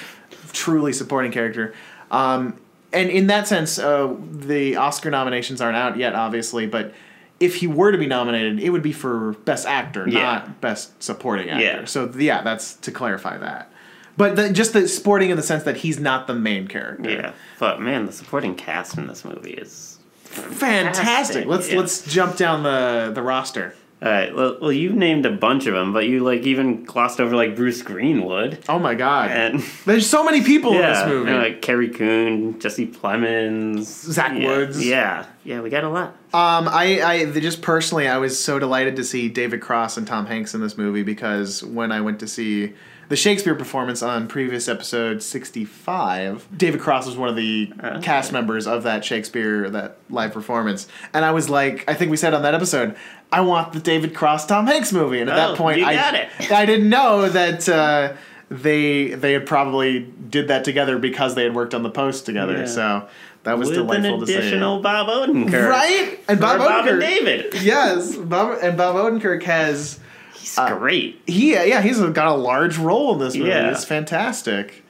truly 0.52 0.92
supporting 0.92 1.32
character. 1.32 1.72
Um, 2.10 2.58
and 2.92 3.10
in 3.10 3.26
that 3.26 3.46
sense, 3.46 3.78
uh, 3.78 4.14
the 4.30 4.76
Oscar 4.76 5.10
nominations 5.10 5.60
aren't 5.60 5.76
out 5.76 5.96
yet, 5.98 6.14
obviously. 6.14 6.66
But 6.66 6.94
if 7.40 7.56
he 7.56 7.66
were 7.66 7.92
to 7.92 7.98
be 7.98 8.06
nominated, 8.06 8.58
it 8.60 8.70
would 8.70 8.82
be 8.82 8.92
for 8.92 9.32
Best 9.44 9.66
Actor, 9.66 10.08
Yeah. 10.08 10.22
not 10.22 10.60
Best 10.60 11.02
Supporting 11.02 11.50
Actor. 11.50 11.64
Yeah. 11.64 11.84
So 11.84 12.10
yeah, 12.16 12.42
that's 12.42 12.74
to 12.76 12.90
clarify 12.90 13.36
that. 13.38 13.70
But 14.16 14.34
the, 14.34 14.50
just 14.52 14.72
the 14.72 14.88
sporting 14.88 15.30
in 15.30 15.36
the 15.36 15.42
sense 15.44 15.62
that 15.62 15.76
he's 15.76 16.00
not 16.00 16.26
the 16.26 16.34
main 16.34 16.66
character. 16.66 17.10
Yeah. 17.10 17.32
But 17.60 17.80
man, 17.80 18.06
the 18.06 18.12
supporting 18.12 18.56
cast 18.56 18.98
in 18.98 19.06
this 19.06 19.24
movie 19.24 19.52
is 19.52 19.98
fantastic. 20.24 20.58
Fantastic, 20.58 21.46
Let's 21.46 21.70
yeah. 21.70 21.78
let's 21.78 22.04
jump 22.12 22.36
down 22.36 22.62
the 22.64 23.12
the 23.14 23.22
roster. 23.22 23.74
All 24.00 24.08
right. 24.08 24.32
Well, 24.32 24.58
well, 24.60 24.72
you 24.72 24.92
named 24.92 25.26
a 25.26 25.30
bunch 25.30 25.66
of 25.66 25.74
them, 25.74 25.92
but 25.92 26.06
you 26.06 26.20
like 26.20 26.42
even 26.42 26.84
glossed 26.84 27.20
over 27.20 27.34
like 27.34 27.56
Bruce 27.56 27.82
Greenwood 27.82 28.62
Oh 28.68 28.78
my 28.78 28.94
god, 28.94 29.30
and 29.32 29.60
there's 29.86 30.08
so 30.08 30.22
many 30.22 30.42
people 30.42 30.72
in 30.72 30.82
this 30.82 31.04
movie. 31.06 31.30
and, 31.30 31.40
like 31.40 31.62
Carrie 31.62 31.88
Coon, 31.88 32.60
Jesse 32.60 32.86
Plemons, 32.86 33.82
Zach 33.82 34.38
yeah, 34.38 34.46
Woods. 34.46 34.84
Yeah, 34.84 35.26
yeah, 35.42 35.60
we 35.60 35.70
got 35.70 35.82
a 35.82 35.88
lot. 35.88 36.10
Um, 36.32 36.68
I, 36.68 37.02
I 37.02 37.40
just 37.40 37.60
personally, 37.60 38.06
I 38.06 38.18
was 38.18 38.38
so 38.38 38.58
delighted 38.58 38.96
to 38.96 39.04
see 39.04 39.28
David 39.28 39.60
Cross 39.60 39.96
and 39.96 40.06
Tom 40.06 40.26
Hanks 40.26 40.54
in 40.54 40.60
this 40.60 40.78
movie 40.78 41.02
because 41.02 41.64
when 41.64 41.90
I 41.90 42.00
went 42.00 42.20
to 42.20 42.28
see 42.28 42.74
the 43.08 43.16
Shakespeare 43.16 43.54
performance 43.54 44.02
on 44.02 44.28
previous 44.28 44.68
episode 44.68 45.22
sixty 45.22 45.64
five, 45.64 46.46
David 46.56 46.80
Cross 46.80 47.06
was 47.06 47.16
one 47.16 47.28
of 47.28 47.36
the 47.36 47.72
Okay. 47.82 48.00
cast 48.02 48.32
members 48.32 48.66
of 48.66 48.82
that 48.84 49.04
Shakespeare 49.04 49.68
that 49.70 49.96
live 50.10 50.32
performance, 50.32 50.86
and 51.14 51.24
I 51.24 51.30
was 51.32 51.48
like, 51.48 51.84
I 51.88 51.94
think 51.94 52.10
we 52.10 52.16
said 52.16 52.34
on 52.34 52.42
that 52.42 52.54
episode, 52.54 52.96
I 53.32 53.40
want 53.40 53.72
the 53.72 53.80
David 53.80 54.14
Cross 54.14 54.46
Tom 54.46 54.66
Hanks 54.66 54.92
movie, 54.92 55.20
and 55.20 55.28
at 55.30 55.38
Oh, 55.38 55.48
that 55.50 55.58
point, 55.58 55.82
I 55.82 55.92
it. 56.14 56.52
I 56.52 56.66
didn't 56.66 56.88
know 56.88 57.28
that. 57.28 57.68
Uh, 57.68 58.12
they 58.50 59.08
they 59.08 59.34
had 59.34 59.44
probably 59.44 60.00
did 60.30 60.48
that 60.48 60.64
together 60.64 60.96
because 60.98 61.34
they 61.34 61.42
had 61.44 61.54
worked 61.54 61.74
on 61.74 61.82
the 61.82 61.90
post 61.90 62.24
together, 62.24 62.60
Yeah. 62.60 62.64
so 62.64 63.08
that 63.42 63.58
was 63.58 63.68
With 63.68 63.76
an 63.78 63.86
delightful 63.86 64.20
to 64.20 64.26
see. 64.26 64.34
additional 64.36 64.80
Bob 64.80 65.06
Odenkirk, 65.08 65.68
Right? 65.68 66.18
And 66.28 66.40
Bob 66.40 66.56
Or 66.56 66.58
Bob 66.60 66.86
and 66.86 66.96
Odenkirk. 66.96 67.00
David. 67.00 67.54
Yes, 67.62 68.16
Bob 68.16 68.56
and 68.62 68.74
Bob 68.78 68.96
Odenkirk 68.96 69.42
has 69.42 70.00
He's 70.48 70.58
Uh, 70.58 70.76
great. 70.78 71.20
he 71.26 71.52
yeah 71.52 71.80
he's 71.82 72.00
got 72.00 72.26
a 72.28 72.34
large 72.34 72.78
role 72.78 73.12
in 73.14 73.18
this 73.20 73.34
movie. 73.36 73.50
Yeah. 73.50 73.70
It's 73.70 73.84
fantastic. 73.84 74.84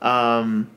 Um, 0.00 0.68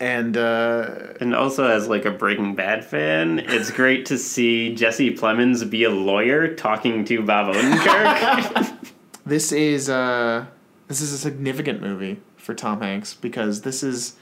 and 0.00 0.36
uh, 0.36 0.90
And 1.20 1.34
also, 1.34 1.66
as 1.66 1.88
like 1.88 2.04
a 2.04 2.10
Breaking 2.10 2.54
Bad 2.54 2.84
fan, 2.84 3.40
it's 3.40 3.70
great 3.70 4.06
to 4.06 4.18
see 4.18 4.74
Jesse 4.74 5.14
Plemons 5.16 5.68
be 5.68 5.84
a 5.84 5.90
lawyer 5.90 6.54
talking 6.54 7.04
to 7.06 7.22
Bob 7.22 7.54
Odenkirk. 7.54 8.76
this 9.26 9.50
is 9.52 9.88
uh, 9.90 10.46
this 10.86 11.00
is 11.00 11.12
a 11.12 11.18
significant 11.18 11.80
movie 11.82 12.20
for 12.36 12.54
Tom 12.54 12.80
Hanks 12.80 13.14
because 13.14 13.62
this 13.62 13.82
is 13.82 14.14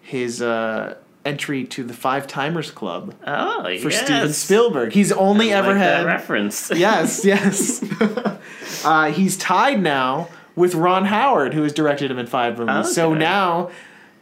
his 0.00 0.42
uh, 0.42 0.96
entry 1.24 1.64
to 1.64 1.84
the 1.84 1.92
Five 1.94 2.26
Timers 2.26 2.70
Club 2.70 3.14
oh, 3.26 3.62
for 3.62 3.90
yes. 3.90 4.04
Steven 4.04 4.32
Spielberg. 4.32 4.92
He's 4.92 5.12
only 5.12 5.52
I 5.52 5.58
ever 5.58 5.68
like 5.68 5.78
had 5.78 6.06
reference. 6.06 6.70
yes, 6.74 7.24
yes. 7.24 7.84
uh, 8.84 9.12
he's 9.12 9.36
tied 9.36 9.82
now 9.82 10.28
with 10.56 10.74
Ron 10.74 11.04
Howard, 11.06 11.54
who 11.54 11.62
has 11.62 11.72
directed 11.72 12.10
him 12.10 12.18
in 12.18 12.26
five 12.26 12.58
movies. 12.58 12.94
So 12.94 13.14
now 13.14 13.70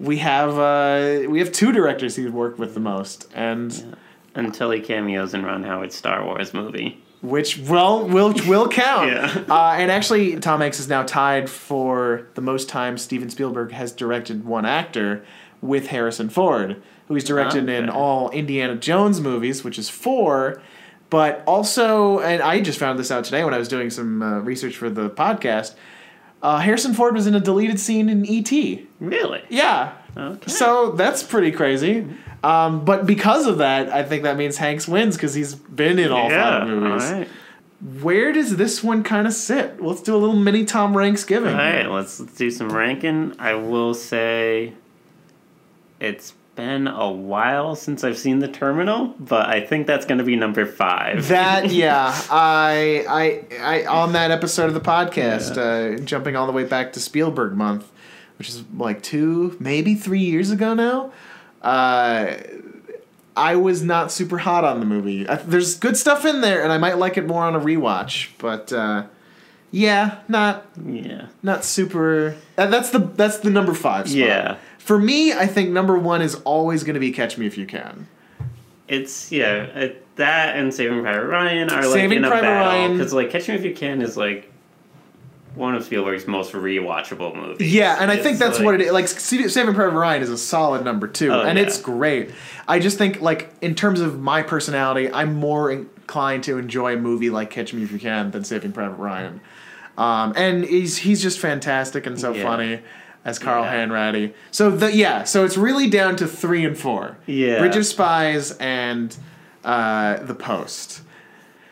we 0.01 0.19
have 0.19 0.59
uh, 0.59 1.29
we 1.29 1.39
have 1.39 1.53
two 1.53 1.73
directors 1.73 2.17
he's 2.17 2.31
worked 2.31 2.59
with 2.59 2.75
the 2.75 2.81
most, 2.81 3.29
and 3.35 3.97
Until 4.35 4.71
he 4.71 4.81
cameos 4.81 5.35
in 5.35 5.45
Ron 5.45 5.65
Howard's 5.65 5.97
Star 5.97 6.25
Wars 6.25 6.55
movie. 6.55 7.03
which 7.23 7.59
well 7.59 8.07
will 8.07 8.33
will 8.47 8.69
count. 8.87 9.11
Yeah. 9.11 9.45
Uh, 9.49 9.75
and 9.79 9.91
actually, 9.91 10.39
Tom 10.39 10.61
Hanks 10.61 10.79
is 10.79 10.89
now 10.89 11.03
tied 11.03 11.51
for 11.51 12.29
the 12.35 12.41
most 12.41 12.69
time 12.69 12.99
Steven 12.99 13.31
Spielberg 13.31 13.73
has 13.73 13.91
directed 13.93 14.45
one 14.45 14.65
actor 14.65 15.25
with 15.61 15.88
Harrison 15.88 16.29
Ford, 16.29 16.83
who 17.09 17.14
he's 17.14 17.25
directed 17.25 17.68
in 17.68 17.88
all 17.88 18.31
Indiana 18.31 18.77
Jones 18.77 19.21
movies, 19.21 19.64
which 19.64 19.79
is 19.79 19.88
four. 19.88 20.62
But 21.11 21.42
also, 21.47 22.21
and 22.21 22.42
I 22.42 22.61
just 22.61 22.79
found 22.79 22.99
this 22.99 23.11
out 23.11 23.25
today 23.25 23.44
when 23.44 23.55
I 23.55 23.59
was 23.59 23.68
doing 23.68 23.90
some 23.90 24.23
uh, 24.23 24.40
research 24.40 24.77
for 24.77 24.90
the 24.90 25.09
podcast. 25.09 25.75
Uh, 26.42 26.59
Harrison 26.59 26.94
Ford 26.94 27.14
was 27.14 27.27
in 27.27 27.35
a 27.35 27.40
deleted 27.40 27.81
scene 27.81 28.09
in 28.09 28.25
E.T. 28.25 28.87
Really? 29.01 29.42
Yeah. 29.49 29.94
Okay. 30.16 30.51
So 30.51 30.92
that's 30.92 31.23
pretty 31.23 31.51
crazy. 31.51 32.07
Um, 32.44 32.85
but 32.85 33.07
because 33.07 33.47
of 33.47 33.59
that, 33.59 33.88
I 33.88 34.05
think 34.05 34.23
that 34.23 34.37
means 34.37 34.57
Hanks 34.57 34.87
wins 34.87 35.16
because 35.16 35.35
he's 35.35 35.55
been 35.55 35.99
in 35.99 36.12
all 36.12 36.31
yeah. 36.31 36.61
five 36.61 36.68
movies. 36.68 37.05
All 37.05 37.12
right. 37.12 37.29
Where 38.03 38.33
does 38.33 38.57
this 38.57 38.83
one 38.83 39.03
kind 39.03 39.27
of 39.27 39.33
sit? 39.33 39.83
Let's 39.83 40.03
do 40.03 40.14
a 40.14 40.18
little 40.18 40.37
mini 40.37 40.64
Tom 40.64 40.97
Ranks 40.97 41.25
giving. 41.25 41.53
All 41.53 41.59
right. 41.59 41.88
Let's, 41.88 42.21
let's 42.21 42.35
do 42.35 42.51
some 42.51 42.71
ranking. 42.71 43.35
I 43.38 43.55
will 43.55 43.94
say 43.94 44.75
it's 46.01 46.35
been 46.59 46.89
a 46.89 47.09
while 47.09 47.77
since 47.77 48.03
I've 48.03 48.19
seen 48.19 48.41
the 48.41 48.49
terminal, 48.49 49.15
but 49.21 49.49
I 49.49 49.61
think 49.61 49.87
that's 49.87 50.05
going 50.05 50.19
to 50.19 50.25
be 50.25 50.35
number 50.35 50.67
five. 50.67 51.29
That 51.29 51.71
yeah, 51.71 52.13
I 52.31 53.05
I 53.09 53.85
I 53.85 53.87
on 53.87 54.12
that 54.14 54.33
episode 54.33 54.66
of 54.66 54.75
the 54.75 54.81
podcast, 54.81 55.57
uh, 55.57 56.03
jumping 56.03 56.35
all 56.35 56.47
the 56.47 56.53
way 56.53 56.64
back 56.64 56.95
to 56.95 57.01
Spielberg 57.01 57.55
month, 57.55 57.89
which 58.39 58.49
is 58.49 58.64
like 58.77 59.03
two, 59.03 59.57
maybe 59.61 59.95
three 59.95 60.22
years 60.22 60.51
ago 60.51 60.75
now. 60.75 61.12
Uh, 61.62 62.39
I 63.37 63.55
was 63.55 63.85
not 63.85 64.11
super 64.11 64.39
hot 64.39 64.64
on 64.64 64.81
the 64.81 64.87
movie. 64.87 65.29
I, 65.29 65.37
there's 65.37 65.77
good 65.77 65.97
stuff 65.97 66.25
in 66.25 66.41
there, 66.41 66.64
and 66.64 66.72
I 66.72 66.79
might 66.79 66.99
like 66.99 67.16
it 67.16 67.25
more 67.25 67.45
on 67.45 67.55
a 67.55 67.61
rewatch. 67.61 68.31
But 68.39 68.72
uh, 68.72 69.05
yeah, 69.70 70.18
not 70.27 70.66
yeah. 70.85 71.29
not 71.41 71.64
super. 71.64 72.37
Uh, 72.57 72.66
that's 72.66 72.91
the 72.91 72.99
that's 72.99 73.39
the 73.39 73.51
number 73.51 73.75
five. 73.75 74.09
Spot. 74.09 74.18
Yeah. 74.18 74.57
For 74.89 74.99
me, 74.99 75.34
I 75.34 75.47
think 75.47 75.68
number 75.68 75.99
one 75.99 76.22
is 76.22 76.36
always 76.47 76.82
going 76.82 76.95
to 76.95 77.01
be 77.01 77.12
Catch 77.12 77.36
Me 77.36 77.45
If 77.47 77.59
You 77.59 77.66
Can. 77.66 78.09
It's 78.89 79.30
yeah, 79.30 79.64
it, 79.64 80.16
that 80.16 80.57
and 80.57 80.72
Saving 80.72 81.03
Private 81.03 81.26
Ryan 81.26 81.68
are 81.68 81.82
like 81.82 81.93
Saving 81.93 82.16
in 82.16 82.24
a 82.24 82.28
Private 82.28 82.47
battle 82.47 82.93
because 82.97 83.12
like 83.12 83.28
Catch 83.30 83.49
Me 83.49 83.55
If 83.55 83.64
You 83.66 83.74
Can 83.74 84.01
is 84.01 84.16
like 84.16 84.51
one 85.55 85.74
of 85.74 85.84
Spielberg's 85.84 86.26
most 86.26 86.53
rewatchable 86.53 87.36
movies. 87.36 87.70
Yeah, 87.70 87.99
and 88.01 88.11
I 88.11 88.14
It's 88.14 88.22
think 88.22 88.39
that's 88.39 88.57
like- 88.61 88.64
what 88.64 88.74
it 88.76 88.80
is. 88.80 88.93
Like 88.93 89.09
Saving 89.09 89.74
Private 89.74 89.91
Ryan 89.99 90.22
is 90.22 90.30
a 90.30 90.39
solid 90.39 90.86
number 90.86 91.07
two, 91.07 91.30
Oh, 91.34 91.43
and 91.43 91.59
yeah. 91.59 91.64
it's 91.66 91.78
great. 91.78 92.30
I 92.66 92.78
just 92.78 92.97
think 92.97 93.20
like 93.20 93.51
in 93.61 93.74
terms 93.74 94.01
of 94.01 94.18
my 94.18 94.43
personality, 94.43 95.12
I'm 95.12 95.34
more 95.34 95.70
inclined 95.70 96.45
to 96.45 96.57
enjoy 96.57 96.95
a 96.95 96.99
movie 96.99 97.28
like 97.28 97.51
Catch 97.51 97.74
Me 97.74 97.82
If 97.82 97.93
You 97.93 97.99
Can 97.99 98.30
than 98.30 98.43
Saving 98.43 98.72
Private 98.72 98.97
Ryan. 98.97 99.43
Um, 99.99 100.32
and 100.34 100.64
he's 100.64 100.97
he's 100.97 101.20
just 101.20 101.41
fantastic 101.41 102.07
and 102.07 102.18
so 102.18 102.32
Yeah. 102.32 102.43
funny 102.43 102.80
as 103.29 103.39
Carl 103.39 103.64
Yeah. 103.64 103.87
Hanratty. 103.87 104.33
So 104.51 104.70
the 104.70 104.95
yeah, 104.95 105.24
so 105.24 105.45
it's 105.45 105.57
really 105.57 105.89
down 105.89 106.16
to 106.16 106.26
three 106.26 106.64
and 106.64 106.76
four. 106.76 107.16
Yeah. 107.26 107.59
Bridge 107.61 107.76
of 107.76 107.87
Spies 107.87 108.53
and 108.53 109.16
uh, 109.64 110.16
The 110.24 110.35
Post. 110.35 111.03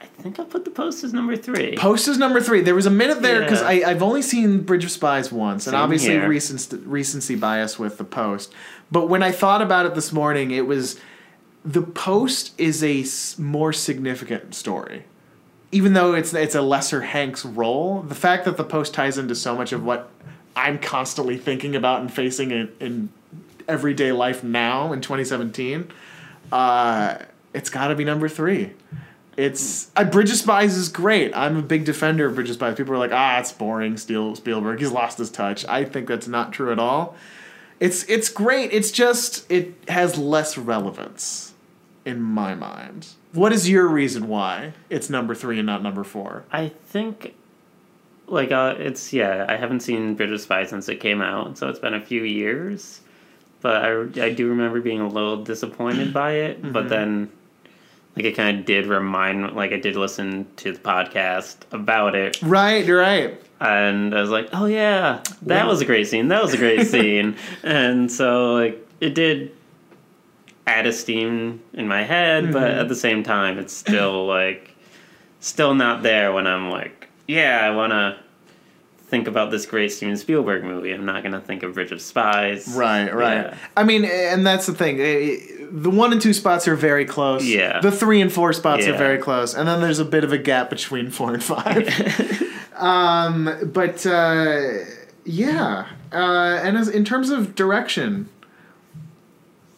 I 0.00 0.22
think 0.22 0.38
I'll 0.38 0.46
put 0.46 0.64
the 0.64 0.70
post 0.70 1.04
as 1.04 1.12
number 1.12 1.36
three. 1.36 1.76
Post 1.76 2.08
is 2.08 2.16
number 2.18 2.40
three. 2.40 2.60
There 2.62 2.74
was 2.74 2.86
a 2.86 2.90
minute 2.90 3.20
there 3.22 3.42
because 3.42 3.60
Yeah. 3.60 3.88
I've 3.88 4.02
only 4.02 4.22
seen 4.22 4.62
Bridge 4.62 4.84
of 4.84 4.90
Spies 4.90 5.30
once, 5.30 5.66
and 5.66 5.76
obviously 5.76 6.12
here. 6.12 6.28
recency, 6.28 6.76
recency 6.78 7.34
bias 7.36 7.78
with 7.78 7.98
the 7.98 8.04
Post. 8.04 8.52
But 8.90 9.08
when 9.08 9.22
I 9.22 9.30
thought 9.30 9.60
about 9.62 9.84
it 9.86 9.94
this 9.94 10.12
morning, 10.12 10.50
it 10.52 10.66
was 10.66 10.98
the 11.64 11.82
Post 11.82 12.52
is 12.58 12.82
a 12.82 13.04
more 13.40 13.72
significant 13.74 14.54
story, 14.54 15.04
even 15.70 15.92
though 15.92 16.14
it's 16.14 16.32
it's 16.32 16.54
a 16.54 16.62
lesser 16.62 17.02
Hank's 17.02 17.44
role. 17.44 18.00
The 18.02 18.14
fact 18.14 18.46
that 18.46 18.56
the 18.56 18.64
Post 18.64 18.94
ties 18.94 19.18
into 19.18 19.34
so 19.34 19.54
much 19.54 19.72
of 19.72 19.84
what 19.84 20.08
I'm 20.56 20.78
constantly 20.78 21.36
thinking 21.36 21.76
about 21.76 22.00
and 22.00 22.12
facing 22.12 22.50
in, 22.50 22.72
in 22.80 23.08
everyday 23.68 24.12
life 24.12 24.42
now 24.42 24.92
in 24.92 25.00
2017, 25.00 25.90
uh, 26.50 27.18
it's 27.52 27.70
got 27.70 27.88
to 27.88 27.94
be 27.94 28.04
number 28.04 28.28
three. 28.28 28.72
It's 29.36 29.90
uh, 29.96 30.04
Bridge 30.04 30.30
of 30.30 30.36
Spies 30.36 30.76
is 30.76 30.88
great. 30.88 31.36
I'm 31.36 31.58
a 31.58 31.62
big 31.62 31.84
defender 31.84 32.26
of 32.26 32.34
Bridge 32.34 32.48
of 32.48 32.54
Spies. 32.54 32.76
People 32.76 32.94
are 32.94 32.98
like, 32.98 33.12
ah, 33.12 33.38
it's 33.38 33.52
boring. 33.52 33.96
Spielberg, 33.98 34.78
he's 34.78 34.90
lost 34.90 35.18
his 35.18 35.30
touch. 35.30 35.66
I 35.66 35.84
think 35.84 36.08
that's 36.08 36.26
not 36.26 36.52
true 36.52 36.72
at 36.72 36.78
all. 36.78 37.14
It's 37.78 38.04
it's 38.04 38.30
great. 38.30 38.72
It's 38.72 38.90
just 38.90 39.50
it 39.52 39.74
has 39.88 40.16
less 40.16 40.56
relevance 40.56 41.52
in 42.06 42.22
my 42.22 42.54
mind. 42.54 43.08
What 43.32 43.52
is 43.52 43.68
your 43.68 43.86
reason 43.86 44.28
why 44.28 44.72
it's 44.88 45.10
number 45.10 45.34
three 45.34 45.58
and 45.58 45.66
not 45.66 45.82
number 45.82 46.04
four? 46.04 46.44
I 46.50 46.68
think, 46.68 47.34
like, 48.28 48.52
uh, 48.52 48.74
it's 48.78 49.12
yeah. 49.12 49.46
I 49.48 49.56
haven't 49.56 49.80
seen 49.80 50.14
Bridge 50.14 50.30
of 50.30 50.40
Spies 50.40 50.70
since 50.70 50.88
it 50.88 50.96
came 51.00 51.20
out, 51.22 51.58
so 51.58 51.68
it's 51.68 51.78
been 51.78 51.94
a 51.94 52.00
few 52.00 52.22
years. 52.22 53.00
But 53.60 53.84
I, 53.84 54.24
I 54.26 54.32
do 54.32 54.48
remember 54.48 54.80
being 54.80 55.00
a 55.00 55.08
little 55.08 55.42
disappointed 55.42 56.12
by 56.12 56.32
it. 56.32 56.58
Mm-hmm. 56.62 56.72
But 56.72 56.88
then, 56.88 57.30
like, 58.14 58.24
it 58.26 58.32
kind 58.36 58.58
of 58.60 58.64
did 58.66 58.86
remind, 58.86 59.54
like, 59.56 59.72
I 59.72 59.78
did 59.80 59.96
listen 59.96 60.46
to 60.56 60.72
the 60.72 60.78
podcast 60.78 61.56
about 61.72 62.14
it, 62.14 62.40
Right, 62.42 62.86
right. 62.88 63.40
and 63.60 64.14
I 64.14 64.20
was 64.20 64.30
like, 64.30 64.48
oh 64.52 64.66
yeah, 64.66 65.22
that 65.42 65.66
was 65.66 65.80
a 65.80 65.84
great 65.84 66.06
scene. 66.08 66.28
That 66.28 66.42
was 66.42 66.54
a 66.54 66.58
great 66.58 66.86
scene. 66.94 67.36
And 67.62 68.10
so, 68.12 68.54
like, 68.54 68.86
it 69.00 69.14
did 69.14 69.52
add 70.66 70.86
esteem 70.86 71.60
in 71.74 71.86
my 71.88 72.02
head, 72.02 72.52
but 72.52 72.62
Mm-hmm. 72.62 72.80
at 72.80 72.88
the 72.88 72.94
same 72.94 73.22
time, 73.22 73.58
it's 73.58 73.72
still 73.72 74.26
like 74.26 74.74
still 75.40 75.74
not 75.74 76.02
there 76.02 76.32
when 76.32 76.46
I'm 76.46 76.70
like, 76.70 77.05
yeah, 77.26 77.60
I 77.62 77.70
want 77.70 77.92
to 77.92 78.18
think 79.08 79.28
about 79.28 79.50
this 79.50 79.66
great 79.66 79.92
Steven 79.92 80.16
Spielberg 80.16 80.64
movie. 80.64 80.92
I'm 80.92 81.04
not 81.04 81.22
gonna 81.22 81.40
think 81.40 81.62
of 81.62 81.74
Bridge 81.74 81.92
of 81.92 82.00
Spies. 82.00 82.68
Right, 82.68 83.12
right. 83.14 83.46
Yeah. 83.46 83.58
I 83.76 83.84
mean, 83.84 84.04
and 84.04 84.44
that's 84.44 84.66
the 84.66 84.74
thing. 84.74 84.96
The 84.96 85.90
one 85.90 86.12
and 86.12 86.20
two 86.20 86.32
spots 86.32 86.66
are 86.66 86.74
very 86.74 87.04
close. 87.04 87.44
Yeah. 87.44 87.80
The 87.80 87.92
three 87.92 88.20
and 88.20 88.32
four 88.32 88.52
spots 88.52 88.86
are 88.86 88.96
very 88.96 89.18
close, 89.18 89.54
and 89.54 89.68
then 89.68 89.80
there's 89.80 90.00
a 90.00 90.04
bit 90.04 90.24
of 90.24 90.32
a 90.32 90.38
gap 90.38 90.70
between 90.70 91.10
four 91.10 91.34
and 91.34 91.42
five. 91.42 91.88
um, 92.76 93.70
but 93.72 94.04
uh, 94.06 94.78
yeah, 95.24 95.86
uh, 96.12 96.60
and 96.62 96.76
as 96.76 96.88
in 96.88 97.04
terms 97.04 97.30
of 97.30 97.54
direction, 97.54 98.28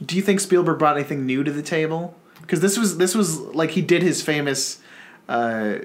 do 0.05 0.16
you 0.16 0.22
think 0.22 0.40
Spielberg 0.40 0.78
brought 0.78 0.96
anything 0.96 1.26
new 1.26 1.44
to 1.44 1.53
the 1.53 1.62
table? 1.62 2.14
Because 2.40 2.61
this 2.61 2.78
was 2.78 2.96
this 2.96 3.14
was 3.14 3.40
like 3.40 3.70
he 3.70 3.82
did 3.82 4.03
his 4.03 4.22
famous. 4.22 4.80
Uh, 5.28 5.80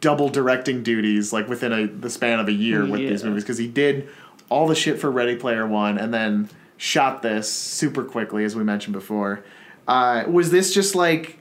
double 0.00 0.28
directing 0.28 0.82
duties 0.82 1.32
like 1.32 1.48
within 1.48 1.72
a 1.72 1.86
the 1.86 2.10
span 2.10 2.40
of 2.40 2.48
a 2.48 2.52
year 2.52 2.84
with 2.84 3.00
these 3.00 3.22
movies 3.24 3.44
because 3.44 3.58
he 3.58 3.68
did 3.68 4.08
all 4.48 4.66
the 4.66 4.74
shit 4.74 4.98
for 4.98 5.10
Ready 5.10 5.36
Player 5.36 5.66
One 5.66 5.96
and 5.98 6.12
then 6.12 6.48
shot 6.76 7.22
this 7.22 7.50
super 7.50 8.04
quickly 8.04 8.44
as 8.44 8.54
we 8.56 8.64
mentioned 8.64 8.92
before. 8.92 9.44
Uh, 9.88 10.24
was 10.28 10.50
this 10.50 10.74
just 10.74 10.94
like 10.94 11.38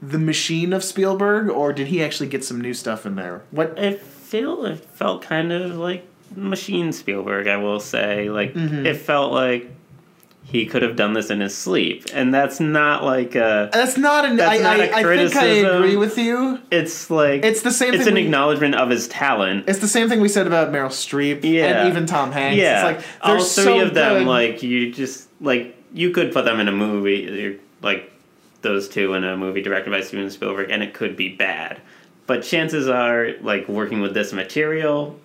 the 0.00 0.18
machine 0.18 0.72
of 0.72 0.82
Spielberg 0.82 1.50
or 1.50 1.72
did 1.72 1.88
he 1.88 2.02
actually 2.02 2.28
get 2.28 2.44
some 2.44 2.60
new 2.60 2.72
stuff 2.72 3.04
in 3.04 3.16
there? 3.16 3.42
What 3.50 3.78
It 3.78 4.00
feel 4.00 4.64
it 4.66 4.78
felt 4.84 5.22
kind 5.22 5.52
of 5.52 5.76
like 5.76 6.06
Machine 6.36 6.92
Spielberg. 6.92 7.46
I 7.48 7.56
will 7.56 7.80
say, 7.80 8.30
like 8.30 8.54
Mm-hmm. 8.54 8.86
it 8.86 8.96
felt 8.96 9.32
like 9.32 9.70
he 10.50 10.64
could 10.64 10.80
have 10.82 10.96
done 10.96 11.12
this 11.12 11.28
in 11.28 11.40
his 11.40 11.54
sleep, 11.54 12.06
and 12.14 12.32
that's 12.32 12.58
not 12.58 13.04
like 13.04 13.34
a. 13.34 13.68
that's 13.72 13.98
not 13.98 14.24
an 14.24 14.36
That's 14.36 14.58
I, 14.60 14.62
not 14.62 14.80
I, 14.80 14.84
a 14.84 14.94
I 15.12 15.16
think 15.16 15.36
I 15.36 15.44
agree 15.46 15.96
with 15.96 16.16
you. 16.16 16.58
It's 16.70 17.10
like 17.10 17.44
It's 17.44 17.60
the 17.62 17.70
same 17.70 17.92
It's 17.94 18.04
thing 18.04 18.12
an 18.12 18.14
we- 18.14 18.24
acknowledgement 18.24 18.74
of 18.74 18.88
his 18.88 19.08
talent. 19.08 19.68
It's 19.68 19.80
the 19.80 19.88
same 19.88 20.08
thing 20.08 20.20
we 20.20 20.28
said 20.28 20.46
about 20.46 20.72
Meryl 20.72 20.88
Streep 20.88 21.44
Yeah. 21.44 21.80
and 21.80 21.88
even 21.90 22.06
Tom 22.06 22.32
Hanks. 22.32 22.56
Yeah, 22.56 22.88
It's 22.88 22.98
like 22.98 23.06
all 23.22 23.36
three 23.36 23.44
so 23.64 23.80
of 23.80 23.92
them, 23.94 24.20
good. 24.20 24.26
like 24.26 24.62
you 24.62 24.90
just 24.90 25.28
like 25.42 25.76
you 25.92 26.10
could 26.10 26.32
put 26.32 26.44
them 26.46 26.60
in 26.60 26.68
a 26.68 26.72
movie, 26.72 27.58
like 27.82 28.10
those 28.62 28.88
two 28.88 29.12
in 29.14 29.24
a 29.24 29.36
movie 29.36 29.60
directed 29.62 29.90
by 29.90 30.00
Steven 30.00 30.30
Spielberg, 30.30 30.70
and 30.70 30.82
it 30.82 30.94
could 30.94 31.14
be 31.16 31.28
bad. 31.28 31.80
But 32.26 32.42
chances 32.42 32.88
are, 32.88 33.32
like 33.42 33.68
working 33.68 34.00
with 34.00 34.14
this 34.14 34.32
material, 34.32 35.18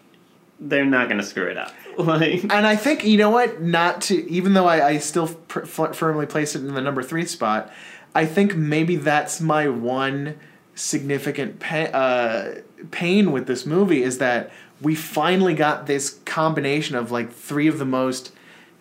they're 0.59 0.85
not 0.85 1.07
going 1.09 1.19
to 1.19 1.25
screw 1.25 1.47
it 1.47 1.57
up. 1.57 1.73
Like, 1.97 2.43
And 2.43 2.67
I 2.67 2.75
think 2.75 3.03
you 3.03 3.17
know 3.17 3.29
what? 3.29 3.61
Not 3.61 4.01
to 4.03 4.29
even 4.29 4.53
though 4.53 4.65
I, 4.65 4.87
I 4.87 4.97
still 4.97 5.27
firmly 5.27 6.25
place 6.25 6.55
it 6.55 6.59
in 6.59 6.73
the 6.73 6.81
number 6.81 7.03
three 7.03 7.25
spot. 7.25 7.71
I 8.15 8.25
think 8.25 8.55
maybe 8.55 8.95
that's 8.95 9.41
my 9.41 9.67
one 9.67 10.39
significant 10.75 11.59
pa- 11.59 11.91
uh, 11.93 12.55
pain 12.91 13.31
with 13.31 13.47
this 13.47 13.65
movie 13.65 14.03
is 14.03 14.17
that 14.19 14.51
we 14.81 14.95
finally 14.95 15.53
got 15.53 15.87
this 15.87 16.19
combination 16.25 16.95
of 16.95 17.11
like 17.11 17.31
three 17.31 17.67
of 17.67 17.79
the 17.79 17.85
most 17.85 18.33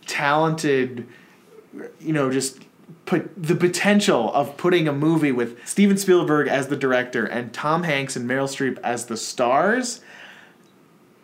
talented, 0.06 1.06
you 2.00 2.12
know, 2.12 2.30
just 2.30 2.58
put 3.06 3.30
the 3.40 3.54
potential 3.54 4.32
of 4.32 4.56
putting 4.56 4.88
a 4.88 4.92
movie 4.92 5.32
with 5.32 5.66
Steven 5.66 5.96
Spielberg 5.96 6.48
as 6.48 6.68
the 6.68 6.76
director 6.76 7.24
and 7.24 7.52
Tom 7.52 7.84
Hanks 7.84 8.16
and 8.16 8.28
Meryl 8.28 8.48
Streep 8.48 8.78
as 8.82 9.06
the 9.06 9.16
stars 9.16 10.00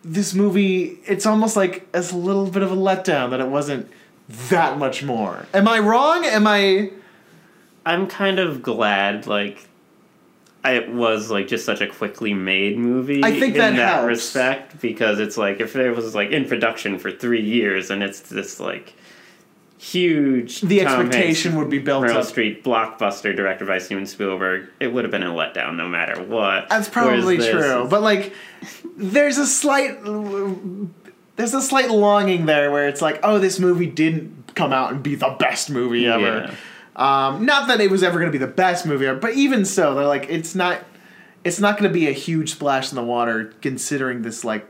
this 0.08 0.34
movie 0.34 0.98
it's 1.06 1.26
almost 1.26 1.54
like 1.56 1.86
it's 1.94 2.12
a 2.12 2.16
little 2.16 2.50
bit 2.50 2.62
of 2.62 2.72
a 2.72 2.76
letdown 2.76 3.30
that 3.30 3.40
it 3.40 3.48
wasn't 3.48 3.88
that 4.28 4.78
much 4.78 5.02
more 5.02 5.46
am 5.54 5.68
i 5.68 5.78
wrong 5.78 6.24
am 6.24 6.46
i 6.46 6.90
I'm 7.88 8.06
kind 8.06 8.38
of 8.38 8.62
glad, 8.62 9.26
like. 9.26 9.66
It 10.64 10.92
was 10.92 11.30
like 11.30 11.48
just 11.48 11.64
such 11.64 11.80
a 11.80 11.86
quickly 11.86 12.34
made 12.34 12.76
movie. 12.76 13.24
I 13.24 13.38
think 13.40 13.54
that 13.54 13.70
in 13.70 13.76
that 13.76 13.94
helps. 13.94 14.06
respect 14.08 14.80
because 14.82 15.18
it's 15.20 15.38
like 15.38 15.60
if 15.60 15.72
there 15.72 15.94
was 15.94 16.14
like 16.14 16.30
in 16.30 16.46
production 16.46 16.98
for 16.98 17.10
three 17.10 17.40
years 17.40 17.90
and 17.90 18.02
it's 18.02 18.20
this 18.20 18.60
like 18.60 18.92
huge 19.78 20.60
the 20.62 20.80
Tom 20.80 20.86
Hanks 20.86 21.06
expectation 21.06 21.56
would 21.56 21.70
be 21.70 21.78
built 21.78 22.04
Meryl 22.04 22.16
up. 22.16 22.24
Streep 22.26 22.62
blockbuster 22.62 23.34
directed 23.34 23.68
by 23.68 23.78
Steven 23.78 24.06
Spielberg, 24.06 24.68
it 24.80 24.92
would 24.92 25.04
have 25.04 25.10
been 25.12 25.22
a 25.22 25.32
letdown 25.32 25.76
no 25.76 25.88
matter 25.88 26.20
what. 26.22 26.68
that's 26.68 26.88
probably 26.88 27.38
Whereas 27.38 27.50
true 27.50 27.82
is- 27.84 27.90
but 27.90 28.02
like 28.02 28.32
there's 28.96 29.38
a 29.38 29.46
slight 29.46 30.02
there's 31.36 31.54
a 31.54 31.62
slight 31.62 31.90
longing 31.90 32.46
there 32.46 32.70
where 32.72 32.88
it's 32.88 33.00
like 33.00 33.20
oh 33.22 33.38
this 33.38 33.58
movie 33.60 33.86
didn't 33.86 34.54
come 34.54 34.72
out 34.72 34.92
and 34.92 35.02
be 35.02 35.14
the 35.14 35.36
best 35.38 35.70
movie 35.70 36.06
ever. 36.06 36.52
Um, 36.96 37.46
not 37.46 37.68
that 37.68 37.80
it 37.80 37.92
was 37.92 38.02
ever 38.02 38.18
going 38.18 38.32
to 38.32 38.36
be 38.36 38.44
the 38.44 38.50
best 38.52 38.84
movie 38.84 39.06
ever 39.06 39.20
but 39.20 39.34
even 39.34 39.64
so 39.64 39.94
they're 39.94 40.06
like 40.06 40.26
it's 40.28 40.56
not 40.56 40.84
it's 41.44 41.60
not 41.60 41.78
going 41.78 41.88
to 41.88 41.94
be 41.94 42.08
a 42.08 42.12
huge 42.12 42.50
splash 42.50 42.90
in 42.90 42.96
the 42.96 43.04
water 43.04 43.52
considering 43.62 44.22
this 44.22 44.44
like 44.44 44.66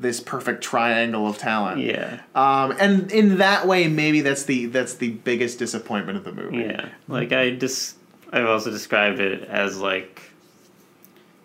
this 0.00 0.20
perfect 0.20 0.62
triangle 0.62 1.26
of 1.26 1.38
talent 1.38 1.80
yeah, 1.80 2.20
Um, 2.34 2.74
and 2.80 3.12
in 3.12 3.38
that 3.38 3.66
way, 3.66 3.86
maybe 3.88 4.20
that's 4.22 4.44
the 4.44 4.66
that's 4.66 4.94
the 4.94 5.10
biggest 5.10 5.58
disappointment 5.58 6.18
of 6.18 6.24
the 6.24 6.32
movie. 6.32 6.58
yeah. 6.58 6.88
Like 7.08 7.32
I 7.32 7.50
just, 7.50 7.96
I've 8.32 8.46
also 8.46 8.70
described 8.70 9.20
it 9.20 9.44
as 9.44 9.78
like 9.78 10.22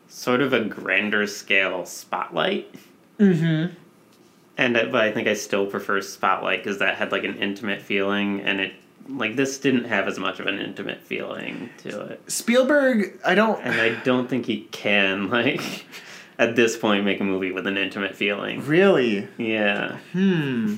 sort 0.08 0.42
of 0.42 0.54
a 0.54 0.62
grander 0.66 1.28
scale 1.28 1.86
spotlight. 1.86 2.74
Mm-hmm. 3.20 3.74
And 4.58 4.76
it, 4.76 4.92
but 4.92 5.02
I 5.02 5.12
think 5.12 5.28
I 5.28 5.36
still 5.36 5.66
prefer 5.66 6.02
Spotlight 6.02 6.62
because 6.64 6.80
that 6.80 6.96
had 6.98 7.14
like 7.14 7.24
an 7.24 7.38
intimate 7.38 7.82
feeling, 7.82 8.42
and 8.42 8.60
it 8.60 8.74
like 9.08 9.36
this 9.38 9.58
didn't 9.58 9.86
have 9.86 10.08
as 10.08 10.20
much 10.20 10.40
of 10.40 10.48
an 10.48 10.60
intimate 10.60 11.02
feeling 11.02 11.70
to 11.80 12.02
it. 12.02 12.30
Spielberg, 12.30 13.20
I 13.26 13.36
don't 13.36 13.62
and 13.64 13.80
I 13.80 13.96
don't 14.04 14.30
think 14.30 14.46
he 14.46 14.62
can 14.72 15.30
like 15.32 15.86
at 16.40 16.56
this 16.56 16.76
point 16.78 17.06
make 17.06 17.20
a 17.20 17.24
movie 17.24 17.52
with 17.52 17.68
an 17.68 17.78
intimate 17.78 18.16
feeling. 18.16 18.66
really. 18.66 19.28
Yeah, 19.38 19.98
Hmm. 20.14 20.78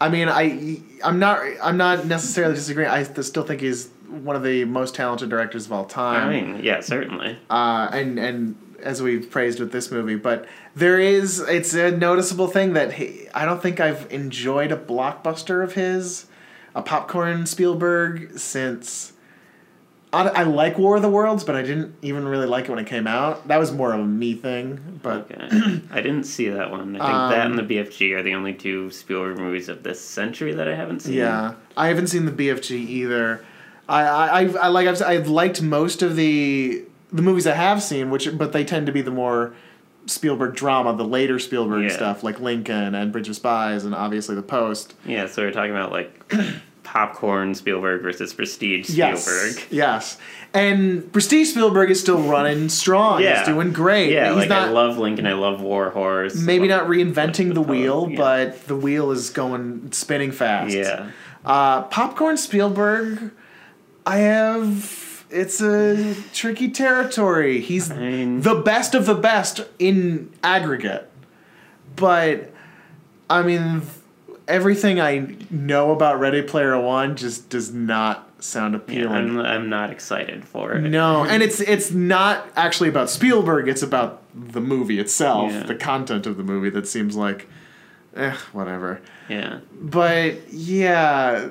I 0.00 0.08
mean, 0.10 0.28
I 0.28 0.78
I'm 1.02 1.18
not 1.18 1.40
I'm 1.62 1.76
not 1.78 2.06
necessarily 2.06 2.54
disagreeing. 2.54 2.90
I 2.90 3.02
still 3.02 3.42
think 3.44 3.62
he's 3.62 3.88
one 4.08 4.36
of 4.36 4.42
the 4.44 4.64
most 4.66 4.94
talented 4.94 5.30
directors 5.30 5.66
of 5.66 5.72
all 5.72 5.86
time. 5.86 6.28
I 6.28 6.30
mean, 6.30 6.60
yeah, 6.62 6.80
certainly. 6.80 7.38
uh, 7.50 7.88
and 7.92 8.18
and 8.18 8.56
as 8.82 9.00
we've 9.00 9.30
praised 9.30 9.58
with 9.58 9.72
this 9.72 9.90
movie, 9.90 10.16
but 10.16 10.44
there 10.74 11.00
is 11.00 11.40
it's 11.40 11.72
a 11.74 11.90
noticeable 11.90 12.46
thing 12.46 12.74
that 12.74 12.92
he, 12.92 13.26
I 13.34 13.46
don't 13.46 13.62
think 13.62 13.80
I've 13.80 14.06
enjoyed 14.12 14.70
a 14.70 14.76
blockbuster 14.76 15.64
of 15.64 15.72
his, 15.72 16.26
a 16.74 16.82
popcorn 16.82 17.46
Spielberg 17.46 18.38
since 18.38 19.14
I, 20.12 20.28
I 20.28 20.42
like 20.44 20.78
War 20.78 20.96
of 20.96 21.02
the 21.02 21.08
Worlds, 21.10 21.42
but 21.44 21.56
I 21.56 21.62
didn't 21.62 21.94
even 22.00 22.26
really 22.26 22.46
like 22.46 22.64
it 22.64 22.70
when 22.70 22.78
it 22.78 22.86
came 22.86 23.06
out. 23.06 23.48
That 23.48 23.58
was 23.58 23.72
more 23.72 23.92
of 23.92 24.00
a 24.00 24.04
me 24.04 24.34
thing. 24.34 25.00
But 25.02 25.30
Okay. 25.30 25.80
I 25.90 26.00
didn't 26.00 26.24
see 26.24 26.48
that 26.48 26.70
one. 26.70 26.96
I 26.96 26.98
think 26.98 27.00
that 27.34 27.46
Um, 27.46 27.58
and 27.58 27.68
the 27.68 27.74
BFG 27.76 28.12
are 28.16 28.22
the 28.22 28.34
only 28.34 28.54
two 28.54 28.90
Spielberg 28.90 29.38
movies 29.38 29.68
of 29.68 29.82
this 29.82 30.00
century 30.00 30.52
that 30.54 30.68
I 30.68 30.74
haven't 30.74 31.00
seen. 31.00 31.14
yeah, 31.14 31.54
I 31.76 31.88
haven't 31.88 32.06
seen 32.06 32.24
the 32.24 32.32
BFG 32.32 32.70
either. 32.72 33.44
I 33.88 34.02
I, 34.02 34.38
I've, 34.40 34.56
I 34.56 34.68
like 34.68 34.86
I've, 34.88 35.02
I've 35.02 35.28
liked 35.28 35.60
most 35.60 36.02
of 36.02 36.16
the 36.16 36.84
the 37.12 37.22
movies 37.22 37.46
I 37.46 37.54
have 37.54 37.82
seen, 37.82 38.10
which 38.10 38.36
but 38.38 38.52
they 38.52 38.64
tend 38.64 38.86
to 38.86 38.92
be 38.92 39.02
the 39.02 39.10
more 39.12 39.54
Spielberg 40.06 40.54
drama, 40.54 40.96
the 40.96 41.04
later 41.04 41.38
Spielberg 41.38 41.84
Yeah. 41.84 41.90
stuff 41.90 42.22
like 42.22 42.38
Lincoln 42.40 42.94
and 42.94 43.10
Bridge 43.12 43.28
of 43.28 43.34
Spies, 43.36 43.84
and 43.84 43.94
obviously 43.94 44.34
The 44.36 44.42
Post. 44.42 44.94
Yeah, 45.04 45.26
so 45.26 45.42
we're 45.42 45.50
talking 45.52 45.72
about 45.72 45.90
like 45.92 46.32
popcorn 46.86 47.54
Spielberg 47.54 48.00
versus 48.02 48.32
prestige 48.32 48.86
Spielberg. 48.88 49.62
yes, 49.70 50.16
and 50.54 51.12
Prestige 51.12 51.50
Spielberg 51.50 51.90
is 51.90 52.00
still 52.00 52.22
running 52.22 52.68
strong. 52.70 53.20
Yeah. 53.22 53.38
He's 53.40 53.48
doing 53.48 53.72
great. 53.72 54.10
Yeah, 54.12 54.28
He's 54.28 54.36
like 54.38 54.48
not 54.48 54.68
I 54.68 54.70
love 54.70 54.96
Lincoln, 54.96 55.26
I 55.26 55.34
love 55.34 55.60
War 55.60 55.90
Horse. 55.90 56.34
maybe 56.36 56.68
love- 56.68 56.82
not 56.82 56.90
reinventing 56.90 57.52
the 57.54 57.60
wheel, 57.60 58.08
yeah. 58.10 58.16
but 58.16 58.66
the 58.66 58.76
wheel 58.76 59.10
is 59.10 59.30
going 59.30 59.92
spinning 59.92 60.32
fast. 60.32 60.74
Yeah. 60.74 61.10
Uh, 61.44 61.82
Popcorn 61.82 62.36
Spielberg, 62.36 63.32
I 64.06 64.18
have. 64.18 65.24
It's 65.28 65.60
a 65.60 66.14
tricky 66.32 66.70
territory. 66.70 67.60
He's 67.60 67.90
mean- 67.90 68.40
the 68.42 68.54
best 68.54 68.94
of 68.94 69.06
the 69.06 69.14
best 69.14 69.60
in 69.78 70.32
aggregate. 70.44 71.10
But, 71.96 72.52
I 73.28 73.42
mean, 73.42 73.82
everything 74.48 75.00
I 75.00 75.36
know 75.50 75.90
about 75.92 76.20
Ready 76.20 76.42
Player 76.42 76.78
One 76.80 77.16
just 77.16 77.48
does 77.50 77.72
not 77.72 78.22
sound 78.38 78.74
Yeah, 78.74 78.78
appealing. 78.78 79.12
I'm, 79.12 79.38
I'm 79.40 79.68
not 79.68 79.90
excited 79.90 80.44
for 80.44 80.72
it. 80.72 80.82
No, 80.82 81.24
and 81.24 81.42
it's 81.42 81.60
it's 81.60 81.90
not 81.90 82.46
actually 82.56 82.88
about 82.88 83.10
Spielberg. 83.10 83.68
It's 83.68 83.82
about 83.82 84.22
the 84.34 84.60
movie 84.60 84.98
itself, 84.98 85.52
Yeah. 85.52 85.62
the 85.64 85.74
content 85.74 86.26
of 86.26 86.36
the 86.36 86.42
movie 86.42 86.70
that 86.70 86.86
seems 86.86 87.16
like, 87.16 87.48
eh, 88.14 88.34
whatever. 88.52 89.00
Yeah. 89.28 89.60
But 89.80 90.52
yeah, 90.52 91.48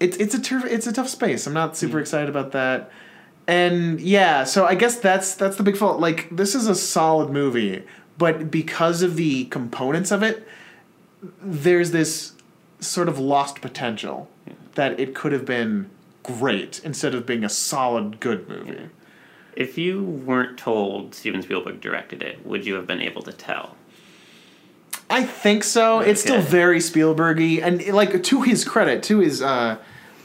it's 0.00 0.16
it's 0.18 0.34
a 0.34 0.40
tur- 0.40 0.66
it's 0.66 0.86
a 0.86 0.92
tough 0.92 1.08
space. 1.08 1.46
I'm 1.46 1.54
not 1.54 1.76
super 1.76 1.98
excited 1.98 2.28
about 2.28 2.52
that. 2.52 2.90
And 3.46 3.98
yeah, 4.00 4.44
so 4.44 4.66
I 4.66 4.74
guess 4.74 4.96
that's 4.96 5.34
that's 5.34 5.56
the 5.56 5.62
big 5.62 5.76
fault. 5.76 5.98
Like 6.00 6.28
this 6.30 6.54
is 6.54 6.66
a 6.68 6.74
solid 6.74 7.30
movie, 7.30 7.82
but 8.18 8.50
because 8.50 9.00
of 9.02 9.16
the 9.16 9.46
components 9.46 10.10
of 10.10 10.22
it, 10.22 10.46
there's 11.22 11.90
this 11.90 12.32
sort 12.80 13.08
of 13.08 13.18
lost 13.18 13.60
potential 13.60 14.28
that 14.74 14.98
it 15.00 15.14
could 15.14 15.32
have 15.32 15.44
been 15.44 15.90
great 16.22 16.80
instead 16.84 17.14
of 17.14 17.26
being 17.26 17.44
a 17.44 17.48
solid 17.48 18.20
good 18.20 18.48
movie. 18.48 18.88
If 19.56 19.76
you 19.76 20.02
weren't 20.04 20.56
told 20.56 21.14
Steven 21.14 21.42
Spielberg 21.42 21.80
directed 21.80 22.22
it, 22.22 22.46
would 22.46 22.64
you 22.64 22.74
have 22.74 22.86
been 22.86 23.00
able 23.00 23.22
to 23.22 23.32
tell? 23.32 23.74
I 25.10 25.24
think 25.24 25.64
so. 25.64 26.00
It's 26.00 26.20
still 26.20 26.40
very 26.40 26.78
Spielbergy, 26.78 27.62
and 27.62 27.84
like 27.88 28.22
to 28.22 28.42
his 28.42 28.64
credit, 28.64 29.02
to 29.04 29.18
his 29.18 29.42
uh, 29.42 29.78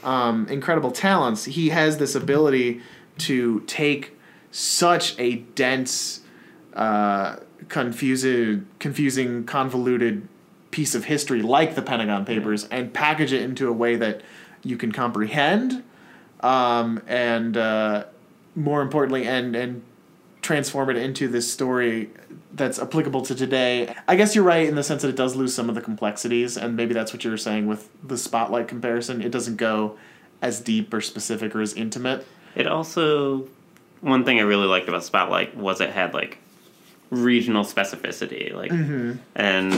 um, 0.04 0.46
incredible 0.48 0.90
talents, 0.90 1.46
he 1.46 1.70
has 1.70 1.96
this 1.98 2.14
ability 2.14 2.82
to 3.18 3.60
take 3.60 4.16
such 4.50 5.18
a 5.18 5.36
dense, 5.36 6.20
uh, 6.74 7.36
confusing, 7.68 8.66
confusing, 8.78 9.44
convoluted 9.44 10.28
piece 10.74 10.96
of 10.96 11.04
history 11.04 11.40
like 11.40 11.76
the 11.76 11.82
Pentagon 11.82 12.24
Papers 12.24 12.64
and 12.64 12.92
package 12.92 13.32
it 13.32 13.42
into 13.42 13.68
a 13.68 13.72
way 13.72 13.94
that 13.94 14.22
you 14.64 14.76
can 14.76 14.90
comprehend, 14.90 15.84
um, 16.40 17.00
and 17.06 17.56
uh, 17.56 18.04
more 18.56 18.82
importantly, 18.82 19.24
and 19.24 19.54
and 19.54 19.82
transform 20.42 20.90
it 20.90 20.96
into 20.96 21.28
this 21.28 21.50
story 21.50 22.10
that's 22.52 22.80
applicable 22.80 23.22
to 23.22 23.36
today. 23.36 23.94
I 24.08 24.16
guess 24.16 24.34
you're 24.34 24.42
right 24.42 24.68
in 24.68 24.74
the 24.74 24.82
sense 24.82 25.02
that 25.02 25.08
it 25.08 25.16
does 25.16 25.36
lose 25.36 25.54
some 25.54 25.68
of 25.68 25.76
the 25.76 25.80
complexities, 25.80 26.56
and 26.56 26.74
maybe 26.76 26.92
that's 26.92 27.12
what 27.12 27.22
you 27.22 27.30
were 27.30 27.36
saying 27.36 27.68
with 27.68 27.88
the 28.02 28.18
spotlight 28.18 28.66
comparison. 28.66 29.22
It 29.22 29.30
doesn't 29.30 29.56
go 29.56 29.96
as 30.42 30.60
deep 30.60 30.92
or 30.92 31.00
specific 31.00 31.54
or 31.54 31.60
as 31.60 31.72
intimate. 31.74 32.26
It 32.56 32.66
also 32.66 33.46
one 34.00 34.24
thing 34.24 34.40
I 34.40 34.42
really 34.42 34.66
liked 34.66 34.88
about 34.88 35.04
Spotlight 35.04 35.56
was 35.56 35.80
it 35.80 35.90
had 35.90 36.14
like 36.14 36.38
regional 37.10 37.62
specificity, 37.64 38.52
like, 38.52 38.72
and 39.36 39.72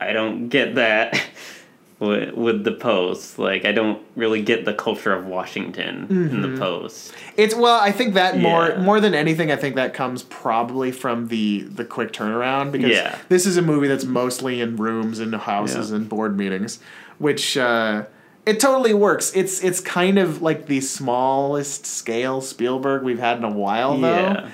I 0.00 0.12
don't 0.12 0.48
get 0.48 0.76
that 0.76 1.20
with, 1.98 2.32
with 2.34 2.64
the 2.64 2.72
Post. 2.72 3.38
Like, 3.38 3.64
I 3.64 3.72
don't 3.72 4.02
really 4.16 4.40
get 4.42 4.64
the 4.64 4.72
culture 4.72 5.12
of 5.12 5.26
Washington 5.26 6.06
in 6.08 6.40
the 6.42 6.58
Post. 6.58 7.12
It's 7.36 7.54
well, 7.54 7.78
I 7.80 7.92
think 7.92 8.14
that 8.14 8.38
more 8.38 8.68
Yeah. 8.70 8.82
more 8.82 9.00
than 9.00 9.14
anything, 9.14 9.52
I 9.52 9.56
think 9.56 9.74
that 9.76 9.92
comes 9.94 10.22
probably 10.24 10.90
from 10.92 11.28
the 11.28 11.60
the 11.62 11.84
quick 11.84 12.12
turnaround 12.12 12.72
because 12.72 12.90
Yeah. 12.90 13.16
this 13.28 13.46
is 13.46 13.56
a 13.56 13.62
movie 13.62 13.88
that's 13.88 14.04
mostly 14.04 14.60
in 14.60 14.76
rooms 14.76 15.18
and 15.20 15.34
houses 15.34 15.90
Yeah. 15.90 15.96
and 15.96 16.08
board 16.08 16.36
meetings, 16.38 16.80
which 17.18 17.56
uh, 17.58 18.04
it 18.46 18.58
totally 18.60 18.94
works. 18.94 19.32
It's 19.34 19.62
it's 19.62 19.80
kind 19.80 20.18
of 20.18 20.40
like 20.40 20.66
the 20.66 20.80
smallest 20.80 21.84
scale 21.86 22.40
Spielberg 22.40 23.02
we've 23.02 23.18
had 23.18 23.36
in 23.36 23.44
a 23.44 23.50
while, 23.50 23.98
though. 23.98 24.08
Yeah, 24.16 24.48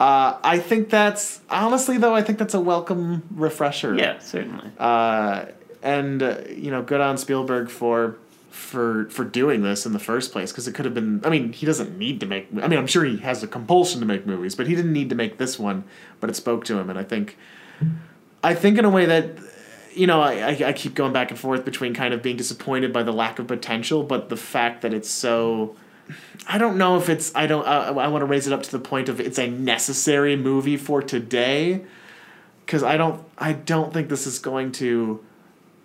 Uh, 0.00 0.38
I 0.44 0.58
think 0.58 0.90
that's 0.90 1.40
honestly 1.50 1.98
though. 1.98 2.14
I 2.14 2.22
think 2.22 2.38
that's 2.38 2.54
a 2.54 2.60
welcome 2.60 3.24
refresher. 3.34 3.96
yeah, 3.96 4.18
certainly. 4.20 4.70
Uh, 4.78 5.46
and 5.82 6.22
uh, 6.22 6.38
you 6.48 6.70
know, 6.70 6.82
good 6.82 7.00
on 7.00 7.18
Spielberg 7.18 7.68
for 7.68 8.16
for 8.50 9.08
for 9.10 9.24
doing 9.24 9.62
this 9.62 9.86
in 9.86 9.92
the 9.92 9.98
first 9.98 10.30
place 10.32 10.52
because 10.52 10.68
it 10.68 10.74
could 10.74 10.84
have 10.84 10.94
been. 10.94 11.20
I 11.24 11.30
mean, 11.30 11.52
he 11.52 11.66
doesn't 11.66 11.98
need 11.98 12.20
to 12.20 12.26
make. 12.26 12.48
I 12.62 12.68
mean, 12.68 12.78
I'm 12.78 12.86
sure 12.86 13.04
he 13.04 13.18
has 13.18 13.42
a 13.42 13.48
compulsion 13.48 14.00
to 14.00 14.06
make 14.06 14.24
movies, 14.24 14.54
but 14.54 14.68
he 14.68 14.74
didn't 14.74 14.92
need 14.92 15.08
to 15.10 15.16
make 15.16 15.38
this 15.38 15.58
one. 15.58 15.84
But 16.20 16.30
it 16.30 16.36
spoke 16.36 16.64
to 16.66 16.78
him, 16.78 16.90
and 16.90 16.98
I 16.98 17.04
think, 17.04 17.36
I 18.42 18.54
think 18.54 18.78
in 18.78 18.84
a 18.84 18.90
way 18.90 19.06
that. 19.06 19.30
You 19.94 20.06
know, 20.06 20.20
I, 20.20 20.50
I, 20.50 20.68
I 20.68 20.72
keep 20.74 20.94
going 20.94 21.12
back 21.12 21.32
and 21.32 21.40
forth 21.40 21.64
between 21.64 21.92
kind 21.92 22.14
of 22.14 22.22
being 22.22 22.36
disappointed 22.36 22.92
by 22.92 23.02
the 23.02 23.10
lack 23.10 23.40
of 23.40 23.48
potential, 23.48 24.04
but 24.04 24.28
the 24.28 24.36
fact 24.36 24.82
that 24.82 24.94
it's 24.94 25.10
so 25.10 25.74
I 26.46 26.58
don't 26.58 26.78
know 26.78 26.96
if 26.96 27.08
it's. 27.08 27.32
I 27.34 27.46
don't. 27.46 27.66
Uh, 27.66 27.92
I, 27.96 28.04
I 28.04 28.08
want 28.08 28.22
to 28.22 28.26
raise 28.26 28.46
it 28.46 28.52
up 28.52 28.62
to 28.62 28.70
the 28.70 28.78
point 28.78 29.08
of 29.08 29.20
it's 29.20 29.38
a 29.38 29.48
necessary 29.48 30.36
movie 30.36 30.76
for 30.76 31.02
today, 31.02 31.82
because 32.64 32.82
I 32.82 32.96
don't. 32.96 33.22
I 33.36 33.52
don't 33.52 33.92
think 33.92 34.08
this 34.08 34.26
is 34.26 34.38
going 34.38 34.72
to 34.72 35.24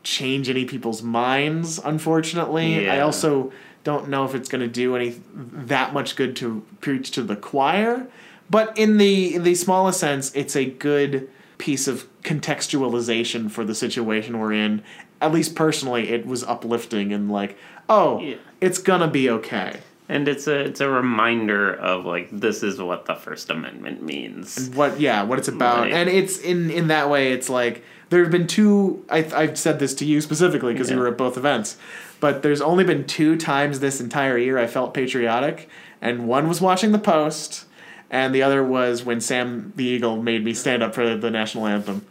change 0.03 0.49
any 0.49 0.65
people's 0.65 1.01
minds. 1.03 1.79
Unfortunately, 1.83 2.89
I 2.89 2.99
also 3.01 3.51
don't 3.83 4.07
know 4.09 4.23
if 4.23 4.33
it's 4.35 4.47
going 4.47 4.61
to 4.61 4.67
do 4.67 4.95
any 4.95 5.21
that 5.35 5.93
much 5.93 6.15
good 6.15 6.35
to 6.37 6.65
preach 6.79 7.11
to 7.11 7.23
the 7.23 7.35
choir. 7.35 8.07
But 8.49 8.77
in 8.77 8.97
the 8.97 9.35
in 9.35 9.43
the 9.43 9.55
smallest 9.55 9.99
sense, 9.99 10.33
it's 10.35 10.55
a 10.55 10.65
good 10.65 11.29
piece 11.57 11.87
of 11.87 12.07
contextualization 12.23 13.49
for 13.51 13.63
the 13.63 13.75
situation 13.75 14.39
we're 14.39 14.53
in. 14.53 14.81
At 15.21 15.31
least 15.31 15.55
personally, 15.55 16.09
it 16.09 16.25
was 16.25 16.43
uplifting 16.43 17.13
and 17.13 17.31
like, 17.31 17.57
oh, 17.89 18.19
Yeah. 18.19 18.35
it's 18.61 18.77
gonna 18.79 19.07
be 19.07 19.29
okay. 19.29 19.79
And 20.09 20.27
it's 20.27 20.47
a 20.47 20.59
it's 20.59 20.81
a 20.81 20.89
reminder 20.89 21.73
of 21.73 22.05
like 22.05 22.29
this 22.31 22.61
is 22.63 22.79
what 22.81 23.05
the 23.05 23.15
First 23.15 23.49
Amendment 23.49 24.03
means. 24.03 24.69
what 24.73 24.99
yeah 24.99 25.23
what 25.23 25.39
it's 25.39 25.47
about 25.47 25.83
Right. 25.83 25.93
and 25.93 26.09
it's 26.09 26.37
in 26.39 26.69
in 26.69 26.87
that 26.87 27.09
way 27.09 27.31
it's 27.31 27.49
like 27.49 27.83
there 28.09 28.21
have 28.21 28.31
been 28.31 28.45
two 28.47 29.03
I, 29.09 29.19
i've 29.35 29.57
said 29.57 29.79
this 29.79 29.93
to 29.95 30.05
you 30.05 30.21
specifically 30.21 30.73
because 30.73 30.91
you 30.91 30.97
were 30.97 31.07
at 31.07 31.17
both 31.17 31.37
events 31.37 31.77
but 32.19 32.43
there's 32.43 32.61
only 32.61 32.83
been 32.83 33.05
two 33.05 33.37
times 33.37 33.79
this 33.79 33.99
entire 34.01 34.37
year 34.37 34.57
i 34.59 34.67
felt 34.67 34.93
patriotic 34.93 35.67
and 36.01 36.27
one 36.27 36.47
was 36.47 36.59
watching 36.61 36.91
the 36.91 36.99
post 36.99 37.65
and 38.11 38.35
the 38.35 38.43
other 38.43 38.63
was 38.63 39.03
when 39.03 39.19
sam 39.21 39.71
the 39.77 39.85
eagle 39.85 40.21
made 40.21 40.43
me 40.43 40.53
stand 40.53 40.83
up 40.83 40.93
for 40.93 41.15
the 41.15 41.31
national 41.31 41.65
anthem 41.65 42.05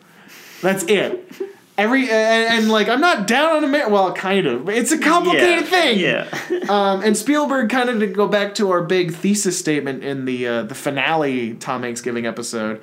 that's 0.60 0.82
it 0.84 1.30
every 1.82 2.02
and, 2.10 2.54
and 2.54 2.68
like 2.70 2.88
i'm 2.88 3.00
not 3.00 3.26
down 3.26 3.56
on 3.56 3.64
america 3.64 3.90
well 3.90 4.12
kind 4.12 4.46
of 4.46 4.68
it's 4.68 4.92
a 4.92 4.98
complicated 4.98 5.64
yeah. 5.70 5.70
thing 5.70 5.98
Yeah. 5.98 6.28
um, 6.68 7.02
and 7.02 7.16
Spielberg, 7.16 7.70
kind 7.70 7.88
of 7.90 7.98
to 8.00 8.06
go 8.06 8.28
back 8.28 8.54
to 8.56 8.70
our 8.70 8.82
big 8.82 9.12
thesis 9.14 9.58
statement 9.58 10.04
in 10.04 10.24
the 10.24 10.46
uh, 10.46 10.62
the 10.62 10.74
finale 10.74 11.54
Tom 11.54 11.82
Hanks 11.82 12.00
giving 12.00 12.24
episode, 12.26 12.80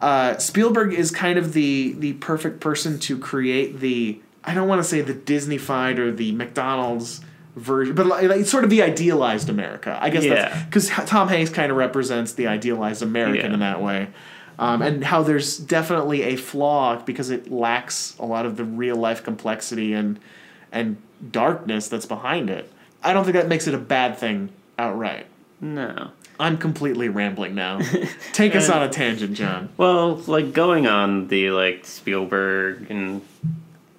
uh, 0.00 0.36
Spielberg 0.38 0.92
is 0.92 1.10
kind 1.10 1.38
of 1.38 1.52
the 1.52 1.94
the 1.98 2.14
perfect 2.14 2.60
person 2.60 2.98
to 3.00 3.18
create 3.18 3.80
the 3.80 4.20
I 4.44 4.54
don't 4.54 4.66
want 4.68 4.80
to 4.80 4.84
say 4.88 5.00
the 5.02 5.14
Disneyfied 5.14 5.98
or 5.98 6.10
the 6.10 6.32
McDonald's 6.32 7.20
version, 7.54 7.94
but 7.94 8.06
like, 8.06 8.28
like 8.28 8.46
sort 8.46 8.64
of 8.64 8.70
the 8.70 8.82
idealized 8.82 9.48
America. 9.48 9.96
I 10.00 10.10
guess 10.10 10.24
Yeah. 10.24 10.34
that's 10.48 10.64
because 10.64 10.88
Tom 11.08 11.28
Hanks 11.28 11.50
kind 11.50 11.70
of 11.70 11.76
represents 11.78 12.32
the 12.32 12.46
idealized 12.48 13.02
American 13.02 13.46
Yeah. 13.50 13.54
in 13.54 13.60
that 13.60 13.80
way. 13.82 14.08
Um, 14.58 14.82
and 14.82 15.04
how 15.04 15.22
there's 15.22 15.56
definitely 15.56 16.22
a 16.22 16.36
flaw 16.36 16.96
because 16.96 17.30
it 17.30 17.50
lacks 17.50 18.16
a 18.18 18.26
lot 18.26 18.46
of 18.46 18.56
the 18.56 18.64
real 18.64 18.96
life 18.96 19.24
complexity 19.24 19.92
and 19.92 20.20
and 20.70 20.96
darkness 21.30 21.88
that's 21.88 22.06
behind 22.06 22.50
it. 22.50 22.70
I 23.02 23.12
don't 23.12 23.24
think 23.24 23.34
that 23.34 23.48
makes 23.48 23.66
it 23.66 23.74
a 23.74 23.78
bad 23.78 24.18
thing 24.18 24.50
outright. 24.78 25.26
No. 25.60 26.10
I'm 26.40 26.58
completely 26.58 27.08
rambling 27.08 27.54
now. 27.54 27.80
Take 28.32 28.56
us 28.56 28.68
on 28.68 28.82
a 28.82 28.88
tangent, 28.88 29.34
John. 29.34 29.68
Well, 29.76 30.16
like 30.26 30.52
going 30.52 30.86
on 30.86 31.28
the 31.28 31.50
like 31.50 31.84
Spielberg 31.84 32.90
and 32.90 33.22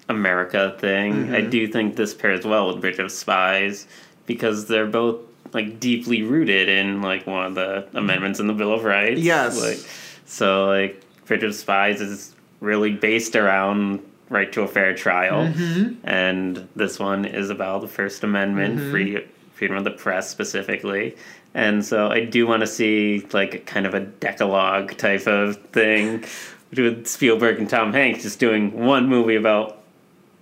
America 0.09 0.75
thing, 0.79 1.33
I 1.33 1.41
do 1.41 1.67
think 1.67 1.95
this 1.95 2.13
pairs 2.13 2.45
well 2.45 2.67
with 2.67 2.81
Bridge 2.81 2.99
of 2.99 3.11
Spies 3.11 3.87
because 4.25 4.65
they're 4.65 4.87
both 4.87 5.21
like 5.53 5.79
deeply 5.79 6.23
rooted 6.23 6.67
in 6.67 7.01
like 7.01 7.27
one 7.27 7.45
of 7.45 7.55
the 7.55 7.87
amendments 7.93 8.39
in 8.39 8.47
the 8.47 8.53
Bill 8.53 8.73
of 8.73 8.83
Rights. 8.83 9.21
Yes. 9.21 9.61
Like 9.61 9.79
so 10.33 10.65
like 10.67 11.01
Bridge 11.25 11.43
of 11.43 11.53
Spies 11.55 12.01
is 12.01 12.33
really 12.59 12.91
based 12.91 13.35
around 13.35 13.99
right 14.29 14.51
to 14.53 14.61
a 14.63 14.67
fair 14.67 14.95
trial. 14.95 15.47
Mm-hmm. 15.47 15.95
And 16.07 16.67
this 16.75 16.97
one 16.99 17.25
is 17.25 17.49
about 17.49 17.81
the 17.81 17.87
First 17.87 18.23
Amendment, 18.23 18.79
Mm-hmm. 18.79 18.91
free 18.91 19.25
freedom 19.53 19.77
of 19.77 19.83
the 19.83 19.91
press 19.91 20.29
specifically. 20.29 21.15
And 21.53 21.85
so 21.85 22.07
I 22.09 22.25
do 22.25 22.47
want 22.47 22.61
to 22.61 22.67
see 22.67 23.25
like 23.31 23.65
kind 23.67 23.85
of 23.85 23.93
a 23.93 23.99
decalogue 23.99 24.97
type 24.97 25.27
of 25.27 25.57
thing 25.67 26.23
with 26.75 27.05
Spielberg 27.07 27.59
and 27.59 27.69
Tom 27.69 27.93
Hanks 27.93 28.23
just 28.23 28.39
doing 28.39 28.71
one 28.85 29.07
movie 29.07 29.35
about 29.35 29.77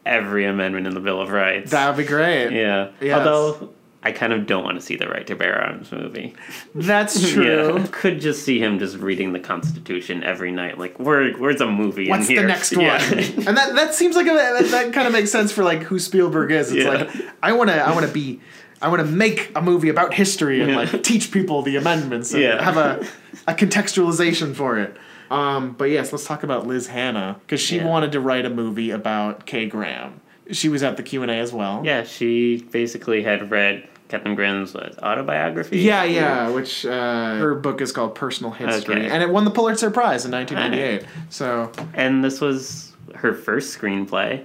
every 0.05 0.45
amendment 0.45 0.87
in 0.87 0.93
the 0.93 1.01
Bill 1.01 1.19
of 1.21 1.29
Rights. 1.29 1.71
That 1.71 1.89
would 1.89 2.01
be 2.01 2.07
great. 2.07 2.51
yeah. 2.51 2.91
Yes. 3.01 3.17
Although 3.19 3.73
I 4.03 4.11
kind 4.11 4.33
of 4.33 4.47
don't 4.47 4.63
want 4.63 4.79
to 4.79 4.81
see 4.85 4.95
the 4.95 5.07
right 5.07 5.27
to 5.27 5.35
bear 5.35 5.61
arms 5.61 5.91
movie. 5.91 6.33
That's 6.75 7.31
true. 7.31 7.75
Yeah. 7.77 7.87
Could 7.91 8.19
just 8.19 8.43
see 8.43 8.57
him 8.59 8.79
just 8.79 8.97
reading 8.97 9.31
the 9.31 9.39
Constitution 9.39 10.23
every 10.23 10.51
night. 10.51 10.79
Like, 10.79 10.97
where 10.99 11.31
where's 11.33 11.61
a 11.61 11.67
movie 11.67 12.09
What's 12.09 12.27
in 12.29 12.35
the 12.37 12.43
next 12.43 12.71
one? 12.75 12.85
Yeah. 12.85 12.99
and 13.11 13.55
that 13.57 13.75
that 13.75 13.93
seems 13.93 14.15
like 14.15 14.25
a, 14.25 14.33
that, 14.33 14.65
that 14.71 14.93
kind 14.93 15.05
of 15.05 15.13
makes 15.13 15.31
sense 15.31 15.51
for 15.51 15.63
like 15.63 15.83
who 15.83 15.99
Spielberg 15.99 16.51
is. 16.51 16.71
It's 16.71 16.83
Yeah. 16.83 16.89
like 16.89 17.09
I 17.43 17.51
want 17.53 17.69
to 17.69 17.75
I 17.75 17.93
want 17.93 18.07
to 18.07 18.11
be 18.11 18.41
I 18.81 18.87
want 18.87 19.01
to 19.01 19.07
make 19.07 19.51
a 19.55 19.61
movie 19.61 19.89
about 19.89 20.13
history 20.15 20.61
and 20.61 20.75
like 20.75 21.03
teach 21.03 21.31
people 21.31 21.61
the 21.61 21.75
amendments 21.75 22.33
and 22.33 22.59
have 22.59 22.77
a 22.77 23.05
a 23.47 23.53
contextualization 23.53 24.55
for 24.55 24.79
it. 24.79 24.97
Um, 25.29 25.73
but 25.73 25.85
yes, 25.85 26.11
let's 26.11 26.25
talk 26.25 26.43
about 26.43 26.67
Liz 26.67 26.87
Hannah 26.87 27.39
because 27.41 27.61
she 27.61 27.79
wanted 27.79 28.11
to 28.13 28.19
write 28.19 28.45
a 28.45 28.49
movie 28.49 28.89
about 28.91 29.45
Kay 29.45 29.67
Graham. 29.67 30.19
She 30.51 30.67
was 30.67 30.83
at 30.83 30.97
the 30.97 31.03
Q 31.03 31.21
and 31.21 31.31
A 31.31 31.35
as 31.35 31.53
well. 31.53 31.81
Yeah, 31.85 32.03
she 32.03 32.57
basically 32.71 33.23
had 33.23 33.49
read 33.51 33.87
Katharine 34.11 34.35
Graham's 34.35 34.73
what, 34.73 35.01
autobiography. 35.01 35.79
Yeah, 35.79 36.03
yeah, 36.03 36.49
which 36.49 36.85
uh, 36.85 37.37
her 37.37 37.55
book 37.55 37.79
is 37.81 37.91
called 37.93 38.13
Personal 38.13 38.51
History, 38.51 38.95
Okay. 39.05 39.09
and 39.09 39.23
it 39.23 39.29
won 39.29 39.45
the 39.45 39.51
Pulitzer 39.51 39.89
Prize 39.89 40.25
in 40.25 40.31
1998. 40.31 41.07
So 41.29 41.71
And 41.93 42.21
this 42.23 42.41
was 42.41 42.91
her 43.15 43.33
first 43.33 43.77
screenplay. 43.79 44.43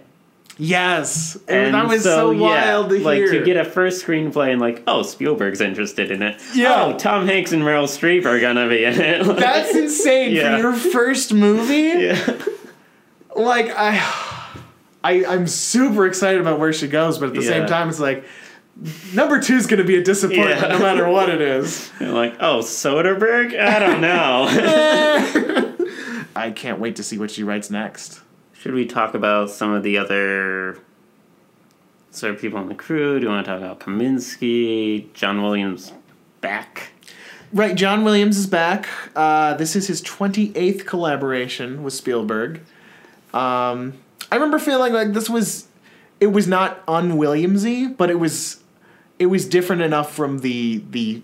yes, 0.57 1.37
And 1.49 1.75
that 1.75 1.87
was 1.89 2.05
so, 2.05 2.31
yeah, 2.31 2.41
wild 2.41 2.91
to 2.91 3.01
like 3.01 3.19
hear. 3.19 3.33
to 3.33 3.45
get 3.45 3.57
a 3.57 3.65
first 3.65 4.07
screenplay 4.07 4.53
and 4.53 4.61
like, 4.61 4.83
oh, 4.87 5.03
Spielberg's 5.03 5.61
interested 5.61 6.11
in 6.13 6.23
it. 6.23 6.41
Yeah. 6.55 6.85
Oh, 6.85 6.97
Tom 6.97 7.27
Hanks 7.27 7.51
and 7.53 7.63
Meryl 7.63 7.85
Streep 7.89 8.25
are 8.25 8.39
gonna 8.41 8.69
be 8.69 8.85
in 8.85 8.95
it. 9.01 9.27
Like, 9.27 9.39
That's 9.39 9.75
insane 9.75 10.33
Yeah. 10.33 10.57
for 10.57 10.63
your 10.63 10.73
first 10.75 11.35
movie. 11.35 11.75
yeah. 12.05 12.39
Like 13.35 13.71
I, 13.77 13.99
I, 15.05 15.25
I'm 15.27 15.47
super 15.47 16.07
excited 16.07 16.41
about 16.41 16.59
where 16.59 16.73
she 16.73 16.89
goes, 16.89 17.19
but 17.19 17.29
at 17.31 17.35
the 17.35 17.43
same 17.43 17.67
time, 17.67 17.89
it's 17.91 18.01
like 18.01 18.25
number 19.15 19.41
two 19.41 19.55
is 19.55 19.67
going 19.67 19.79
to 19.79 19.85
be 19.87 19.97
a 19.97 20.03
disappointment 20.03 20.61
Yeah. 20.61 20.69
no 20.69 20.79
matter 20.79 21.09
what 21.09 21.29
it 21.29 21.41
is. 21.41 21.91
You're 22.01 22.11
like, 22.13 22.37
oh, 22.41 22.59
Soderbergh? 22.61 23.59
I 23.59 23.79
don't 23.79 24.01
know. 24.01 24.47
I 26.37 26.51
can't 26.51 26.79
wait 26.79 26.97
to 26.97 27.03
see 27.03 27.19
what 27.19 27.31
she 27.31 27.43
writes 27.43 27.71
next. 27.71 28.21
Should 28.53 28.75
we 28.75 28.85
talk 28.87 29.15
about 29.15 29.51
some 29.51 29.73
of 29.73 29.83
the 29.83 29.97
other 29.99 30.79
sort 32.11 32.35
of 32.35 32.41
people 32.41 32.59
on 32.59 32.69
the 32.69 32.75
crew? 32.75 33.19
Do 33.19 33.25
you 33.27 33.31
want 33.31 33.45
to 33.47 33.51
talk 33.51 33.61
about 33.61 33.81
Kaminski, 33.81 35.13
John 35.15 35.43
Williams 35.43 35.93
back? 36.41 36.91
Right, 37.53 37.75
John 37.77 38.05
Williams 38.05 38.37
is 38.37 38.47
back. 38.47 38.89
Uh, 39.15 39.55
this 39.55 39.77
is 39.77 39.87
his 39.87 40.03
28th 40.03 40.85
collaboration 40.85 41.83
with 41.83 41.95
Spielberg. 41.95 42.61
Um, 43.33 43.95
I 44.31 44.35
remember 44.35 44.59
feeling 44.59 44.93
like 44.93 45.13
this 45.13 45.31
was, 45.31 45.69
it 46.21 46.29
was 46.29 46.47
not 46.49 46.83
un-Williamsy, 46.89 47.97
but 47.97 48.11
it 48.11 48.19
was, 48.19 48.63
it 49.19 49.27
was 49.27 49.47
different 49.49 49.83
enough 49.83 50.15
from 50.15 50.41
the 50.41 50.83
the 50.91 51.23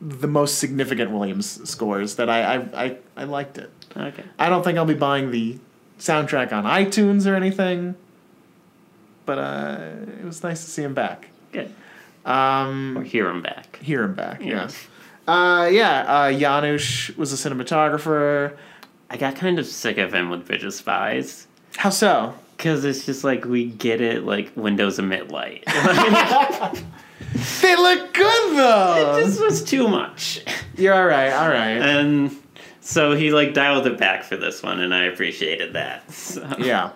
the 0.00 0.26
most 0.28 0.58
significant 0.58 1.10
Williams 1.10 1.68
scores 1.68 2.16
that 2.16 2.28
I 2.30 2.54
I, 2.56 2.84
I, 2.84 2.96
I 3.16 3.24
liked 3.24 3.58
it. 3.58 3.70
Okay. 3.96 4.24
I 4.38 4.48
don't 4.48 4.62
think 4.64 4.78
I'll 4.78 4.84
be 4.86 4.94
buying 4.94 5.30
the 5.30 5.58
soundtrack 5.98 6.52
on 6.52 6.64
iTunes 6.64 7.26
or 7.30 7.34
anything, 7.34 7.94
but 9.26 9.38
uh, 9.38 9.78
it 10.18 10.24
was 10.24 10.42
nice 10.42 10.64
to 10.64 10.70
see 10.70 10.82
him 10.82 10.94
back. 10.94 11.28
Good. 11.52 11.74
Um, 12.24 12.96
Or 12.98 13.02
hear 13.02 13.28
him 13.28 13.42
back. 13.42 13.78
hear 13.82 14.04
him 14.04 14.14
back. 14.14 14.40
Yeah. 14.42 14.70
Yeah. 15.26 15.32
Uh, 15.32 15.66
yeah. 15.66 16.00
Uh, 16.06 16.32
Janusz 16.32 17.10
was 17.16 17.32
a 17.32 17.36
cinematographer. 17.50 18.56
I 19.10 19.16
got 19.16 19.36
kind 19.36 19.58
of 19.58 19.66
sick 19.66 19.98
of 19.98 20.14
him 20.14 20.30
with 20.30 20.46
Bridge 20.46 20.64
of 20.64 20.72
Spies. 20.72 21.46
How 21.76 21.90
so? 21.90 22.34
Because 22.56 22.84
it's 22.84 23.04
just 23.06 23.24
like, 23.24 23.44
we 23.44 23.66
get 23.66 24.00
it, 24.00 24.24
like, 24.24 24.52
Windows 24.56 24.98
emit 24.98 25.30
light. 25.30 25.64
They 27.62 27.76
look 27.76 28.12
good 28.12 28.56
though. 28.56 29.16
this 29.22 29.38
was 29.38 29.62
too 29.62 29.88
much. 29.88 30.42
You're 30.76 30.94
all 30.94 31.06
right. 31.06 31.32
All 31.32 31.48
right. 31.48 31.80
And 31.80 32.36
so 32.80 33.12
he, 33.12 33.30
like, 33.32 33.54
dialed 33.54 33.86
it 33.86 33.98
back 33.98 34.24
for 34.24 34.36
this 34.36 34.62
one, 34.62 34.80
and 34.80 34.94
I 34.94 35.04
appreciated 35.04 35.74
that. 35.74 36.10
So. 36.12 36.56
yeah. 36.58 36.92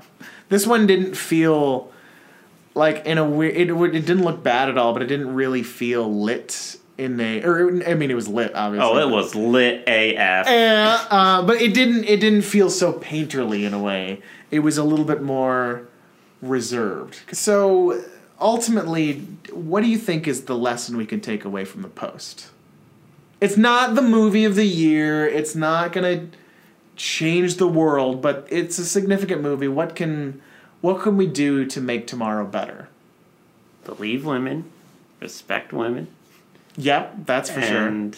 This 0.49 0.66
one 0.66 0.87
didn't 0.87 1.16
feel 1.16 1.93
like 2.74 3.07
in 3.07 3.18
a 3.18 3.28
weird. 3.28 3.57
It, 3.57 3.70
it 3.70 4.07
didn't 4.07 4.24
look 4.24 4.43
bad 4.43 4.68
at 4.68 4.78
all, 4.78 4.93
but 4.93 5.03
it 5.03 5.07
didn't 5.07 5.35
really 5.35 5.62
feel 5.62 6.12
lit 6.12 6.78
in 6.99 7.18
a. 7.20 7.43
Or 7.43 7.70
I 7.87 7.95
mean, 7.95 8.11
it 8.11 8.14
was 8.14 8.28
lit 8.28 8.55
obviously. 8.55 8.89
Oh, 8.89 8.99
it 8.99 9.11
was 9.11 9.35
lit 9.35 9.82
AF. 9.89 10.47
Yeah, 10.47 11.07
uh, 11.11 11.43
but 11.43 11.61
it 11.61 11.74
didn't. 11.74 12.05
It 12.05 12.20
didn't 12.20 12.43
feel 12.43 12.70
so 12.70 12.93
painterly 12.93 13.64
in 13.64 13.74
a 13.74 13.80
way. 13.80 14.22
It 14.51 14.61
was 14.61 14.78
a 14.78 14.85
little 14.85 15.05
bit 15.05 15.22
more 15.22 15.89
reserved. 16.43 17.20
So 17.32 18.03
ultimately, 18.41 19.20
what 19.53 19.82
do 19.82 19.89
you 19.89 19.99
think 19.99 20.26
is 20.28 20.45
the 20.45 20.57
lesson 20.57 20.97
we 20.97 21.07
can 21.07 21.20
take 21.20 21.45
away 21.45 21.64
from 21.64 21.82
the 21.82 21.89
post? 21.89 22.49
It's 23.41 23.57
not 23.57 23.95
the 23.95 24.03
movie 24.03 24.45
of 24.45 24.55
the 24.55 24.64
year. 24.66 25.26
It's 25.26 25.55
not 25.55 25.93
gonna 25.93 26.26
change 26.97 27.57
the 27.57 27.68
world, 27.68 28.22
but 28.22 28.47
it's 28.51 28.78
a 28.78 28.85
significant 28.85 29.43
movie. 29.43 29.68
What 29.68 29.95
can 29.97 30.41
what 30.80 31.01
can 31.03 31.16
we 31.16 31.26
do 31.26 31.64
to 31.66 31.80
make 31.80 32.07
tomorrow 32.07 32.45
better? 32.47 32.89
Believe 33.85 34.24
women, 34.24 34.64
respect 35.20 35.72
women, 35.72 36.09
Yep, 36.76 37.26
that's 37.26 37.51
for 37.51 37.61
sure. 37.62 37.87
and 37.87 38.16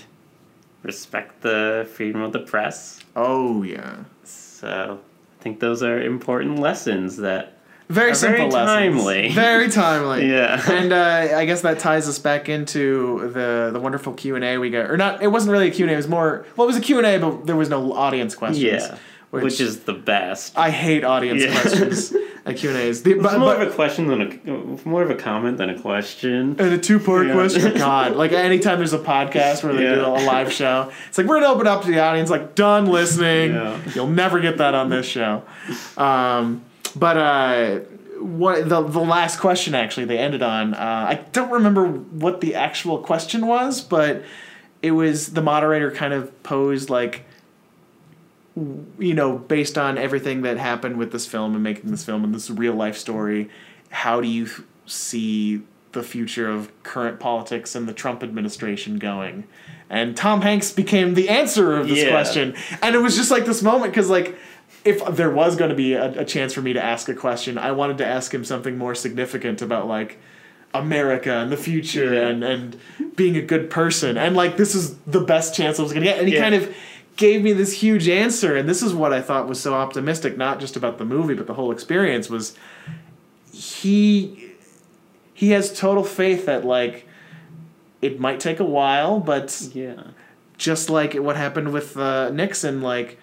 respect 0.83 1.43
the 1.43 1.89
freedom 1.95 2.23
of 2.23 2.33
the 2.33 2.39
press. 2.41 3.01
Oh 3.15 3.63
yeah, 3.63 3.97
So 4.25 5.01
I 5.41 5.43
think 5.43 5.61
those 5.61 5.83
are 5.83 6.01
important 6.01 6.59
lessons 6.59 7.17
that 7.19 7.56
very 7.89 8.15
simple 8.15 8.51
very 8.51 8.51
lessons. 8.51 8.97
timely. 9.05 9.29
Very 9.33 9.69
timely. 9.71 10.29
Yeah. 10.29 10.61
and 10.71 10.93
uh, 10.93 11.37
I 11.37 11.45
guess 11.45 11.61
that 11.63 11.79
ties 11.79 12.09
us 12.09 12.19
back 12.19 12.49
into 12.49 13.31
the 13.33 13.71
the 13.73 13.79
wonderful 13.81 14.13
Q 14.15 14.35
and 14.37 14.45
A 14.45 14.59
we 14.59 14.71
got, 14.71 14.91
or 14.91 14.97
not? 14.97 15.23
It 15.23 15.29
wasn't 15.29 15.53
really 15.53 15.69
a 15.69 15.71
Q 15.71 15.85
and 15.85 15.91
A. 15.91 15.95
It 15.95 15.97
was 15.99 16.09
more. 16.09 16.45
Well, 16.57 16.65
it 16.67 16.69
was 16.69 16.77
a 16.77 16.81
Q 16.81 16.99
and 16.99 17.07
A, 17.07 17.19
but 17.19 17.47
there 17.47 17.57
was 17.57 17.69
no 17.71 17.93
audience 17.93 18.35
questions. 18.35 18.63
yeah, 18.63 18.99
which, 19.31 19.61
is 19.61 19.81
the 19.81 19.93
best. 19.93 20.57
I 20.59 20.71
hate 20.71 21.05
audience 21.05 21.43
Yeah. 21.45 21.61
questions 21.61 22.13
at 22.47 22.57
Q 22.57 22.71
and 22.71 22.79
A's. 22.79 23.03
The- 23.03 23.13
It's 23.13 23.23
But, 23.23 23.39
more 23.39 23.55
but 23.55 23.63
of 23.67 23.73
a 23.73 23.75
question 23.75 24.07
than 24.09 24.23
a 24.85 24.89
more 24.89 25.03
of 25.03 25.11
a 25.11 25.15
comment 25.15 25.59
than 25.59 25.71
a 25.71 25.79
question. 25.81 26.57
and 26.59 26.73
a 26.73 26.79
two 26.79 26.99
part 26.99 27.27
Yeah. 27.29 27.35
question. 27.35 27.75
God, 27.79 28.17
like 28.17 28.33
anytime 28.33 28.79
there's 28.79 28.93
a 28.95 28.99
podcast 28.99 29.63
where 29.63 29.73
they 29.75 29.83
do 29.95 30.01
a 30.05 30.19
live 30.27 30.53
show, 30.53 30.91
it's 31.09 31.19
like 31.19 31.27
we're 31.29 31.41
gonna 31.41 31.53
open 31.53 31.67
up 31.69 31.83
to 31.83 31.89
the 31.89 32.01
audience. 32.01 32.31
Like 32.31 32.55
done 32.57 32.87
listening. 32.87 33.55
Yeah. 33.55 33.79
You'll 33.95 34.09
never 34.09 34.41
get 34.41 34.59
that 34.59 34.75
on 34.75 34.89
this 34.91 35.07
show. 35.07 35.43
Um, 35.97 36.63
but 36.97 37.17
uh, 37.17 37.79
what 38.19 38.69
the 38.69 38.83
the 38.83 39.01
last 39.01 39.39
question 39.39 39.75
actually 39.75 40.07
they 40.07 40.19
ended 40.19 40.43
on? 40.43 40.75
Uh, 40.75 41.07
I 41.11 41.15
don't 41.33 41.51
remember 41.51 41.87
what 41.87 42.41
the 42.41 42.55
actual 42.55 42.99
question 42.99 43.47
was, 43.47 43.81
but 43.81 44.23
it 44.83 44.91
was 44.93 45.33
the 45.35 45.43
moderator 45.43 45.91
kind 45.91 46.13
of 46.13 46.43
posed 46.43 46.91
like 46.91 47.25
you 48.99 49.13
know, 49.13 49.37
based 49.37 49.77
on 49.77 49.99
everything 49.99 50.41
that 50.43 50.57
happened 50.57 50.97
with 50.97 51.13
this 51.13 51.27
film 51.27 51.53
and 51.55 51.63
making 51.63 51.91
this 51.91 52.05
film 52.05 52.25
and 52.25 52.35
this 52.35 52.49
real 52.49 52.73
life 52.73 52.97
story, 52.97 53.51
how 53.91 54.21
do 54.21 54.29
you 54.29 54.49
see 54.87 55.61
the 55.93 56.03
future 56.03 56.49
of 56.49 56.71
current 56.83 57.21
politics 57.21 57.75
and 57.75 57.87
the 57.87 57.93
Trump 57.93 58.23
administration 58.23 58.99
going? 58.99 59.45
And 59.91 60.17
Tom 60.17 60.41
Hanks 60.41 60.73
became 60.73 61.13
the 61.15 61.29
answer 61.29 61.77
of 61.77 61.87
this 61.89 62.03
Yeah. 62.03 62.11
question. 62.11 62.55
And 62.83 62.95
it 62.95 62.99
was 62.99 63.15
just 63.15 63.31
like 63.31 63.45
this 63.45 63.63
moment 63.63 63.93
because, 63.93 64.09
like, 64.09 64.35
if 64.87 65.05
there 65.17 65.31
was 65.31 65.57
going 65.57 65.71
to 65.71 65.77
be 65.77 65.95
a, 65.95 66.21
a 66.21 66.25
chance 66.25 66.53
for 66.55 66.63
me 66.63 66.73
to 66.73 66.83
ask 66.83 67.09
a 67.09 67.15
question, 67.15 67.59
I 67.59 67.73
wanted 67.73 67.99
to 67.99 68.07
ask 68.07 68.33
him 68.33 68.45
something 68.45 68.79
more 68.79 68.95
significant 68.95 69.61
about, 69.63 69.87
like, 69.89 70.19
America 70.75 71.33
and 71.33 71.51
the 71.51 71.57
future 71.57 72.15
Yeah. 72.15 72.29
and, 72.29 72.45
and 72.45 72.81
being 73.17 73.37
a 73.37 73.43
good 73.43 73.71
person. 73.71 74.17
And, 74.19 74.37
like, 74.37 74.57
this 74.57 74.75
is 74.75 74.97
the 75.07 75.21
best 75.21 75.55
chance 75.55 75.79
I 75.79 75.83
was 75.83 75.93
going 75.93 76.05
to 76.05 76.11
get. 76.11 76.19
And 76.19 76.29
he 76.29 76.35
Yeah. 76.35 76.43
kind 76.43 76.55
of 76.55 76.75
gave 77.17 77.43
me 77.43 77.55
this 77.55 77.73
huge 77.73 78.11
answer 78.11 78.55
and 78.57 78.69
this 78.69 78.83
is 78.83 78.93
what 78.93 79.11
i 79.11 79.23
thought 79.23 79.49
was 79.49 79.59
so 79.59 79.73
optimistic 79.73 80.37
not 80.37 80.61
just 80.61 80.77
about 80.77 80.99
the 80.99 81.05
movie 81.07 81.33
but 81.33 81.47
the 81.47 81.55
whole 81.55 81.73
experience 81.73 82.29
was 82.29 82.55
he 83.53 84.53
he 85.33 85.51
has 85.53 85.73
total 85.79 86.05
faith 86.05 86.45
that 86.45 86.63
like 86.67 87.07
it 88.03 88.21
might 88.21 88.39
take 88.39 88.61
a 88.61 88.65
while 88.65 89.19
but 89.19 89.67
Yeah, 89.73 90.03
just 90.59 90.91
like 90.91 91.15
what 91.15 91.37
happened 91.37 91.73
with 91.73 91.97
uh, 91.97 92.29
nixon 92.31 92.83
like 92.83 93.19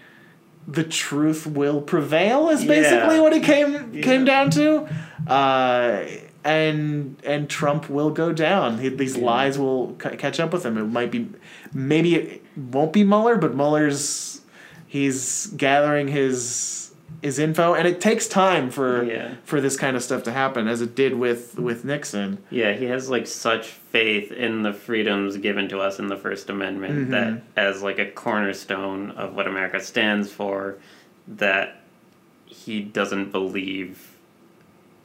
the 0.68 0.84
truth 0.84 1.45
will 1.45 1.82
prevail 1.82 2.49
is 2.49 2.64
basically 2.66 3.16
Yeah. 3.16 3.22
what 3.22 3.34
it 3.34 3.43
came 3.43 4.01
came 4.01 4.24
down 4.26 4.49
to 4.51 4.88
uh, 5.28 6.03
and 6.43 7.18
and 7.26 7.49
Trump 7.49 7.89
will 7.89 8.09
go 8.11 8.32
down. 8.34 8.78
He- 8.80 8.89
These 8.89 9.18
lies 9.18 9.57
will 9.57 9.95
c- 10.01 10.16
catch 10.18 10.39
up 10.39 10.51
with 10.53 10.66
him. 10.66 10.78
It 10.78 10.84
might 10.86 11.11
be, 11.11 11.30
maybe 11.74 12.16
it 12.16 12.43
won't 12.57 12.91
be 12.93 13.03
Mueller, 13.03 13.38
but 13.38 13.55
Mueller's 13.55 14.41
he's 14.88 15.47
gathering 15.57 16.07
his 16.09 16.82
his 17.24 17.39
info, 17.39 17.74
and 17.74 17.88
it 17.88 18.01
takes 18.01 18.28
time 18.28 18.69
for 18.69 19.03
Yeah. 19.03 19.36
for 19.45 19.61
this 19.61 19.78
kind 19.78 19.95
of 19.95 20.03
stuff 20.03 20.24
to 20.24 20.32
happen, 20.32 20.67
as 20.67 20.82
it 20.82 20.93
did 20.93 21.15
with 21.15 21.57
with 21.57 21.86
Nixon. 21.86 22.39
Yeah, 22.49 22.74
he 22.74 22.86
has 22.86 23.09
like 23.09 23.28
such 23.28 23.67
faith 23.67 24.32
in 24.32 24.63
the 24.63 24.74
freedoms 24.74 25.38
given 25.38 25.69
to 25.69 25.80
us 25.80 25.99
in 25.99 26.07
the 26.07 26.17
First 26.17 26.49
Amendment 26.49 26.93
mm-hmm. 26.93 27.11
that 27.11 27.41
as 27.55 27.82
like 27.82 27.97
a 27.97 28.11
cornerstone 28.11 29.11
of 29.11 29.36
what 29.36 29.47
America 29.47 29.80
stands 29.80 30.30
for, 30.30 30.76
that 31.28 31.82
he 32.45 32.82
doesn't 32.82 33.32
believe 33.32 34.17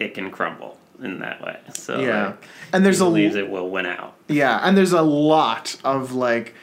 it 0.00 0.14
can 0.14 0.30
crumble 0.32 0.76
in 1.00 1.20
that 1.20 1.40
way. 1.40 1.56
So 1.72 2.00
Yeah, 2.00 2.26
like, 2.26 2.48
and 2.72 2.84
there's 2.84 2.98
he 2.98 3.04
a 3.04 3.08
believes 3.08 3.36
it 3.36 3.48
will 3.48 3.70
win 3.70 3.86
out. 3.86 4.14
Yeah, 4.26 4.58
and 4.62 4.76
there's 4.76 4.92
a 4.92 5.02
lot 5.02 5.76
of 5.84 6.12
like 6.12 6.54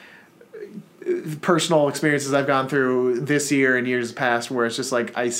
personal 1.41 1.87
experiences 1.87 2.33
I've 2.33 2.47
gone 2.47 2.67
through 2.67 3.21
this 3.21 3.51
year 3.51 3.77
and 3.77 3.87
years 3.87 4.11
past 4.11 4.49
where 4.49 4.65
it's 4.65 4.75
just 4.75 4.91
like 4.91 5.15
I, 5.17 5.31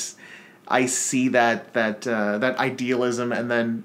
I 0.68 0.86
see 0.86 1.30
that 1.30 1.74
that 1.74 2.06
uh, 2.08 2.38
that 2.40 2.58
idealism 2.58 3.32
and 3.32 3.50
then 3.50 3.84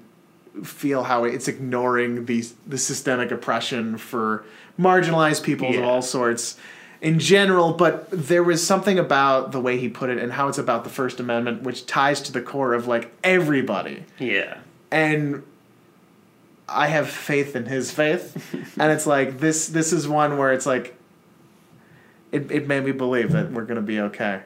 feel 0.63 1.03
how 1.03 1.23
it's 1.23 1.47
ignoring 1.47 2.25
the 2.25 2.45
the 2.67 2.77
systemic 2.77 3.31
oppression 3.31 3.97
for 3.97 4.43
marginalized 4.79 5.43
peoples 5.43 5.75
of 5.77 5.83
all 5.83 6.01
sorts 6.01 6.57
in 7.01 7.17
general 7.19 7.73
but 7.73 8.07
there 8.11 8.43
was 8.43 8.65
something 8.65 8.99
about 8.99 9.51
the 9.53 9.59
way 9.61 9.77
he 9.77 9.87
put 9.89 10.09
it 10.09 10.17
and 10.19 10.33
how 10.33 10.47
it's 10.49 10.57
about 10.57 10.83
the 10.83 10.89
first 10.89 11.19
amendment 11.19 11.63
which 11.63 11.85
ties 11.85 12.21
to 12.21 12.31
the 12.31 12.41
core 12.41 12.73
of 12.73 12.85
like 12.87 13.11
everybody 13.23 14.03
Yeah. 14.19 14.57
and 14.91 15.43
I 16.73 16.87
have 16.87 17.09
faith 17.09 17.57
in 17.57 17.65
his 17.65 17.91
faith, 17.91 18.53
and 18.79 18.91
it's 18.93 19.05
like 19.05 19.39
this. 19.39 19.67
This 19.67 19.91
is 19.91 20.07
one 20.07 20.37
where 20.37 20.53
it's 20.53 20.65
like, 20.65 20.95
it 22.31 22.51
it 22.51 22.67
made 22.67 22.83
me 22.83 22.91
believe 22.91 23.31
that 23.31 23.51
we're 23.51 23.65
gonna 23.65 23.81
be 23.81 23.99
okay. 23.99 24.41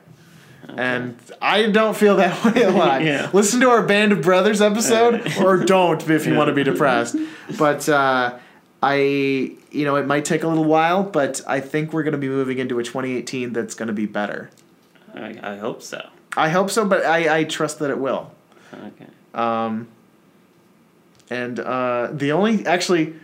And 0.67 1.17
I 1.41 1.69
don't 1.69 1.95
feel 1.95 2.17
that 2.17 2.43
way 2.55 2.63
a 2.63 2.71
lot. 2.71 3.03
Yeah. 3.03 3.29
Listen 3.33 3.59
to 3.61 3.69
our 3.69 3.85
Band 3.85 4.11
of 4.11 4.21
Brothers 4.21 4.61
episode, 4.61 5.37
or 5.37 5.57
don't 5.63 6.07
if 6.09 6.25
you 6.25 6.35
want 6.35 6.47
to 6.47 6.53
be 6.53 6.63
depressed. 6.63 7.15
But 7.57 7.87
uh, 7.87 8.37
I, 8.81 8.95
you 8.95 9.85
know, 9.85 9.95
it 9.95 10.05
might 10.05 10.25
take 10.25 10.43
a 10.43 10.47
little 10.47 10.63
while, 10.63 11.03
but 11.03 11.41
I 11.47 11.59
think 11.59 11.93
we're 11.93 12.03
going 12.03 12.13
to 12.13 12.17
be 12.17 12.29
moving 12.29 12.57
into 12.57 12.79
a 12.79 12.83
2018 12.83 13.53
that's 13.53 13.75
going 13.75 13.87
to 13.87 13.93
be 13.93 14.05
better. 14.05 14.49
I, 15.13 15.39
I 15.41 15.57
hope 15.57 15.81
so. 15.81 16.09
I 16.35 16.49
hope 16.49 16.69
so, 16.69 16.85
but 16.85 17.05
I, 17.05 17.39
I 17.39 17.43
trust 17.45 17.79
that 17.79 17.89
it 17.89 17.97
will. 17.97 18.31
Okay. 18.73 19.07
Um, 19.33 19.87
and 21.29 21.59
uh, 21.59 22.09
the 22.11 22.31
only 22.31 22.65
actually, 22.65 23.15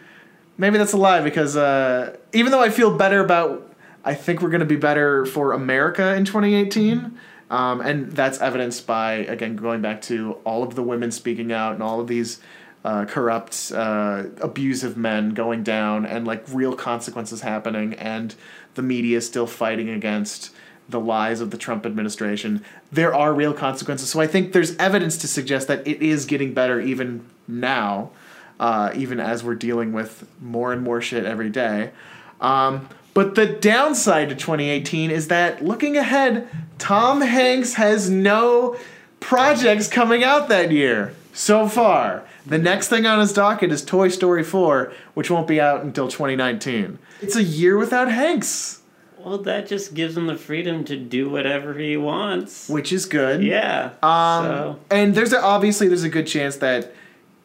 maybe 0.57 0.77
that's 0.77 0.93
a 0.93 0.97
lie 0.97 1.21
because 1.21 1.57
uh, 1.57 2.17
even 2.33 2.51
though 2.51 2.61
I 2.61 2.69
feel 2.69 2.95
better 2.97 3.19
about, 3.23 3.70
I 4.03 4.13
think 4.15 4.41
we're 4.41 4.49
going 4.49 4.61
to 4.61 4.65
be 4.65 4.75
better 4.75 5.25
for 5.25 5.53
America 5.53 6.15
in 6.15 6.25
2018. 6.25 7.17
Um, 7.49 7.81
and 7.81 8.13
that's 8.13 8.39
evidenced 8.39 8.87
by 8.87 9.13
again 9.13 9.57
going 9.57 9.81
back 9.81 10.01
to 10.03 10.37
all 10.45 10.63
of 10.63 10.75
the 10.75 10.83
women 10.83 11.11
speaking 11.11 11.51
out 11.51 11.73
and 11.73 11.83
all 11.83 11.99
of 11.99 12.07
these 12.07 12.39
uh, 12.83 13.05
corrupt, 13.05 13.71
uh, 13.75 14.23
abusive 14.39 14.97
men 14.97 15.31
going 15.31 15.61
down 15.61 16.05
and 16.05 16.25
like 16.25 16.43
real 16.49 16.75
consequences 16.75 17.41
happening, 17.41 17.93
and 17.95 18.35
the 18.75 18.81
media 18.81 19.21
still 19.21 19.45
fighting 19.45 19.89
against 19.89 20.51
the 20.89 20.99
lies 20.99 21.41
of 21.41 21.51
the 21.51 21.57
Trump 21.57 21.85
administration. 21.85 22.63
There 22.91 23.13
are 23.13 23.33
real 23.33 23.53
consequences. 23.53 24.09
So 24.09 24.19
I 24.19 24.27
think 24.27 24.53
there's 24.53 24.75
evidence 24.77 25.17
to 25.17 25.27
suggest 25.27 25.67
that 25.67 25.85
it 25.87 26.01
is 26.01 26.25
getting 26.25 26.53
better 26.53 26.79
even 26.81 27.25
now, 27.47 28.11
uh, 28.59 28.91
even 28.95 29.19
as 29.19 29.43
we're 29.43 29.55
dealing 29.55 29.93
with 29.93 30.27
more 30.41 30.73
and 30.73 30.81
more 30.81 31.01
shit 31.01 31.25
every 31.25 31.49
day. 31.49 31.91
Um, 32.39 32.89
but 33.13 33.35
the 33.35 33.45
downside 33.45 34.29
to 34.29 34.35
2018 34.35 35.11
is 35.11 35.27
that 35.27 35.63
looking 35.63 35.97
ahead, 35.97 36.47
Tom 36.77 37.21
Hanks 37.21 37.75
has 37.75 38.09
no 38.09 38.77
projects 39.19 39.87
coming 39.87 40.23
out 40.23 40.49
that 40.49 40.71
year 40.71 41.13
so 41.33 41.67
far. 41.67 42.23
The 42.45 42.57
next 42.57 42.87
thing 42.87 43.05
on 43.05 43.19
his 43.19 43.33
docket 43.33 43.71
is 43.71 43.83
Toy 43.85 44.07
Story 44.09 44.43
4, 44.43 44.91
which 45.13 45.29
won't 45.29 45.47
be 45.47 45.61
out 45.61 45.83
until 45.83 46.07
2019. 46.07 46.97
It's 47.21 47.35
a 47.35 47.43
year 47.43 47.77
without 47.77 48.11
Hanks, 48.11 48.81
Well, 49.19 49.37
that 49.39 49.67
just 49.67 49.93
gives 49.93 50.17
him 50.17 50.25
the 50.25 50.35
freedom 50.35 50.83
to 50.85 50.97
do 50.97 51.29
whatever 51.29 51.75
he 51.77 51.95
wants. 51.97 52.67
which 52.67 52.91
is 52.91 53.05
good. 53.05 53.43
Yeah. 53.43 53.91
Um, 54.01 54.45
so, 54.45 54.79
and 54.89 55.13
there's 55.13 55.31
a, 55.33 55.39
obviously 55.41 55.87
there's 55.87 56.03
a 56.03 56.09
good 56.09 56.25
chance 56.25 56.55
that 56.57 56.93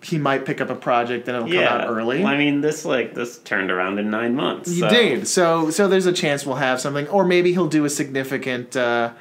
he 0.06 0.18
might 0.18 0.44
pick 0.44 0.60
up 0.60 0.70
a 0.70 0.74
project 0.74 1.26
and 1.26 1.36
it'll 1.36 1.48
yeah. 1.48 1.68
come 1.68 1.80
out 1.80 1.88
early. 1.88 2.24
I 2.24 2.36
mean, 2.38 2.60
this 2.60 2.84
like 2.84 3.14
this 3.14 3.38
turned 3.38 3.70
around 3.70 3.98
in 3.98 4.08
nine 4.10 4.34
months. 4.36 4.70
You 4.70 4.80
so- 4.80 4.88
did. 4.88 5.28
So 5.28 5.70
so 5.70 5.88
there's 5.88 6.06
a 6.06 6.12
chance 6.12 6.46
we'll 6.46 6.56
have 6.56 6.80
something, 6.80 7.08
or 7.08 7.24
maybe 7.24 7.52
he'll 7.52 7.66
do 7.68 7.84
a 7.84 7.90
significant 7.90 8.76
uh, 8.76 9.12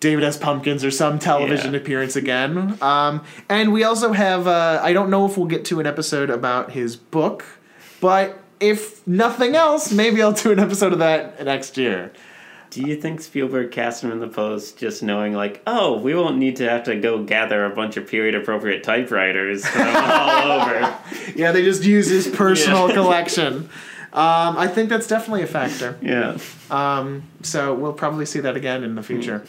David 0.00 0.24
S. 0.24 0.36
Pumpkins 0.36 0.84
or 0.84 0.90
some 0.90 1.18
television 1.18 1.72
Yeah. 1.72 1.80
appearance 1.80 2.16
again. 2.16 2.76
Um, 2.82 3.22
and 3.48 3.72
we 3.72 3.84
also 3.84 4.12
have. 4.12 4.46
Uh, 4.48 4.80
I 4.82 4.92
don't 4.92 5.10
know 5.10 5.24
if 5.26 5.36
we'll 5.36 5.46
get 5.46 5.64
to 5.66 5.78
an 5.80 5.86
episode 5.86 6.30
about 6.30 6.72
his 6.72 6.96
book, 6.96 7.44
but 8.00 8.38
if 8.60 9.06
nothing 9.06 9.54
else, 9.54 9.92
maybe 9.92 10.20
I'll 10.20 10.32
do 10.32 10.50
an 10.50 10.58
episode 10.58 10.92
of 10.92 10.98
that 10.98 11.44
next 11.44 11.76
year. 11.76 12.12
Do 12.70 12.82
you 12.82 13.00
think 13.00 13.20
Spielberg 13.22 13.70
cast 13.70 14.04
him 14.04 14.12
in 14.12 14.20
the 14.20 14.28
post 14.28 14.76
just 14.76 15.02
knowing 15.02 15.32
like, 15.32 15.62
oh, 15.66 15.98
we 15.98 16.14
won't 16.14 16.36
need 16.36 16.56
to 16.56 16.68
have 16.68 16.84
to 16.84 16.96
go 16.96 17.22
gather 17.22 17.64
a 17.64 17.70
bunch 17.70 17.96
of 17.96 18.06
period 18.06 18.34
appropriate 18.34 18.84
typewriters 18.84 19.64
all 19.74 20.52
over. 20.60 20.98
Yeah, 21.34 21.52
they 21.52 21.62
just 21.62 21.82
use 21.84 22.08
his 22.08 22.28
personal 22.28 22.88
Yeah. 22.88 22.94
collection. 22.94 23.70
Um, 24.12 24.56
I 24.56 24.66
think 24.68 24.88
that's 24.90 25.06
definitely 25.06 25.42
a 25.42 25.46
factor. 25.46 25.96
Yeah. 26.02 26.38
Um, 26.70 27.22
so 27.42 27.74
we'll 27.74 27.92
probably 27.94 28.26
see 28.26 28.40
that 28.40 28.56
again 28.56 28.84
in 28.84 28.94
the 28.94 29.02
future. 29.02 29.44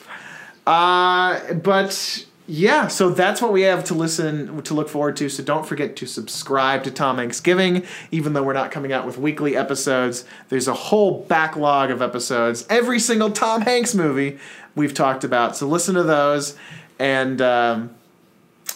Uh, 0.67 1.53
but 1.55 2.26
yeah, 2.51 2.87
so 2.87 3.11
that's 3.11 3.43
what 3.43 3.53
we 3.53 3.61
have 3.61 3.83
to 3.85 3.93
listen 3.93 4.63
to 4.63 4.73
look 4.73 4.89
forward 4.89 5.15
to. 5.17 5.29
So 5.29 5.43
don't 5.43 5.67
forget 5.67 5.95
to 5.97 6.07
subscribe 6.07 6.83
to 6.85 6.91
Tom 6.91 7.19
Hanks 7.19 7.39
Giving, 7.39 7.85
even 8.09 8.33
though 8.33 8.41
we're 8.41 8.53
not 8.53 8.71
coming 8.71 8.91
out 8.91 9.05
with 9.05 9.19
weekly 9.19 9.55
episodes. 9.55 10.25
There's 10.47 10.67
a 10.67 10.73
whole 10.73 11.25
backlog 11.25 11.91
of 11.91 12.01
episodes. 12.01 12.65
Every 12.67 12.99
single 12.99 13.29
Tom 13.29 13.61
Hanks 13.61 13.93
movie 13.93 14.39
we've 14.73 14.95
talked 14.95 15.23
about. 15.23 15.55
So 15.57 15.67
listen 15.67 15.93
to 15.95 16.03
those 16.03 16.57
and. 16.97 17.39
Um, 17.41 17.95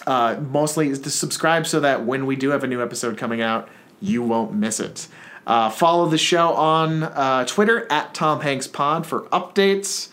uh, 0.06 0.38
mostly 0.50 0.94
to 0.94 1.08
subscribe 1.08 1.66
so 1.66 1.80
that 1.80 2.04
when 2.04 2.26
we 2.26 2.36
do 2.36 2.50
have 2.50 2.62
a 2.62 2.66
new 2.66 2.82
episode 2.82 3.16
coming 3.16 3.40
out, 3.40 3.70
you 4.02 4.22
won't 4.22 4.52
miss 4.52 4.78
it. 4.78 5.08
Uh, 5.46 5.70
follow 5.70 6.06
the 6.08 6.18
show 6.18 6.52
on 6.54 7.04
uh, 7.04 7.46
Twitter 7.46 7.90
at 7.90 8.12
Tom 8.12 8.40
Hanks 8.42 8.66
Pod 8.66 9.06
for 9.06 9.22
updates 9.28 10.10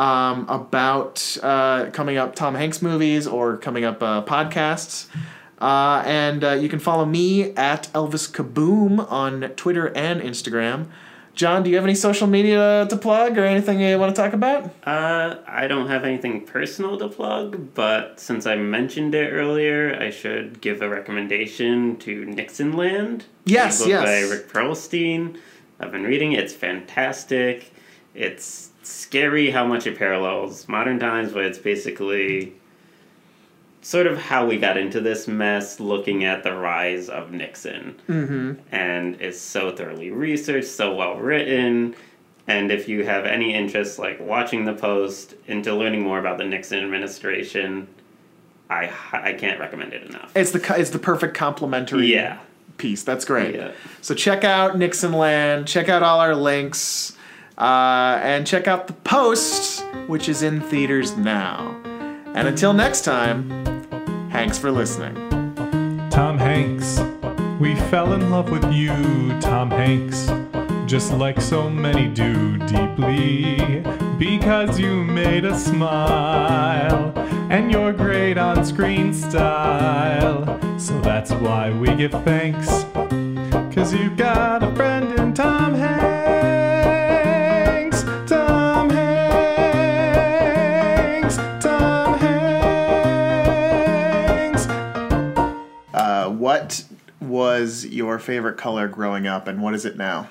um, 0.00 0.48
about 0.48 1.36
uh, 1.42 1.90
coming 1.92 2.16
up 2.16 2.34
Tom 2.34 2.54
Hanks 2.54 2.80
movies 2.80 3.26
or 3.26 3.58
coming 3.58 3.84
up 3.84 4.02
uh, 4.02 4.24
podcasts. 4.24 5.06
Uh, 5.60 6.02
and 6.06 6.42
uh, 6.42 6.52
you 6.52 6.70
can 6.70 6.78
follow 6.78 7.04
me 7.04 7.52
at 7.54 7.88
Elvis 7.92 8.30
Kaboom 8.30 9.06
on 9.12 9.42
Twitter 9.56 9.94
and 9.94 10.22
Instagram. 10.22 10.86
John, 11.34 11.62
do 11.62 11.68
you 11.68 11.76
have 11.76 11.84
any 11.84 11.94
social 11.94 12.26
media 12.26 12.86
to 12.88 12.96
plug 12.96 13.36
or 13.36 13.44
anything 13.44 13.80
you 13.80 13.98
want 13.98 14.14
to 14.14 14.20
talk 14.20 14.32
about? 14.32 14.64
Uh, 14.84 15.36
I 15.46 15.68
don't 15.68 15.88
have 15.88 16.04
anything 16.04 16.46
personal 16.46 16.98
to 16.98 17.08
plug, 17.08 17.74
but 17.74 18.18
since 18.18 18.46
I 18.46 18.56
mentioned 18.56 19.14
it 19.14 19.30
earlier, 19.30 19.96
I 20.00 20.08
should 20.10 20.62
give 20.62 20.80
a 20.80 20.88
recommendation 20.88 21.98
to 21.98 22.24
Nixonland. 22.24 23.26
Yes, 23.44 23.86
yes. 23.86 24.02
by 24.02 24.34
Rick 24.34 24.48
Perlstein. 24.48 25.38
I've 25.78 25.92
been 25.92 26.04
reading 26.04 26.32
it. 26.32 26.40
It's 26.40 26.54
fantastic. 26.54 27.72
It's 28.14 28.69
scary 28.90 29.50
how 29.50 29.66
much 29.66 29.86
it 29.86 29.96
parallels 29.98 30.68
modern 30.68 30.98
times, 30.98 31.32
but 31.32 31.44
it's 31.44 31.58
basically 31.58 32.52
sort 33.82 34.06
of 34.06 34.18
how 34.18 34.46
we 34.46 34.58
got 34.58 34.76
into 34.76 35.00
this 35.00 35.26
mess 35.26 35.80
looking 35.80 36.24
at 36.24 36.42
the 36.42 36.54
rise 36.54 37.08
of 37.08 37.32
Nixon. 37.32 37.98
Mm-hmm. 38.08 38.52
And 38.72 39.20
it's 39.20 39.40
so 39.40 39.74
thoroughly 39.74 40.10
researched, 40.10 40.68
so 40.68 40.94
well 40.94 41.16
written. 41.16 41.94
And 42.46 42.70
if 42.72 42.88
you 42.88 43.04
have 43.04 43.24
any 43.24 43.54
interest, 43.54 43.98
like 43.98 44.18
watching 44.20 44.64
the 44.64 44.74
post 44.74 45.34
into 45.46 45.74
learning 45.74 46.02
more 46.02 46.18
about 46.18 46.36
the 46.38 46.44
Nixon 46.44 46.82
administration, 46.84 47.86
I 48.68 48.90
I 49.12 49.32
can't 49.34 49.58
recommend 49.60 49.92
it 49.92 50.02
enough. 50.04 50.32
It's 50.36 50.50
the 50.50 50.74
it's 50.78 50.90
the 50.90 50.98
perfect 50.98 51.34
complementary 51.36 52.12
Yeah. 52.12 52.38
piece. 52.76 53.02
That's 53.02 53.24
great. 53.24 53.54
Yeah. 53.54 53.72
So 54.00 54.14
check 54.14 54.42
out 54.44 54.76
Nixonland. 54.76 55.66
Check 55.68 55.88
out 55.88 56.02
all 56.02 56.18
our 56.20 56.34
links, 56.34 57.16
uh, 57.60 58.18
and 58.22 58.46
check 58.46 58.66
out 58.66 58.86
the 58.86 58.94
post, 58.94 59.84
which 60.06 60.28
is 60.28 60.42
in 60.42 60.60
theaters 60.60 61.16
now. 61.16 61.78
And 62.34 62.48
until 62.48 62.72
next 62.72 63.02
time, 63.02 63.48
thanks 64.32 64.56
for 64.58 64.70
listening. 64.70 65.14
Tom 66.10 66.38
Hanks. 66.38 67.00
We 67.60 67.74
fell 67.90 68.14
in 68.14 68.30
love 68.30 68.50
with 68.50 68.64
you, 68.72 69.38
Tom 69.40 69.70
Hanks. 69.70 70.30
Just 70.86 71.12
like 71.12 71.40
so 71.40 71.68
many 71.68 72.08
do 72.08 72.56
deeply. 72.66 73.84
Because 74.18 74.78
you 74.78 75.04
made 75.04 75.44
us 75.44 75.66
smile. 75.66 77.12
and 77.50 77.70
your 77.70 77.92
great 77.92 78.38
on 78.38 78.64
screen 78.64 79.12
style. 79.12 80.58
So 80.78 80.98
that's 81.00 81.32
why 81.32 81.70
we 81.70 81.94
give 81.96 82.12
thanks. 82.24 82.84
Cause 83.74 83.92
you've 83.92 84.16
got 84.16 84.62
a 84.62 84.74
friend 84.74 85.18
in 85.18 85.34
Tom 85.34 85.74
Hanks. 85.74 85.89
Was 97.40 97.86
your 97.86 98.18
favorite 98.18 98.58
color 98.58 98.86
growing 98.86 99.26
up, 99.26 99.48
and 99.48 99.62
what 99.62 99.72
is 99.72 99.86
it 99.86 99.96
now? 99.96 100.28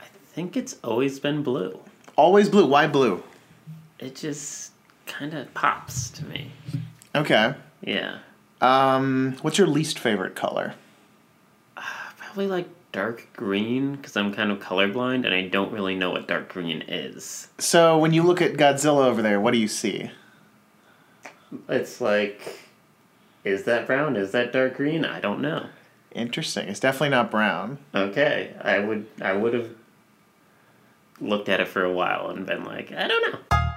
I 0.00 0.06
think 0.32 0.56
it's 0.56 0.76
always 0.82 1.20
been 1.20 1.44
blue. 1.44 1.78
Always 2.16 2.48
blue. 2.48 2.66
Why 2.66 2.88
blue? 2.88 3.22
It 4.00 4.16
just 4.16 4.72
kind 5.06 5.32
of 5.34 5.54
pops 5.54 6.10
to 6.10 6.24
me. 6.24 6.50
Okay. 7.14 7.54
Yeah. 7.80 8.18
Um, 8.60 9.36
what's 9.42 9.56
your 9.56 9.68
least 9.68 10.00
favorite 10.00 10.34
color? 10.34 10.74
Probably 12.16 12.48
like 12.48 12.66
dark 12.90 13.28
green 13.36 13.94
because 13.94 14.16
I'm 14.16 14.34
kind 14.34 14.50
of 14.50 14.58
colorblind 14.58 15.24
and 15.24 15.32
I 15.32 15.46
don't 15.46 15.70
really 15.70 15.94
know 15.94 16.10
what 16.10 16.26
dark 16.26 16.52
green 16.52 16.82
is. 16.88 17.46
So 17.58 17.98
when 17.98 18.12
you 18.12 18.24
look 18.24 18.42
at 18.42 18.54
Godzilla 18.54 19.04
over 19.04 19.22
there, 19.22 19.40
what 19.40 19.52
do 19.52 19.58
you 19.58 19.68
see? 19.68 20.10
It's 21.68 22.00
like, 22.00 22.58
is 23.44 23.62
that 23.64 23.86
brown? 23.86 24.16
Is 24.16 24.32
that 24.32 24.52
dark 24.52 24.76
green? 24.76 25.04
I 25.04 25.20
don't 25.20 25.40
know. 25.40 25.66
Interesting. 26.14 26.68
It's 26.68 26.80
definitely 26.80 27.08
not 27.10 27.30
brown. 27.30 27.78
Okay, 27.94 28.54
I 28.62 28.78
would 28.78 29.06
I 29.20 29.32
would 29.32 29.52
have 29.52 29.70
looked 31.20 31.48
at 31.48 31.60
it 31.60 31.68
for 31.68 31.84
a 31.84 31.92
while 31.92 32.30
and 32.30 32.46
been 32.46 32.64
like, 32.64 32.92
I 32.92 33.08
don't 33.08 33.32
know. 33.32 33.73